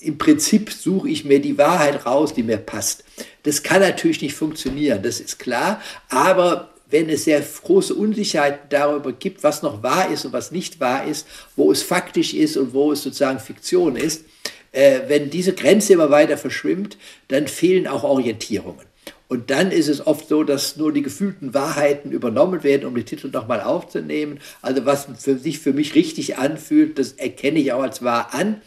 im 0.00 0.18
Prinzip 0.18 0.70
suche 0.70 1.08
ich 1.08 1.24
mir 1.24 1.40
die 1.40 1.58
Wahrheit 1.58 2.06
raus, 2.06 2.34
die 2.34 2.42
mir 2.42 2.58
passt. 2.58 3.04
Das 3.44 3.62
kann 3.62 3.80
natürlich 3.80 4.20
nicht 4.22 4.34
funktionieren, 4.34 5.02
das 5.02 5.20
ist 5.20 5.38
klar. 5.38 5.80
Aber 6.08 6.70
wenn 6.90 7.08
es 7.08 7.24
sehr 7.24 7.40
große 7.40 7.94
Unsicherheit 7.94 8.72
darüber 8.72 9.12
gibt, 9.12 9.42
was 9.42 9.62
noch 9.62 9.82
wahr 9.82 10.10
ist 10.10 10.24
und 10.24 10.32
was 10.32 10.52
nicht 10.52 10.80
wahr 10.80 11.06
ist, 11.06 11.26
wo 11.56 11.72
es 11.72 11.82
faktisch 11.82 12.34
ist 12.34 12.56
und 12.56 12.74
wo 12.74 12.92
es 12.92 13.02
sozusagen 13.02 13.40
Fiktion 13.40 13.96
ist, 13.96 14.24
äh, 14.72 15.00
wenn 15.08 15.30
diese 15.30 15.54
Grenze 15.54 15.94
immer 15.94 16.10
weiter 16.10 16.36
verschwimmt, 16.36 16.96
dann 17.28 17.48
fehlen 17.48 17.86
auch 17.86 18.04
Orientierungen. 18.04 18.86
Und 19.28 19.50
dann 19.50 19.72
ist 19.72 19.88
es 19.88 20.06
oft 20.06 20.28
so, 20.28 20.44
dass 20.44 20.76
nur 20.76 20.92
die 20.92 21.02
gefühlten 21.02 21.52
Wahrheiten 21.52 22.12
übernommen 22.12 22.62
werden, 22.62 22.86
um 22.86 22.94
die 22.94 23.02
Titel 23.02 23.28
nochmal 23.28 23.60
aufzunehmen. 23.60 24.38
Also 24.62 24.86
was 24.86 25.08
für 25.18 25.36
sich 25.36 25.58
für 25.58 25.72
mich 25.72 25.96
richtig 25.96 26.38
anfühlt, 26.38 26.98
das 26.98 27.12
erkenne 27.12 27.58
ich 27.58 27.72
auch 27.72 27.82
als 27.82 28.02
wahr 28.02 28.32
an. 28.34 28.60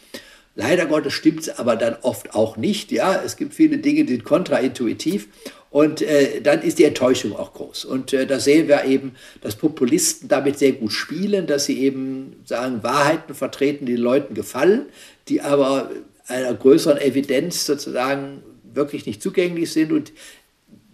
Leider 0.59 0.87
Gottes 0.87 1.13
stimmt 1.13 1.39
es 1.39 1.57
aber 1.57 1.77
dann 1.77 1.95
oft 2.01 2.35
auch 2.35 2.57
nicht. 2.57 2.91
Ja, 2.91 3.21
es 3.23 3.37
gibt 3.37 3.53
viele 3.53 3.77
Dinge, 3.77 4.03
die 4.03 4.15
sind 4.15 4.25
kontraintuitiv. 4.25 5.29
Und 5.69 6.01
äh, 6.01 6.41
dann 6.41 6.61
ist 6.63 6.79
die 6.79 6.83
Enttäuschung 6.83 7.33
auch 7.33 7.53
groß. 7.53 7.85
Und 7.85 8.11
äh, 8.11 8.27
da 8.27 8.41
sehen 8.41 8.67
wir 8.67 8.83
eben, 8.83 9.15
dass 9.39 9.55
Populisten 9.55 10.27
damit 10.27 10.59
sehr 10.59 10.73
gut 10.73 10.91
spielen, 10.91 11.47
dass 11.47 11.63
sie 11.63 11.79
eben 11.79 12.41
sagen, 12.43 12.83
Wahrheiten 12.83 13.35
vertreten, 13.35 13.85
die 13.85 13.93
den 13.93 14.01
Leuten 14.01 14.33
gefallen, 14.33 14.87
die 15.29 15.39
aber 15.39 15.91
einer 16.27 16.53
größeren 16.53 16.97
Evidenz 16.97 17.65
sozusagen 17.65 18.43
wirklich 18.73 19.05
nicht 19.05 19.21
zugänglich 19.23 19.71
sind 19.71 19.93
und 19.93 20.11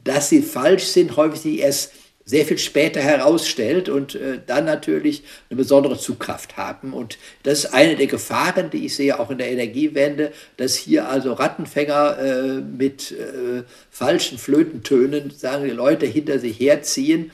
dass 0.04 0.30
sie 0.30 0.44
falsch 0.44 0.84
sind, 0.84 1.18
häufig 1.18 1.42
sich 1.42 1.60
erst 1.60 1.92
sehr 2.26 2.44
viel 2.46 2.58
später 2.58 3.02
herausstellt 3.02 3.88
und 3.88 4.16
äh, 4.16 4.40
dann 4.46 4.66
natürlich 4.66 5.24
eine 5.50 5.58
besondere 5.58 5.98
Zugkraft 5.98 6.58
haben. 6.58 6.92
Und 6.92 7.20
das 7.44 7.66
ist 7.66 7.74
eine 7.74 7.96
der 7.96 8.08
Gefahren, 8.08 8.72
die 8.72 8.88
ich 8.88 8.96
sehe, 8.96 9.20
auch 9.20 9.30
in 9.30 9.38
der 9.38 9.52
Energiewende, 9.52 10.32
dass 10.58 10.76
hier 10.76 11.08
also 11.08 11.34
Rattenfänger 11.34 12.18
äh, 12.18 12.62
mit 12.62 13.12
äh, 13.12 13.64
falschen 13.92 14.40
Flötentönen, 14.40 15.30
sagen 15.30 15.66
die 15.66 15.70
Leute, 15.70 16.08
hinter 16.08 16.40
sich 16.40 16.60
herziehen, 16.60 17.32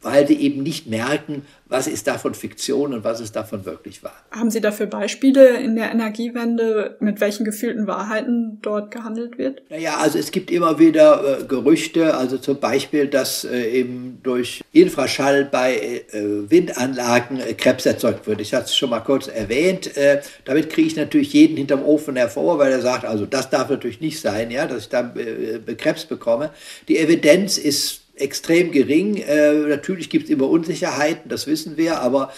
weil 0.00 0.26
sie 0.26 0.34
eben 0.34 0.62
nicht 0.62 0.86
merken, 0.86 1.42
was 1.66 1.86
ist 1.86 2.06
davon 2.06 2.34
Fiktion 2.34 2.94
und 2.94 3.04
was 3.04 3.20
ist 3.20 3.36
davon 3.36 3.66
wirklich 3.66 4.02
wahr. 4.02 4.14
Haben 4.30 4.50
Sie 4.50 4.60
dafür 4.60 4.86
Beispiele 4.86 5.58
in 5.58 5.76
der 5.76 5.90
Energiewende, 5.90 6.96
mit 7.00 7.20
welchen 7.20 7.44
gefühlten 7.44 7.86
Wahrheiten 7.86 8.58
dort 8.62 8.90
gehandelt 8.90 9.36
wird? 9.36 9.62
Naja, 9.68 9.98
also 9.98 10.18
es 10.18 10.30
gibt 10.30 10.50
immer 10.50 10.78
wieder 10.78 11.40
äh, 11.40 11.44
Gerüchte, 11.44 12.16
also 12.16 12.38
zum 12.38 12.58
Beispiel, 12.58 13.06
dass 13.06 13.44
äh, 13.44 13.70
eben 13.70 14.20
durch 14.22 14.62
Infraschall 14.72 15.44
bei 15.44 15.74
äh, 15.76 16.50
Windanlagen 16.50 17.40
äh, 17.40 17.52
Krebs 17.54 17.84
erzeugt 17.84 18.26
wird. 18.26 18.40
Ich 18.40 18.54
hatte 18.54 18.66
es 18.66 18.76
schon 18.76 18.90
mal 18.90 19.00
kurz 19.00 19.26
erwähnt. 19.28 19.94
Äh, 19.96 20.22
damit 20.44 20.70
kriege 20.70 20.88
ich 20.88 20.96
natürlich 20.96 21.32
jeden 21.34 21.56
hinterm 21.56 21.84
Ofen 21.84 22.16
hervor, 22.16 22.58
weil 22.58 22.72
er 22.72 22.80
sagt, 22.80 23.04
also 23.04 23.26
das 23.26 23.50
darf 23.50 23.68
natürlich 23.68 24.00
nicht 24.00 24.20
sein, 24.20 24.50
ja, 24.50 24.66
dass 24.66 24.84
ich 24.84 24.88
dann 24.88 25.12
äh, 25.16 25.74
Krebs 25.74 26.06
bekomme. 26.06 26.50
Die 26.88 26.98
Evidenz 26.98 27.58
ist 27.58 28.07
extrem 28.20 28.72
gering. 28.72 29.16
Äh, 29.16 29.52
natürlich 29.52 30.10
gibt 30.10 30.24
es 30.24 30.30
immer 30.30 30.48
Unsicherheiten, 30.48 31.28
das 31.28 31.46
wissen 31.46 31.76
wir, 31.76 32.00
aber 32.00 32.32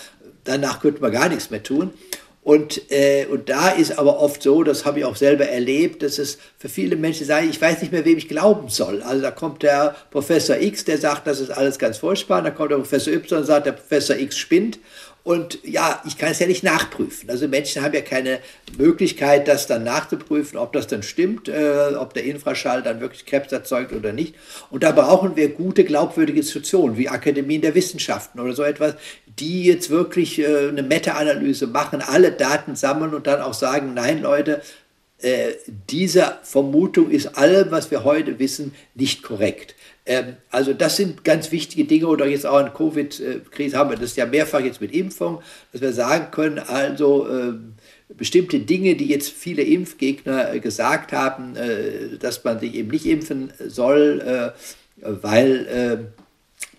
danach 0.44 0.80
könnte 0.80 1.00
man 1.00 1.12
gar 1.12 1.28
nichts 1.28 1.50
mehr 1.50 1.62
tun. 1.62 1.92
Und, 2.42 2.90
äh, 2.90 3.26
und 3.26 3.50
da 3.50 3.68
ist 3.68 3.98
aber 3.98 4.18
oft 4.18 4.42
so, 4.42 4.62
das 4.62 4.86
habe 4.86 5.00
ich 5.00 5.04
auch 5.04 5.16
selber 5.16 5.46
erlebt, 5.46 6.02
dass 6.02 6.18
es 6.18 6.38
für 6.58 6.70
viele 6.70 6.96
Menschen 6.96 7.26
sagen, 7.26 7.50
ich 7.50 7.60
weiß 7.60 7.82
nicht 7.82 7.92
mehr, 7.92 8.06
wem 8.06 8.16
ich 8.16 8.28
glauben 8.28 8.70
soll. 8.70 9.02
Also 9.02 9.20
da 9.20 9.30
kommt 9.30 9.62
der 9.62 9.94
Professor 10.10 10.56
X, 10.56 10.86
der 10.86 10.96
sagt, 10.96 11.26
das 11.26 11.38
ist 11.38 11.50
alles 11.50 11.78
ganz 11.78 11.98
furchtbar, 11.98 12.40
da 12.40 12.50
kommt 12.50 12.70
der 12.70 12.76
Professor 12.76 13.12
Y 13.12 13.40
und 13.40 13.44
sagt, 13.44 13.66
der 13.66 13.72
Professor 13.72 14.16
X 14.16 14.38
spinnt. 14.38 14.78
Und 15.22 15.58
ja, 15.64 16.02
ich 16.06 16.16
kann 16.16 16.30
es 16.30 16.38
ja 16.38 16.46
nicht 16.46 16.64
nachprüfen. 16.64 17.28
Also 17.28 17.46
Menschen 17.46 17.82
haben 17.82 17.94
ja 17.94 18.00
keine 18.00 18.38
Möglichkeit, 18.78 19.48
das 19.48 19.66
dann 19.66 19.84
nachzuprüfen, 19.84 20.58
ob 20.58 20.72
das 20.72 20.86
dann 20.86 21.02
stimmt, 21.02 21.48
äh, 21.48 21.94
ob 21.98 22.14
der 22.14 22.24
Infraschall 22.24 22.82
dann 22.82 23.00
wirklich 23.00 23.26
Krebs 23.26 23.52
erzeugt 23.52 23.92
oder 23.92 24.12
nicht. 24.12 24.34
Und 24.70 24.82
da 24.82 24.92
brauchen 24.92 25.36
wir 25.36 25.50
gute, 25.50 25.84
glaubwürdige 25.84 26.40
Institutionen 26.40 26.96
wie 26.96 27.08
Akademien 27.08 27.60
der 27.60 27.74
Wissenschaften 27.74 28.40
oder 28.40 28.54
so 28.54 28.62
etwas, 28.62 28.94
die 29.26 29.64
jetzt 29.64 29.90
wirklich 29.90 30.38
äh, 30.38 30.68
eine 30.68 30.82
Meta-Analyse 30.82 31.66
machen, 31.66 32.00
alle 32.00 32.32
Daten 32.32 32.74
sammeln 32.74 33.12
und 33.12 33.26
dann 33.26 33.42
auch 33.42 33.54
sagen, 33.54 33.92
nein 33.92 34.22
Leute, 34.22 34.62
äh, 35.18 35.52
diese 35.90 36.38
Vermutung 36.42 37.10
ist 37.10 37.36
allem, 37.36 37.70
was 37.70 37.90
wir 37.90 38.04
heute 38.04 38.38
wissen, 38.38 38.74
nicht 38.94 39.22
korrekt. 39.22 39.74
Ähm, 40.10 40.36
also 40.50 40.74
das 40.74 40.96
sind 40.96 41.22
ganz 41.22 41.52
wichtige 41.52 41.84
Dinge 41.84 42.08
oder 42.08 42.26
jetzt 42.26 42.44
auch 42.44 42.58
in 42.58 42.74
Covid-Krise 42.74 43.76
haben 43.78 43.90
wir 43.90 43.96
das 43.96 44.16
ja 44.16 44.26
mehrfach 44.26 44.58
jetzt 44.58 44.80
mit 44.80 44.92
Impfung, 44.92 45.40
dass 45.70 45.82
wir 45.82 45.92
sagen 45.92 46.32
können, 46.32 46.58
also 46.58 47.28
äh, 47.28 47.52
bestimmte 48.16 48.58
Dinge, 48.58 48.96
die 48.96 49.06
jetzt 49.06 49.30
viele 49.30 49.62
Impfgegner 49.62 50.52
äh, 50.52 50.58
gesagt 50.58 51.12
haben, 51.12 51.54
äh, 51.54 52.18
dass 52.18 52.42
man 52.42 52.58
sich 52.58 52.74
eben 52.74 52.90
nicht 52.90 53.06
impfen 53.06 53.52
soll, 53.64 54.20
äh, 55.00 55.06
weil 55.22 55.66
äh, 55.68 55.98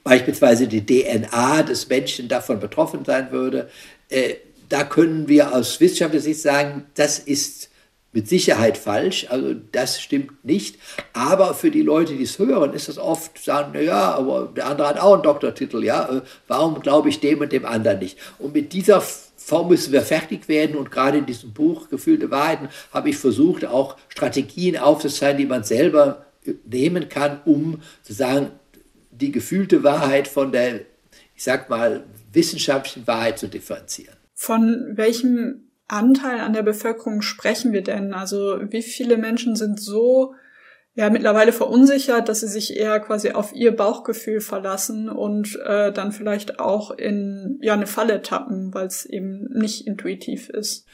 beispielsweise 0.04 0.68
die 0.68 0.86
DNA 0.86 1.64
des 1.64 1.88
Menschen 1.88 2.28
davon 2.28 2.60
betroffen 2.60 3.06
sein 3.06 3.32
würde. 3.32 3.70
Da 4.68 4.84
können 4.84 5.28
wir 5.28 5.56
aus 5.56 5.80
wissenschaftlicher 5.80 6.24
Sicht 6.24 6.42
sagen, 6.42 6.86
das 6.96 7.20
ist 7.20 7.70
mit 8.14 8.28
Sicherheit 8.28 8.78
falsch, 8.78 9.28
also 9.30 9.54
das 9.72 10.02
stimmt 10.02 10.44
nicht. 10.44 10.78
Aber 11.14 11.54
für 11.54 11.72
die 11.72 11.82
Leute, 11.82 12.14
die 12.14 12.24
es 12.24 12.40
hören, 12.40 12.74
ist 12.74 12.90
das 12.90 12.98
oft, 12.98 13.44
sagen, 13.44 13.72
naja, 13.74 14.14
aber 14.16 14.52
der 14.56 14.68
andere 14.68 14.90
hat 14.90 15.00
auch 15.00 15.14
einen 15.14 15.24
Doktortitel, 15.24 15.84
ja, 15.84 16.18
äh, 16.18 16.22
warum 16.48 16.82
glaube 16.82 17.10
ich 17.10 17.20
dem 17.20 17.40
und 17.40 17.52
dem 17.52 17.66
anderen 17.66 18.00
nicht? 18.00 18.18
Und 18.40 18.54
mit 18.54 18.74
dieser 18.74 19.02
Form 19.02 19.70
müssen 19.70 19.94
wir 19.94 20.02
fertig 20.02 20.48
werden 20.48 20.76
und 20.76 20.92
gerade 20.92 21.18
in 21.20 21.26
diesem 21.26 21.54
Buch 21.54 21.90
Gefühlte 21.90 22.30
Wahrheiten 22.32 22.70
habe 22.92 23.10
ich 23.10 23.18
versucht, 23.18 23.66
auch 23.66 23.98
Strategien 24.10 24.78
aufzuzeigen, 24.78 25.38
die 25.38 25.46
man 25.46 25.64
selber 25.64 26.26
äh, 26.46 26.54
nehmen 26.66 27.08
kann, 27.08 27.40
um 27.46 27.82
zu 28.04 28.14
sagen, 28.14 28.52
die 29.12 29.32
gefühlte 29.32 29.84
Wahrheit 29.84 30.28
von 30.28 30.52
der, 30.52 30.82
ich 31.36 31.44
sag 31.44 31.70
mal, 31.70 32.04
wissenschaftlichen 32.34 33.08
Wahrheit 33.08 33.40
zu 33.40 33.48
differenzieren. 33.48 34.16
Von 34.34 34.94
welchem 34.96 35.71
Anteil 35.92 36.40
an 36.40 36.54
der 36.54 36.64
Bevölkerung 36.64 37.22
sprechen 37.22 37.74
wir 37.74 37.84
denn? 37.84 38.14
Also 38.14 38.60
wie 38.70 38.82
viele 38.82 39.18
Menschen 39.18 39.56
sind 39.56 39.80
so 39.80 40.36
ja 40.94 41.10
mittlerweile 41.10 41.54
verunsichert, 41.54 42.28
dass 42.28 42.42
sie 42.42 42.50
sich 42.50 42.76
eher 42.76 43.00
quasi 43.00 43.32
auf 43.32 43.54
ihr 43.54 43.74
Bauchgefühl 43.74 44.42
verlassen 44.42 45.08
und 45.08 45.58
äh, 45.66 45.94
dann 45.94 46.12
vielleicht 46.12 46.60
auch 46.60 46.92
in 46.92 47.60
ja 47.62 47.74
eine 47.74 47.88
Falle 47.88 48.22
tappen, 48.22 48.74
weil 48.74 48.88
es 48.88 49.06
eben 49.06 49.46
nicht 49.54 49.88
intuitiv 49.88 50.50
ist. 50.50 50.86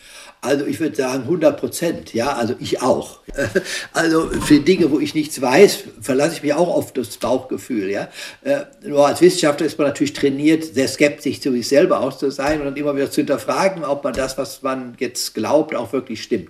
Also 0.41 0.67
ich 0.67 0.79
würde 0.79 0.95
sagen 0.95 1.23
100 1.23 1.59
Prozent, 1.59 2.13
ja, 2.13 2.33
also 2.33 2.53
ich 2.59 2.81
auch. 2.81 3.21
Also 3.93 4.29
für 4.29 4.59
Dinge, 4.59 4.91
wo 4.91 4.99
ich 4.99 5.15
nichts 5.15 5.41
weiß, 5.41 5.83
verlasse 6.01 6.33
ich 6.33 6.43
mich 6.43 6.53
auch 6.53 6.67
auf 6.67 6.93
das 6.93 7.17
Bauchgefühl, 7.17 7.89
ja. 7.89 8.09
Äh, 8.43 8.65
nur 8.83 9.07
als 9.07 9.21
Wissenschaftler 9.21 9.65
ist 9.65 9.77
man 9.77 9.87
natürlich 9.87 10.13
trainiert, 10.13 10.63
sehr 10.63 10.87
skeptisch 10.87 11.41
zu 11.41 11.51
sich 11.51 11.67
selber 11.67 12.01
auch 12.01 12.15
zu 12.15 12.29
sein 12.29 12.59
und 12.59 12.65
dann 12.65 12.75
immer 12.75 12.95
wieder 12.95 13.09
zu 13.09 13.21
hinterfragen, 13.21 13.83
ob 13.83 14.03
man 14.03 14.13
das, 14.13 14.37
was 14.37 14.61
man 14.61 14.95
jetzt 14.99 15.33
glaubt, 15.33 15.75
auch 15.75 15.93
wirklich 15.93 16.21
stimmt. 16.21 16.49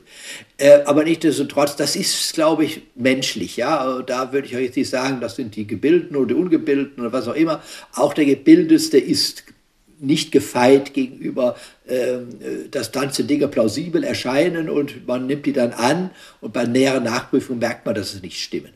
Äh, 0.58 0.82
aber 0.86 1.04
nichtsdestotrotz, 1.04 1.76
das 1.76 1.96
ist, 1.96 2.34
glaube 2.34 2.66
ich, 2.66 2.82
menschlich. 2.96 3.58
Ja? 3.58 4.02
Da 4.02 4.34
würde 4.34 4.48
ich 4.48 4.56
euch 4.56 4.66
jetzt 4.66 4.78
nicht 4.78 4.90
sagen, 4.90 5.22
das 5.22 5.36
sind 5.36 5.56
die 5.56 5.68
Gebildeten 5.68 6.16
oder 6.16 6.28
die 6.28 6.34
Ungebildeten 6.34 7.02
oder 7.02 7.14
was 7.14 7.28
auch 7.28 7.36
immer. 7.36 7.62
Auch 7.94 8.14
der 8.14 8.26
Gebildeste 8.26 8.98
ist 8.98 9.44
nicht 10.00 10.32
gefeit 10.32 10.94
gegenüber, 10.94 11.56
äh, 11.88 12.18
dass 12.72 12.92
ganze 12.92 13.24
Dinge 13.24 13.48
plausibel 13.48 14.04
erscheinen 14.04 14.70
und 14.70 15.08
man 15.08 15.28
nimmt 15.28 15.46
die 15.46 15.54
dann 15.54 15.74
an 15.74 16.12
und 16.42 16.54
bei 16.54 16.66
näherer 16.66 17.00
Nachprüfung 17.00 17.60
merkt 17.60 17.86
man, 17.86 17.96
dass 17.96 18.12
sie 18.12 18.20
nicht 18.20 18.40
stimmen. 18.40 18.70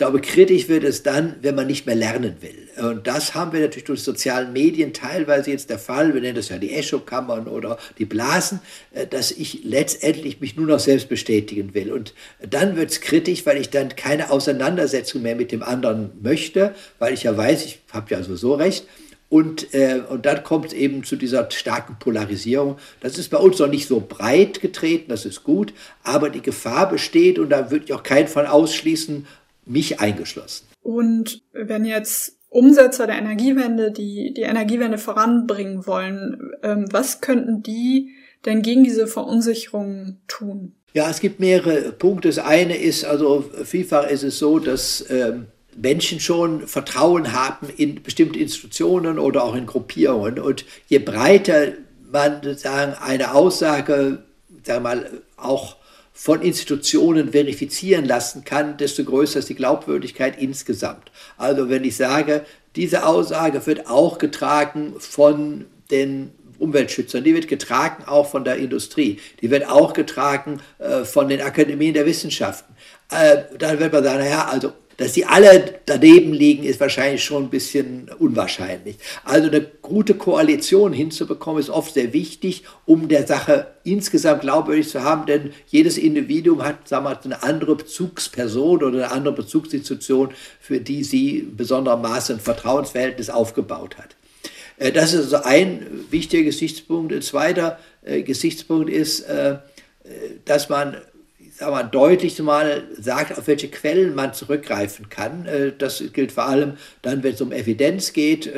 Glaube, 0.00 0.22
kritisch 0.22 0.66
wird 0.70 0.82
es 0.84 1.02
dann, 1.02 1.34
wenn 1.42 1.54
man 1.54 1.66
nicht 1.66 1.84
mehr 1.84 1.94
lernen 1.94 2.36
will. 2.40 2.88
Und 2.88 3.06
das 3.06 3.34
haben 3.34 3.52
wir 3.52 3.60
natürlich 3.60 3.84
durch 3.84 4.02
sozialen 4.02 4.50
Medien 4.54 4.94
teilweise 4.94 5.50
jetzt 5.50 5.68
der 5.68 5.78
Fall. 5.78 6.14
Wir 6.14 6.22
nennen 6.22 6.36
das 6.36 6.48
ja 6.48 6.56
die 6.56 6.72
Echokammern 6.72 7.46
oder 7.46 7.76
die 7.98 8.06
Blasen, 8.06 8.60
äh, 8.92 9.06
dass 9.06 9.30
ich 9.30 9.62
letztendlich 9.62 10.40
mich 10.40 10.56
nur 10.56 10.66
noch 10.66 10.80
selbst 10.80 11.10
bestätigen 11.10 11.74
will. 11.74 11.92
Und 11.92 12.14
dann 12.40 12.76
wird 12.76 12.92
es 12.92 13.02
kritisch, 13.02 13.44
weil 13.44 13.58
ich 13.58 13.68
dann 13.68 13.94
keine 13.94 14.30
Auseinandersetzung 14.30 15.20
mehr 15.20 15.36
mit 15.36 15.52
dem 15.52 15.62
anderen 15.62 16.12
möchte, 16.22 16.74
weil 16.98 17.12
ich 17.12 17.24
ja 17.24 17.36
weiß, 17.36 17.66
ich 17.66 17.80
habe 17.92 18.06
ja 18.14 18.22
sowieso 18.22 18.54
recht. 18.54 18.86
Und, 19.28 19.74
äh, 19.74 20.00
und 20.08 20.26
dann 20.26 20.42
kommt 20.42 20.66
es 20.66 20.72
eben 20.72 21.04
zu 21.04 21.14
dieser 21.14 21.48
starken 21.50 21.98
Polarisierung. 22.00 22.78
Das 23.00 23.16
ist 23.16 23.28
bei 23.28 23.36
uns 23.36 23.58
noch 23.60 23.68
nicht 23.68 23.86
so 23.86 24.00
breit 24.00 24.60
getreten, 24.60 25.10
das 25.10 25.24
ist 25.24 25.44
gut, 25.44 25.72
aber 26.02 26.30
die 26.30 26.42
Gefahr 26.42 26.88
besteht 26.88 27.38
und 27.38 27.50
da 27.50 27.70
würde 27.70 27.84
ich 27.84 27.92
auch 27.92 28.02
keinen 28.02 28.26
von 28.26 28.46
ausschließen, 28.46 29.26
mich 29.66 30.00
eingeschlossen. 30.00 30.66
Und 30.82 31.42
wenn 31.52 31.84
jetzt 31.84 32.38
Umsetzer 32.48 33.06
der 33.06 33.16
Energiewende, 33.16 33.92
die 33.92 34.34
die 34.34 34.42
Energiewende 34.42 34.98
voranbringen 34.98 35.86
wollen, 35.86 36.52
ähm, 36.62 36.86
was 36.90 37.20
könnten 37.20 37.62
die 37.62 38.10
denn 38.44 38.62
gegen 38.62 38.84
diese 38.84 39.06
Verunsicherung 39.06 40.18
tun? 40.26 40.74
Ja, 40.92 41.08
es 41.08 41.20
gibt 41.20 41.38
mehrere 41.38 41.92
Punkte. 41.92 42.28
Das 42.28 42.38
eine 42.38 42.76
ist, 42.76 43.04
also 43.04 43.44
vielfach 43.64 44.08
ist 44.08 44.24
es 44.24 44.38
so, 44.38 44.58
dass 44.58 45.04
ähm, 45.08 45.46
Menschen 45.76 46.18
schon 46.18 46.66
Vertrauen 46.66 47.32
haben 47.32 47.68
in 47.76 48.02
bestimmte 48.02 48.40
Institutionen 48.40 49.18
oder 49.18 49.44
auch 49.44 49.54
in 49.54 49.66
Gruppierungen. 49.66 50.40
Und 50.40 50.64
je 50.88 50.98
breiter 50.98 51.74
man 52.10 52.42
sozusagen 52.42 52.94
eine 52.94 53.34
Aussage, 53.34 54.24
sagen 54.64 54.64
wir 54.66 54.80
mal, 54.80 55.10
auch 55.36 55.76
von 56.22 56.42
Institutionen 56.42 57.32
verifizieren 57.32 58.04
lassen 58.04 58.44
kann, 58.44 58.76
desto 58.76 59.04
größer 59.04 59.38
ist 59.38 59.48
die 59.48 59.54
Glaubwürdigkeit 59.54 60.38
insgesamt. 60.38 61.10
Also 61.38 61.70
wenn 61.70 61.82
ich 61.82 61.96
sage, 61.96 62.44
diese 62.76 63.06
Aussage 63.06 63.64
wird 63.66 63.86
auch 63.86 64.18
getragen 64.18 64.92
von 64.98 65.64
den 65.90 66.32
Umweltschützern, 66.58 67.24
die 67.24 67.34
wird 67.34 67.48
getragen 67.48 68.04
auch 68.04 68.28
von 68.28 68.44
der 68.44 68.56
Industrie, 68.56 69.18
die 69.40 69.50
wird 69.50 69.66
auch 69.66 69.94
getragen 69.94 70.60
äh, 70.78 71.04
von 71.04 71.30
den 71.30 71.40
Akademien 71.40 71.94
der 71.94 72.04
Wissenschaften, 72.04 72.74
äh, 73.10 73.38
dann 73.58 73.80
wird 73.80 73.90
man 73.90 74.04
sagen, 74.04 74.18
naja, 74.18 74.44
also 74.44 74.74
dass 75.00 75.14
die 75.14 75.24
alle 75.24 75.80
daneben 75.86 76.34
liegen, 76.34 76.62
ist 76.62 76.78
wahrscheinlich 76.78 77.24
schon 77.24 77.44
ein 77.44 77.48
bisschen 77.48 78.10
unwahrscheinlich. 78.18 78.96
Also 79.24 79.48
eine 79.48 79.62
gute 79.62 80.12
Koalition 80.12 80.92
hinzubekommen, 80.92 81.58
ist 81.58 81.70
oft 81.70 81.94
sehr 81.94 82.12
wichtig, 82.12 82.64
um 82.84 83.08
der 83.08 83.26
Sache 83.26 83.68
insgesamt 83.82 84.42
glaubwürdig 84.42 84.90
zu 84.90 85.02
haben, 85.02 85.24
denn 85.24 85.52
jedes 85.68 85.96
Individuum 85.96 86.62
hat 86.62 86.86
sagen 86.86 87.06
wir, 87.06 87.18
eine 87.24 87.42
andere 87.42 87.76
Bezugsperson 87.76 88.82
oder 88.82 88.98
eine 88.98 89.10
andere 89.10 89.36
Bezugsinstitution, 89.36 90.34
für 90.60 90.80
die 90.80 91.02
sie 91.02 91.48
besonderem 91.50 92.02
Maße 92.02 92.34
ein 92.34 92.40
Vertrauensverhältnis 92.40 93.30
aufgebaut 93.30 93.96
hat. 93.96 94.16
Äh, 94.76 94.92
das 94.92 95.14
ist 95.14 95.32
also 95.32 95.48
ein 95.48 95.86
wichtiger 96.10 96.42
Gesichtspunkt. 96.42 97.10
Ein 97.10 97.22
zweiter 97.22 97.78
äh, 98.04 98.20
Gesichtspunkt 98.20 98.90
ist, 98.90 99.20
äh, 99.20 99.56
dass 100.44 100.68
man 100.68 100.98
mal, 101.60 101.82
deutlich 101.84 102.38
mal 102.40 102.84
sagt, 102.98 103.36
auf 103.36 103.46
welche 103.46 103.68
Quellen 103.68 104.14
man 104.14 104.32
zurückgreifen 104.34 105.08
kann. 105.08 105.46
Das 105.78 106.02
gilt 106.12 106.32
vor 106.32 106.46
allem 106.46 106.74
dann, 107.02 107.22
wenn 107.22 107.34
es 107.34 107.40
um 107.40 107.52
Evidenz 107.52 108.12
geht. 108.12 108.50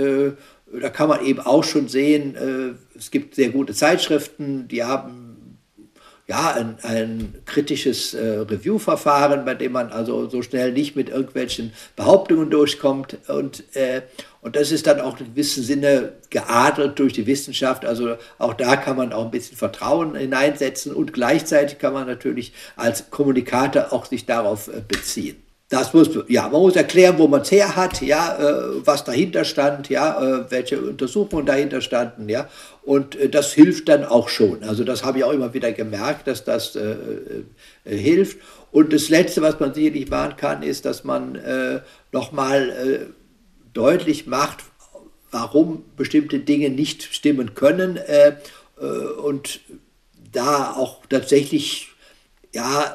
Da 0.81 0.89
kann 0.89 1.09
man 1.09 1.25
eben 1.25 1.41
auch 1.41 1.65
schon 1.65 1.89
sehen, 1.89 2.37
es 2.97 3.11
gibt 3.11 3.35
sehr 3.35 3.51
gute 3.51 3.75
Zeitschriften, 3.75 4.69
die 4.69 4.85
haben 4.85 5.22
ja, 6.33 6.55
ein, 6.55 6.79
ein 6.83 7.35
kritisches 7.45 8.15
äh, 8.15 8.39
Review-Verfahren, 8.39 9.45
bei 9.45 9.55
dem 9.55 9.73
man 9.73 9.91
also 9.91 10.31
so 10.31 10.41
schnell 10.41 10.73
nicht 10.73 10.97
mit 10.97 11.11
irgendwelchen 11.11 11.75
Behauptungen 11.95 12.49
durchkommt. 12.49 13.19
Und, 13.29 13.65
äh, 13.77 14.01
und 14.41 14.57
das 14.57 14.73
ist 14.73 14.87
dann 14.87 15.03
auch 15.03 15.21
in 15.21 15.27
gewissem 15.27 15.63
Sinne 15.63 16.15
geadelt 16.31 16.99
durch 16.99 17.13
die 17.13 17.27
Wissenschaft. 17.27 17.85
Also 17.85 18.17
auch 18.39 18.55
da 18.55 18.77
kann 18.77 18.97
man 18.97 19.13
auch 19.13 19.27
ein 19.27 19.31
bisschen 19.31 19.59
Vertrauen 19.59 20.15
hineinsetzen 20.15 20.95
und 20.95 21.13
gleichzeitig 21.13 21.79
kann 21.79 21.93
man 21.93 22.07
natürlich 22.07 22.55
als 22.77 23.11
Kommunikator 23.11 23.93
auch 23.93 24.07
sich 24.07 24.25
darauf 24.25 24.69
äh, 24.69 24.81
beziehen. 24.89 25.37
Das 25.73 25.95
muss, 25.95 26.11
ja, 26.29 26.51
man 26.51 26.61
muss 26.61 26.77
erklären, 26.77 27.17
wo 27.17 27.29
man 27.29 27.41
es 27.41 27.51
her 27.51 27.77
hat, 27.77 28.03
ja, 28.03 28.37
äh, 28.37 28.87
was 28.87 29.05
dahinter 29.05 29.43
stand, 29.45 29.89
ja, 29.89 30.21
äh, 30.21 30.51
welche 30.51 30.79
Untersuchungen 30.79 31.47
dahinter 31.47 31.81
standen, 31.81 32.29
ja, 32.29 32.47
und 32.85 33.17
äh, 33.17 33.29
das 33.29 33.53
hilft 33.53 33.89
dann 33.89 34.05
auch 34.05 34.29
schon. 34.29 34.63
Also 34.65 34.85
das 34.85 35.05
habe 35.05 35.19
ich 35.19 35.25
auch 35.25 35.33
immer 35.33 35.55
wieder 35.55 35.73
gemerkt, 35.73 36.27
dass 36.27 36.45
das 36.45 36.77
äh, 36.77 36.95
äh, 37.85 37.97
hilft. 37.97 38.39
Und 38.71 38.93
das 38.93 39.09
Letzte, 39.09 39.43
was 39.43 39.61
man 39.61 39.75
sicherlich 39.75 40.09
machen 40.09 40.37
kann, 40.37 40.63
ist, 40.63 40.85
dass 40.85 41.05
man 41.05 41.37
äh, 41.37 41.81
nochmal 42.11 43.09
deutlich 43.75 44.27
macht, 44.27 44.65
warum 45.31 45.85
bestimmte 45.97 46.39
Dinge 46.39 46.71
nicht 46.71 47.03
stimmen 47.03 47.55
können 47.55 47.99
und 49.23 49.61
da 50.33 50.73
auch 50.73 51.05
tatsächlich, 51.07 51.89
ja, 52.55 52.95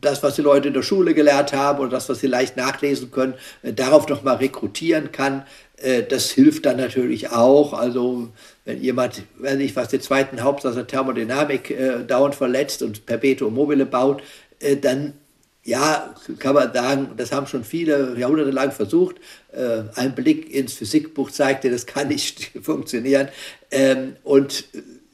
das, 0.00 0.22
was 0.22 0.36
die 0.36 0.42
Leute 0.42 0.68
in 0.68 0.74
der 0.74 0.82
Schule 0.82 1.14
gelernt 1.14 1.52
haben 1.52 1.80
oder 1.80 1.90
das, 1.90 2.08
was 2.08 2.20
sie 2.20 2.26
leicht 2.26 2.56
nachlesen 2.56 3.10
können, 3.10 3.34
äh, 3.62 3.72
darauf 3.72 4.08
nochmal 4.08 4.36
rekrutieren 4.36 5.12
kann. 5.12 5.44
Äh, 5.76 6.02
das 6.02 6.30
hilft 6.30 6.66
dann 6.66 6.76
natürlich 6.78 7.30
auch. 7.30 7.72
Also 7.72 8.28
wenn 8.70 8.82
jemand, 8.82 9.22
weiß 9.38 9.56
nicht, 9.56 9.76
was 9.76 9.88
den 9.88 10.00
zweiten 10.00 10.42
Hauptsatz 10.42 10.74
der 10.74 10.86
Thermodynamik 10.86 11.70
äh, 11.70 12.04
dauernd 12.06 12.34
verletzt 12.34 12.82
und 12.82 13.04
Perpetuum 13.06 13.54
mobile 13.54 13.86
baut, 13.86 14.22
äh, 14.60 14.76
dann 14.76 15.14
ja, 15.62 16.14
kann 16.38 16.54
man 16.54 16.72
sagen, 16.72 17.10
das 17.16 17.32
haben 17.32 17.46
schon 17.46 17.64
viele 17.64 18.18
Jahrhunderte 18.18 18.50
lang 18.50 18.72
versucht. 18.72 19.16
Äh, 19.52 19.82
ein 19.94 20.14
Blick 20.14 20.52
ins 20.54 20.72
Physikbuch 20.72 21.30
zeigte, 21.30 21.70
das 21.70 21.86
kann 21.86 22.08
nicht 22.08 22.52
funktionieren. 22.62 23.28
Ähm, 23.70 24.16
und 24.24 24.64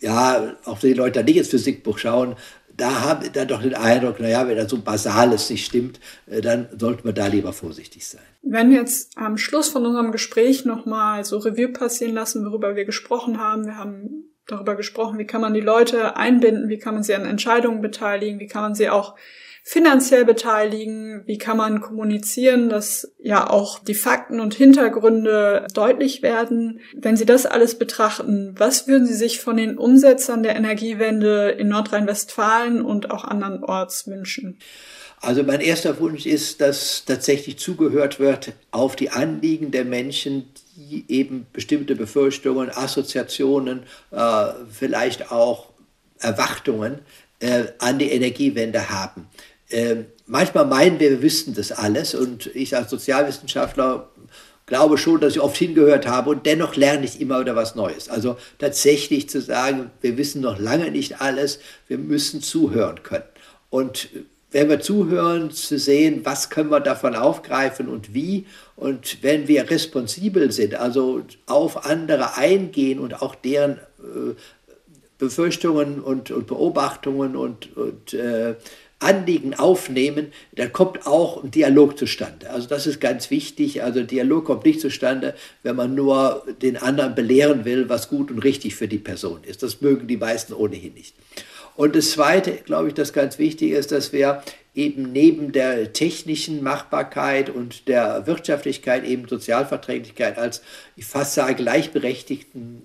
ja, 0.01 0.57
auch 0.65 0.83
wenn 0.83 0.91
die 0.91 0.97
Leute 0.97 1.25
nicht 1.25 1.37
ins 1.37 1.49
Physikbuch 1.49 1.99
schauen, 1.99 2.37
da 2.77 3.03
haben 3.03 3.23
wir 3.23 3.31
dann 3.31 3.49
doch 3.49 3.63
den 3.63 3.75
Eindruck, 3.75 4.21
naja, 4.21 4.47
wenn 4.47 4.57
da 4.57 4.69
so 4.69 4.79
Basales 4.79 5.49
nicht 5.51 5.65
stimmt, 5.65 6.01
äh, 6.27 6.41
dann 6.41 6.69
sollten 6.79 7.05
wir 7.05 7.13
da 7.13 7.27
lieber 7.27 7.53
vorsichtig 7.53 8.07
sein. 8.07 8.23
Wenn 8.43 8.71
wir 8.71 8.79
jetzt 8.79 9.17
am 9.17 9.39
Schluss 9.39 9.69
von 9.69 9.87
unserem 9.87 10.13
Gespräch 10.13 10.65
nochmal 10.65 11.25
so 11.25 11.39
Revue 11.39 11.69
passieren 11.69 12.15
lassen, 12.15 12.45
worüber 12.45 12.77
wir 12.77 12.85
gesprochen 12.85 13.39
haben, 13.39 13.67
wir 13.67 13.77
haben 13.77 14.25
darüber 14.47 14.77
gesprochen, 14.77 15.19
wie 15.19 15.27
kann 15.27 15.41
man 15.41 15.55
die 15.55 15.61
Leute 15.61 16.17
einbinden, 16.17 16.69
wie 16.69 16.79
kann 16.79 16.95
man 16.95 17.03
sie 17.03 17.15
an 17.15 17.25
Entscheidungen 17.25 17.81
beteiligen, 17.81 18.39
wie 18.39 18.47
kann 18.47 18.63
man 18.63 18.75
sie 18.75 18.91
auch 18.91 19.17
finanziell 19.69 20.25
beteiligen? 20.25 21.25
Wie 21.27 21.39
kann 21.39 21.57
man 21.57 21.81
kommunizieren, 21.81 22.69
dass 22.69 23.11
ja 23.19 23.51
auch 23.51 23.81
die 23.81 23.95
Fakten 23.95 24.39
und 24.39 24.55
Hintergründe 24.55 25.67
deutlich 25.75 26.23
werden? 26.23 26.79
Wenn 26.95 27.17
Sie 27.17 27.27
das 27.27 27.47
alles 27.47 27.77
betrachten, 27.77 28.55
was 28.57 28.87
würden 28.87 29.09
Sie 29.09 29.15
sich 29.15 29.41
von 29.41 29.57
den 29.57 29.77
Umsetzern 29.77 30.45
der 30.45 30.55
Energiewende 30.55 31.51
in 31.51 31.67
Nordrhein-Westfalen 31.67 32.81
und 32.81 33.11
auch 33.11 33.25
andernorts 33.25 34.07
wünschen? 34.07 34.57
Also 35.21 35.43
mein 35.43 35.61
erster 35.61 35.99
Wunsch 35.99 36.27
ist, 36.27 36.61
dass 36.61 37.05
tatsächlich 37.05 37.59
zugehört 37.59 38.21
wird 38.21 38.53
auf 38.71 38.95
die 38.95 39.11
Anliegen 39.11 39.73
der 39.73 39.85
Menschen, 39.85 40.49
die 40.77 41.05
eben 41.09 41.49
bestimmte 41.53 41.97
Befürchtungen, 41.97 42.71
Assoziationen, 42.71 43.83
äh, 44.13 44.47
vielleicht 44.71 45.33
auch 45.33 45.71
Erwartungen 46.21 47.01
äh, 47.41 47.65
an 47.81 47.99
die 47.99 48.13
Energiewende 48.13 48.91
haben. 48.91 49.27
Ähm, 49.71 50.07
manchmal 50.27 50.67
meinen 50.67 51.01
wir, 51.01 51.11
wir 51.11 51.23
wüssten 51.23 51.55
das 51.55 51.73
alles 51.73 52.15
und 52.15 52.47
ich 52.55 52.77
als 52.77 52.91
Sozialwissenschaftler 52.91 54.09
glaube 54.67 54.99
schon, 54.99 55.21
dass 55.21 55.35
ich 55.35 55.41
oft 55.41 55.57
hingehört 55.57 56.07
habe 56.07 56.31
und 56.31 56.45
dennoch 56.45 56.75
lerne 56.77 57.05
ich 57.05 57.21
immer 57.21 57.41
wieder 57.41 57.57
was 57.57 57.77
Neues. 57.77 58.09
Also 58.09 58.37
tatsächlich 58.59 59.29
zu 59.29 59.41
sagen, 59.41 59.91
wir 60.01 60.19
wissen 60.19 60.41
noch 60.41 60.59
lange 60.59 60.91
nicht 60.91 61.21
alles, 61.21 61.61
wir 61.87 61.99
müssen 61.99 62.43
zuhören 62.43 63.03
können. 63.03 63.25
Und 63.71 64.09
wenn 64.51 64.69
wir 64.69 64.81
zuhören, 64.81 65.51
zu 65.51 65.79
sehen, 65.79 66.21
was 66.25 66.51
können 66.51 66.71
wir 66.71 66.81
davon 66.81 67.15
aufgreifen 67.15 67.89
und 67.89 68.15
wie. 68.15 68.47
Und 68.75 69.23
wenn 69.23 69.49
wir 69.49 69.71
responsibel 69.71 70.51
sind, 70.51 70.75
also 70.75 71.23
auf 71.47 71.85
andere 71.85 72.37
eingehen 72.37 72.99
und 72.99 73.23
auch 73.23 73.35
deren 73.35 73.73
äh, 73.99 74.35
Befürchtungen 75.19 76.01
und, 76.01 76.31
und 76.31 76.47
Beobachtungen 76.47 77.37
und, 77.37 77.77
und 77.77 78.15
äh, 78.15 78.55
Anliegen 78.99 79.53
aufnehmen, 79.53 80.33
dann 80.55 80.73
kommt 80.73 81.07
auch 81.07 81.45
ein 81.45 81.51
Dialog 81.51 81.99
zustande. 81.99 82.49
Also 82.49 82.67
das 82.67 82.87
ist 82.87 82.99
ganz 82.99 83.31
wichtig. 83.31 83.83
Also 83.83 84.03
Dialog 84.03 84.47
kommt 84.47 84.65
nicht 84.65 84.81
zustande, 84.81 85.35
wenn 85.63 85.77
man 85.77 85.95
nur 85.95 86.45
den 86.63 86.79
anderen 86.79 87.15
belehren 87.15 87.67
will, 87.67 87.91
was 87.91 88.09
gut 88.09 88.31
und 88.31 88.39
richtig 88.39 88.75
für 88.75 88.89
die 88.89 88.99
Person 88.99 89.41
ist. 89.45 89.63
Das 89.63 89.83
mögen 89.83 90.07
die 90.07 90.17
meisten 90.17 90.55
ohnehin 90.55 90.95
nicht. 90.95 91.15
Und 91.77 91.95
das 91.95 92.13
Zweite, 92.13 92.53
glaube 92.53 92.89
ich, 92.89 92.95
das 92.95 93.13
ganz 93.13 93.39
wichtig 93.39 93.73
ist, 93.73 93.93
dass 93.93 94.15
wir 94.15 94.43
eben 94.75 95.13
neben 95.13 95.53
der 95.53 95.93
technischen 95.93 96.63
Machbarkeit 96.63 97.51
und 97.51 97.89
der 97.89 98.27
Wirtschaftlichkeit 98.27 99.05
eben 99.05 99.29
Sozialverträglichkeit 99.29 100.39
als, 100.39 100.63
ich 100.97 101.05
fast 101.05 101.35
sage, 101.35 101.55
gleichberechtigten 101.55 102.83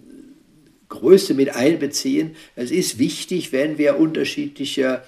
Größe 0.89 1.33
mit 1.33 1.55
einbeziehen. 1.55 2.35
Es 2.57 2.69
ist 2.69 2.99
wichtig, 2.99 3.53
wenn 3.53 3.77
wir 3.77 3.97
unterschiedliche 3.97 5.03